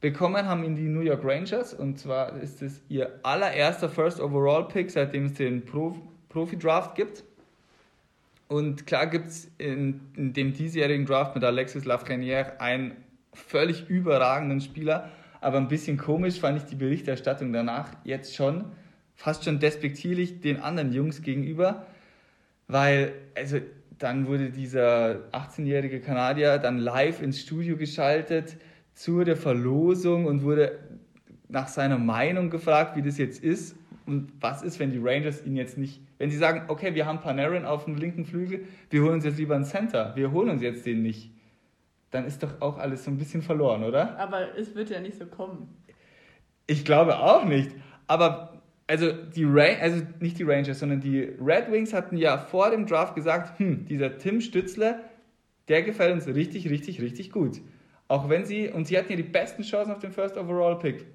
Bekommen 0.00 0.46
haben 0.46 0.64
ihn 0.64 0.76
die 0.76 0.88
New 0.88 1.02
York 1.02 1.22
Rangers 1.22 1.74
und 1.74 1.98
zwar 1.98 2.40
ist 2.40 2.62
es 2.62 2.80
ihr 2.88 3.20
allererster 3.22 3.90
First-Overall-Pick, 3.90 4.90
seitdem 4.90 5.26
es 5.26 5.34
den 5.34 5.64
Pro 5.64 5.96
Profi-Draft 6.30 6.94
gibt. 6.94 7.24
Und 8.48 8.86
klar 8.86 9.06
gibt 9.06 9.28
es 9.28 9.50
in, 9.58 10.00
in 10.16 10.32
dem 10.32 10.52
diesjährigen 10.52 11.04
Draft 11.04 11.34
mit 11.34 11.44
Alexis 11.44 11.84
Lafrenière 11.84 12.58
einen 12.58 12.96
völlig 13.32 13.88
überragenden 13.88 14.60
Spieler, 14.60 15.10
aber 15.40 15.58
ein 15.58 15.68
bisschen 15.68 15.98
komisch 15.98 16.40
fand 16.40 16.58
ich 16.58 16.64
die 16.64 16.76
Berichterstattung 16.76 17.52
danach 17.52 17.92
jetzt 18.04 18.34
schon, 18.34 18.64
fast 19.20 19.44
schon 19.44 19.58
despektierlich 19.58 20.40
den 20.40 20.60
anderen 20.60 20.94
Jungs 20.94 21.20
gegenüber, 21.20 21.84
weil, 22.68 23.12
also 23.36 23.58
dann 23.98 24.26
wurde 24.26 24.48
dieser 24.48 25.28
18-jährige 25.32 26.00
Kanadier 26.00 26.56
dann 26.56 26.78
live 26.78 27.20
ins 27.20 27.38
Studio 27.38 27.76
geschaltet 27.76 28.56
zu 28.94 29.22
der 29.22 29.36
Verlosung 29.36 30.24
und 30.24 30.42
wurde 30.42 30.78
nach 31.48 31.68
seiner 31.68 31.98
Meinung 31.98 32.48
gefragt, 32.48 32.96
wie 32.96 33.02
das 33.02 33.18
jetzt 33.18 33.44
ist 33.44 33.76
und 34.06 34.32
was 34.40 34.62
ist, 34.62 34.78
wenn 34.78 34.90
die 34.90 35.00
Rangers 35.02 35.44
ihn 35.44 35.54
jetzt 35.54 35.76
nicht, 35.76 36.00
wenn 36.16 36.30
sie 36.30 36.38
sagen, 36.38 36.62
okay, 36.68 36.94
wir 36.94 37.04
haben 37.04 37.20
Panarin 37.20 37.66
auf 37.66 37.84
dem 37.84 37.96
linken 37.96 38.24
Flügel, 38.24 38.64
wir 38.88 39.02
holen 39.02 39.14
uns 39.14 39.26
jetzt 39.26 39.36
lieber 39.36 39.54
einen 39.54 39.66
Center, 39.66 40.16
wir 40.16 40.32
holen 40.32 40.48
uns 40.48 40.62
jetzt 40.62 40.86
den 40.86 41.02
nicht, 41.02 41.30
dann 42.10 42.24
ist 42.24 42.42
doch 42.42 42.62
auch 42.62 42.78
alles 42.78 43.04
so 43.04 43.10
ein 43.10 43.18
bisschen 43.18 43.42
verloren, 43.42 43.84
oder? 43.84 44.18
Aber 44.18 44.56
es 44.56 44.74
wird 44.74 44.88
ja 44.88 44.98
nicht 44.98 45.18
so 45.18 45.26
kommen. 45.26 45.68
Ich 46.66 46.86
glaube 46.86 47.18
auch 47.18 47.44
nicht. 47.44 47.70
Aber 48.06 48.49
also 48.90 49.12
die 49.12 49.44
Ra 49.44 49.78
also 49.80 50.02
nicht 50.18 50.36
die 50.40 50.42
Rangers, 50.42 50.80
sondern 50.80 51.00
die 51.00 51.20
Red 51.20 51.70
Wings 51.70 51.92
hatten 51.92 52.16
ja 52.16 52.36
vor 52.36 52.72
dem 52.72 52.86
Draft 52.86 53.14
gesagt, 53.14 53.60
hm, 53.60 53.86
dieser 53.86 54.18
Tim 54.18 54.40
Stützler, 54.40 54.98
der 55.68 55.82
gefällt 55.82 56.12
uns 56.12 56.26
richtig, 56.26 56.68
richtig, 56.68 57.00
richtig 57.00 57.30
gut. 57.30 57.60
Auch 58.08 58.28
wenn 58.28 58.44
sie, 58.44 58.68
und 58.68 58.88
sie 58.88 58.98
hatten 58.98 59.12
ja 59.12 59.16
die 59.16 59.22
besten 59.22 59.62
Chancen 59.62 59.92
auf 59.92 60.00
den 60.00 60.10
First 60.10 60.36
Overall 60.36 60.76
Pick. 60.80 61.06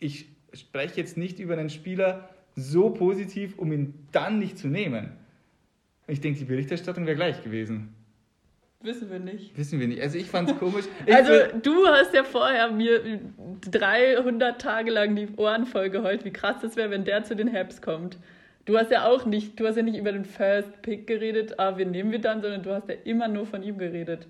Ich 0.00 0.26
spreche 0.52 0.96
jetzt 0.96 1.16
nicht 1.16 1.38
über 1.38 1.56
einen 1.56 1.70
Spieler 1.70 2.28
so 2.56 2.90
positiv, 2.90 3.58
um 3.58 3.70
ihn 3.70 3.94
dann 4.10 4.40
nicht 4.40 4.58
zu 4.58 4.66
nehmen. 4.66 5.12
Ich 6.08 6.20
denke, 6.20 6.40
die 6.40 6.46
Berichterstattung 6.46 7.06
wäre 7.06 7.14
gleich 7.14 7.44
gewesen. 7.44 7.94
Wissen 8.84 9.10
wir 9.10 9.18
nicht. 9.18 9.56
Wissen 9.56 9.80
wir 9.80 9.88
nicht. 9.88 10.00
Also 10.02 10.18
ich 10.18 10.26
fand 10.26 10.50
es 10.50 10.58
komisch. 10.58 10.84
Ich 11.06 11.14
Also 11.14 11.32
du 11.62 11.86
hast 11.86 12.14
ja 12.14 12.22
vorher 12.22 12.70
mir 12.70 13.00
300 13.70 14.60
Tage 14.60 14.90
lang 14.90 15.16
die 15.16 15.28
Ohren 15.36 15.66
voll 15.66 15.90
geheult, 15.90 16.24
wie 16.24 16.32
krass 16.32 16.56
das 16.62 16.76
wäre, 16.76 16.90
wenn 16.90 17.04
der 17.04 17.24
zu 17.24 17.34
den 17.34 17.52
Habs 17.52 17.80
kommt. 17.82 18.18
Du 18.66 18.78
hast 18.78 18.90
ja 18.90 19.06
auch 19.06 19.26
nicht, 19.26 19.58
du 19.60 19.66
hast 19.66 19.76
ja 19.76 19.82
nicht 19.82 19.98
über 19.98 20.12
den 20.12 20.24
First 20.24 20.82
Pick 20.82 21.06
geredet, 21.06 21.58
ah, 21.58 21.76
wen 21.76 21.90
nehmen 21.90 22.12
wir 22.12 22.18
dann, 22.20 22.40
sondern 22.40 22.62
du 22.62 22.72
hast 22.72 22.88
ja 22.88 22.94
immer 23.04 23.28
nur 23.28 23.46
von 23.46 23.62
ihm 23.62 23.76
geredet. 23.78 24.26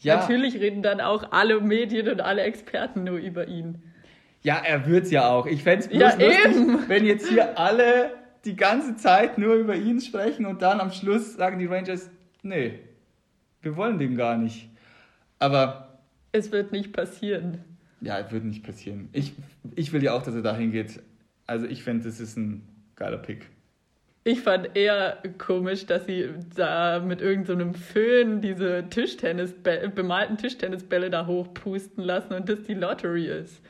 ja, 0.00 0.16
Natürlich 0.16 0.60
reden 0.60 0.82
dann 0.82 1.00
auch 1.00 1.32
alle 1.32 1.60
Medien 1.60 2.08
und 2.08 2.20
alle 2.20 2.42
Experten 2.42 3.04
nur 3.04 3.18
über 3.18 3.48
ihn. 3.48 3.82
Ja, 4.42 4.62
er 4.64 4.86
wird's 4.86 5.10
ja 5.10 5.28
auch. 5.28 5.46
Ich 5.46 5.64
fände 5.64 5.86
es 5.86 5.92
Ja, 5.92 6.10
lustig, 6.10 6.28
eben. 6.44 6.88
wenn 6.88 7.04
jetzt 7.04 7.28
hier 7.28 7.58
alle 7.58 8.12
die 8.44 8.54
ganze 8.54 8.94
Zeit 8.96 9.38
nur 9.38 9.54
über 9.56 9.74
ihn 9.74 10.00
sprechen 10.00 10.46
und 10.46 10.62
dann 10.62 10.80
am 10.80 10.92
Schluss 10.92 11.34
sagen 11.34 11.58
die 11.58 11.66
Rangers, 11.66 12.08
nee, 12.42 12.78
wir 13.62 13.76
wollen 13.76 13.98
den 13.98 14.16
gar 14.16 14.36
nicht. 14.36 14.68
Aber 15.38 15.98
Es 16.32 16.52
wird 16.52 16.72
nicht 16.72 16.92
passieren. 16.92 17.58
ja, 18.00 18.18
es 18.18 18.30
wird 18.32 18.44
nicht 18.44 18.64
passieren. 18.64 19.08
Ich, 19.12 19.32
ich 19.76 19.92
will 19.92 20.02
ja 20.02 20.12
auch, 20.12 20.22
dass 20.22 20.34
er 20.34 20.42
dahin 20.42 20.72
geht. 20.72 21.00
Also 21.46 21.66
ich 21.66 21.82
fände, 21.82 22.04
das 22.04 22.20
ist 22.20 22.36
ein 22.36 22.66
geiler 22.96 23.18
Pick. 23.18 23.46
Ich 24.24 24.40
fand 24.42 24.76
eher 24.76 25.18
komisch, 25.38 25.86
dass 25.86 26.04
sie 26.04 26.28
da 26.54 26.98
mit 27.00 27.22
irgendeinem 27.22 27.72
so 27.72 27.78
Föhn 27.80 28.40
diese 28.42 28.84
Tischtennis 28.90 29.54
bemalten 29.94 30.36
Tischtennisbälle 30.36 31.08
da 31.08 31.26
hochpusten 31.26 32.04
lassen 32.04 32.34
und 32.34 32.48
das 32.48 32.62
die 32.64 32.74
Lottery 32.74 33.26
ist. 33.28 33.62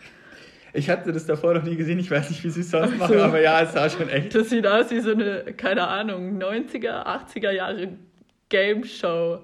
Ich 0.72 0.91
hatte 0.91 1.12
das 1.12 1.26
davor 1.26 1.55
noch 1.55 1.62
nie 1.62 1.76
gesehen. 1.76 1.99
Ich 1.99 2.11
weiß 2.11 2.28
nicht, 2.30 2.43
wie 2.45 2.51
sie 2.51 2.61
es 2.62 2.70
sonst 2.70 2.93
Ach 2.95 2.99
machen, 2.99 3.18
so. 3.18 3.22
aber 3.24 3.41
ja, 3.41 3.62
es 3.62 3.72
sah 3.72 3.89
schon 3.89 4.09
echt. 4.09 4.34
Das 4.34 4.51
sieht 4.51 4.66
aus 4.66 4.91
wie 4.91 5.01
so 5.01 5.12
eine, 5.12 5.45
keine 5.57 5.86
Ahnung, 5.86 6.39
90er, 6.43 7.07
80er 7.07 7.51
Jahre 7.53 7.91
Game 8.49 8.84
Show. 8.84 9.41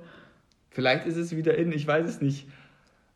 Vielleicht 0.74 1.06
ist 1.06 1.16
es 1.16 1.34
wieder 1.34 1.56
in, 1.56 1.70
ich 1.70 1.86
weiß 1.86 2.04
es 2.04 2.20
nicht. 2.20 2.48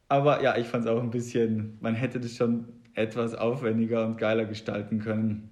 Aber 0.09 0.43
ja, 0.43 0.57
ich 0.57 0.69
fand 0.69 0.85
es 0.85 0.91
auch 0.91 1.03
ein 1.03 1.11
bisschen, 1.11 1.77
man 1.81 1.95
hätte 1.95 2.21
das 2.21 2.35
schon 2.35 2.69
etwas 2.95 3.35
aufwendiger 3.35 4.07
und 4.07 4.17
geiler 4.17 4.45
gestalten 4.45 5.01
können. 5.01 5.51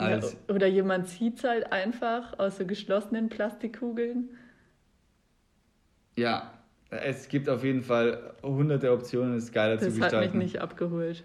Ja, 0.00 0.20
oder 0.48 0.68
jemand 0.68 1.08
zieht 1.08 1.38
es 1.38 1.44
halt 1.44 1.72
einfach 1.72 2.38
aus 2.38 2.58
so 2.58 2.66
geschlossenen 2.66 3.28
Plastikkugeln. 3.28 4.30
Ja, 6.16 6.52
es 6.90 7.28
gibt 7.28 7.48
auf 7.48 7.64
jeden 7.64 7.82
Fall 7.82 8.34
hunderte 8.44 8.92
Optionen, 8.92 9.34
es 9.34 9.50
geiler 9.50 9.74
das 9.74 9.84
zu 9.84 9.90
gestalten. 9.90 10.16
Das 10.16 10.24
hat 10.26 10.34
mich 10.34 10.42
nicht 10.42 10.60
abgeholt. 10.60 11.24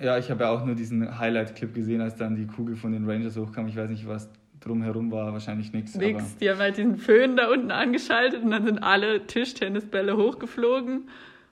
Ja, 0.00 0.18
ich 0.18 0.32
habe 0.32 0.44
ja 0.44 0.50
auch 0.50 0.64
nur 0.64 0.74
diesen 0.74 1.16
Highlight-Clip 1.16 1.72
gesehen, 1.72 2.00
als 2.00 2.16
dann 2.16 2.34
die 2.34 2.48
Kugel 2.48 2.74
von 2.74 2.90
den 2.90 3.08
Rangers 3.08 3.36
hochkam. 3.36 3.68
Ich 3.68 3.76
weiß 3.76 3.88
nicht, 3.88 4.08
was 4.08 4.28
drumherum 4.64 5.10
war, 5.10 5.32
wahrscheinlich 5.32 5.72
nichts. 5.72 5.94
Nix, 5.94 6.36
die 6.38 6.50
haben 6.50 6.58
halt 6.58 6.76
diesen 6.76 6.96
Föhn 6.96 7.36
da 7.36 7.50
unten 7.50 7.70
angeschaltet 7.70 8.42
und 8.42 8.50
dann 8.50 8.64
sind 8.64 8.78
alle 8.78 9.26
Tischtennisbälle 9.26 10.16
hochgeflogen. 10.16 11.08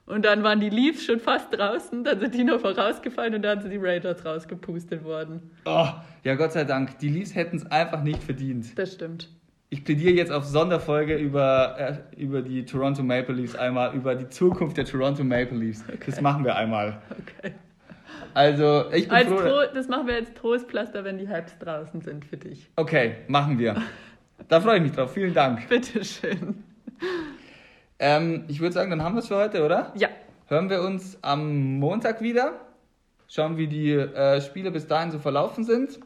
Und 0.07 0.25
dann 0.25 0.43
waren 0.43 0.59
die 0.59 0.69
Leafs 0.69 1.05
schon 1.05 1.19
fast 1.19 1.57
draußen, 1.57 2.03
dann 2.03 2.19
sind 2.19 2.33
die 2.33 2.43
noch 2.43 2.59
vorausgefallen 2.59 3.35
und 3.35 3.43
dann 3.43 3.61
sind 3.61 3.71
die 3.71 3.77
Raiders 3.77 4.25
rausgepustet 4.25 5.03
worden. 5.03 5.51
Oh, 5.65 5.87
ja, 6.23 6.35
Gott 6.35 6.51
sei 6.53 6.63
Dank. 6.65 6.99
Die 6.99 7.09
Leafs 7.09 7.35
hätten 7.35 7.57
es 7.57 7.65
einfach 7.67 8.03
nicht 8.03 8.21
verdient. 8.21 8.77
Das 8.77 8.93
stimmt. 8.93 9.29
Ich 9.69 9.85
plädiere 9.85 10.13
jetzt 10.13 10.31
auf 10.31 10.43
Sonderfolge 10.43 11.15
über, 11.15 11.75
äh, 11.79 12.21
über 12.21 12.41
die 12.41 12.65
Toronto 12.65 13.03
Maple 13.03 13.35
Leafs 13.35 13.55
einmal, 13.55 13.95
über 13.95 14.15
die 14.15 14.27
Zukunft 14.27 14.75
der 14.75 14.83
Toronto 14.83 15.23
Maple 15.23 15.57
Leafs. 15.57 15.85
Okay. 15.87 15.97
Das 16.07 16.19
machen 16.19 16.43
wir 16.43 16.57
einmal. 16.57 17.01
Okay. 17.09 17.53
Also, 18.33 18.85
ich 18.91 19.07
bin 19.07 19.17
als 19.17 19.27
froh. 19.27 19.39
Tro 19.39 19.73
das 19.73 19.87
machen 19.87 20.07
wir 20.07 20.15
als 20.15 20.33
Trostpflaster, 20.33 21.03
wenn 21.03 21.17
die 21.17 21.27
Hypes 21.27 21.57
draußen 21.59 22.01
sind 22.01 22.25
für 22.25 22.37
dich. 22.37 22.69
Okay, 22.75 23.17
machen 23.27 23.59
wir. 23.59 23.81
Da 24.47 24.59
freue 24.61 24.77
ich 24.77 24.83
mich 24.83 24.91
drauf. 24.91 25.13
Vielen 25.13 25.33
Dank. 25.33 25.67
Bitteschön. 25.69 26.63
Ähm, 27.99 28.45
ich 28.47 28.59
würde 28.59 28.73
sagen, 28.73 28.89
dann 28.89 29.03
haben 29.03 29.15
wir 29.15 29.19
es 29.19 29.27
für 29.27 29.37
heute, 29.37 29.63
oder? 29.63 29.93
Ja. 29.95 30.09
Hören 30.47 30.69
wir 30.69 30.81
uns 30.81 31.17
am 31.21 31.79
Montag 31.79 32.21
wieder. 32.21 32.53
Schauen, 33.27 33.57
wie 33.57 33.67
die 33.67 33.91
äh, 33.91 34.41
Spiele 34.41 34.71
bis 34.71 34.87
dahin 34.87 35.11
so 35.11 35.19
verlaufen 35.19 35.63
sind. 35.63 35.99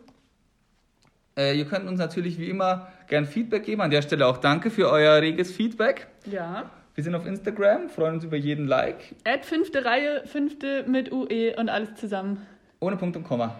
Äh, 1.38 1.57
ihr 1.57 1.65
könnt 1.65 1.88
uns 1.88 1.99
natürlich 1.99 2.39
wie 2.39 2.49
immer 2.49 2.88
gern 3.07 3.26
Feedback 3.26 3.63
geben. 3.63 3.82
An 3.82 3.91
der 3.91 4.01
Stelle 4.01 4.28
auch 4.28 4.38
danke 4.38 4.69
für 4.69 4.89
euer 4.89 5.21
reges 5.21 5.51
Feedback. 5.51 6.07
Ja. 6.26 6.69
Wir 6.95 7.03
sind 7.03 7.13
auf 7.13 7.25
Instagram, 7.25 7.89
freuen 7.89 8.15
uns 8.15 8.23
über 8.23 8.37
jeden 8.37 8.67
Like. 8.67 9.15
Add 9.25 9.43
fünfte 9.43 9.83
Reihe, 9.83 10.23
fünfte 10.25 10.85
mit 10.87 11.11
UE 11.11 11.53
und 11.57 11.67
alles 11.67 11.93
zusammen. 11.95 12.47
Ohne 12.79 12.95
Punkt 12.95 13.17
und 13.17 13.25
Komma. 13.25 13.59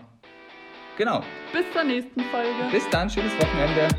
Genau. 0.97 1.21
Bis 1.51 1.69
zur 1.73 1.83
nächsten 1.83 2.21
Folge. 2.21 2.71
Bis 2.71 2.89
dann, 2.91 3.09
schönes 3.09 3.33
Wochenende. 3.38 3.89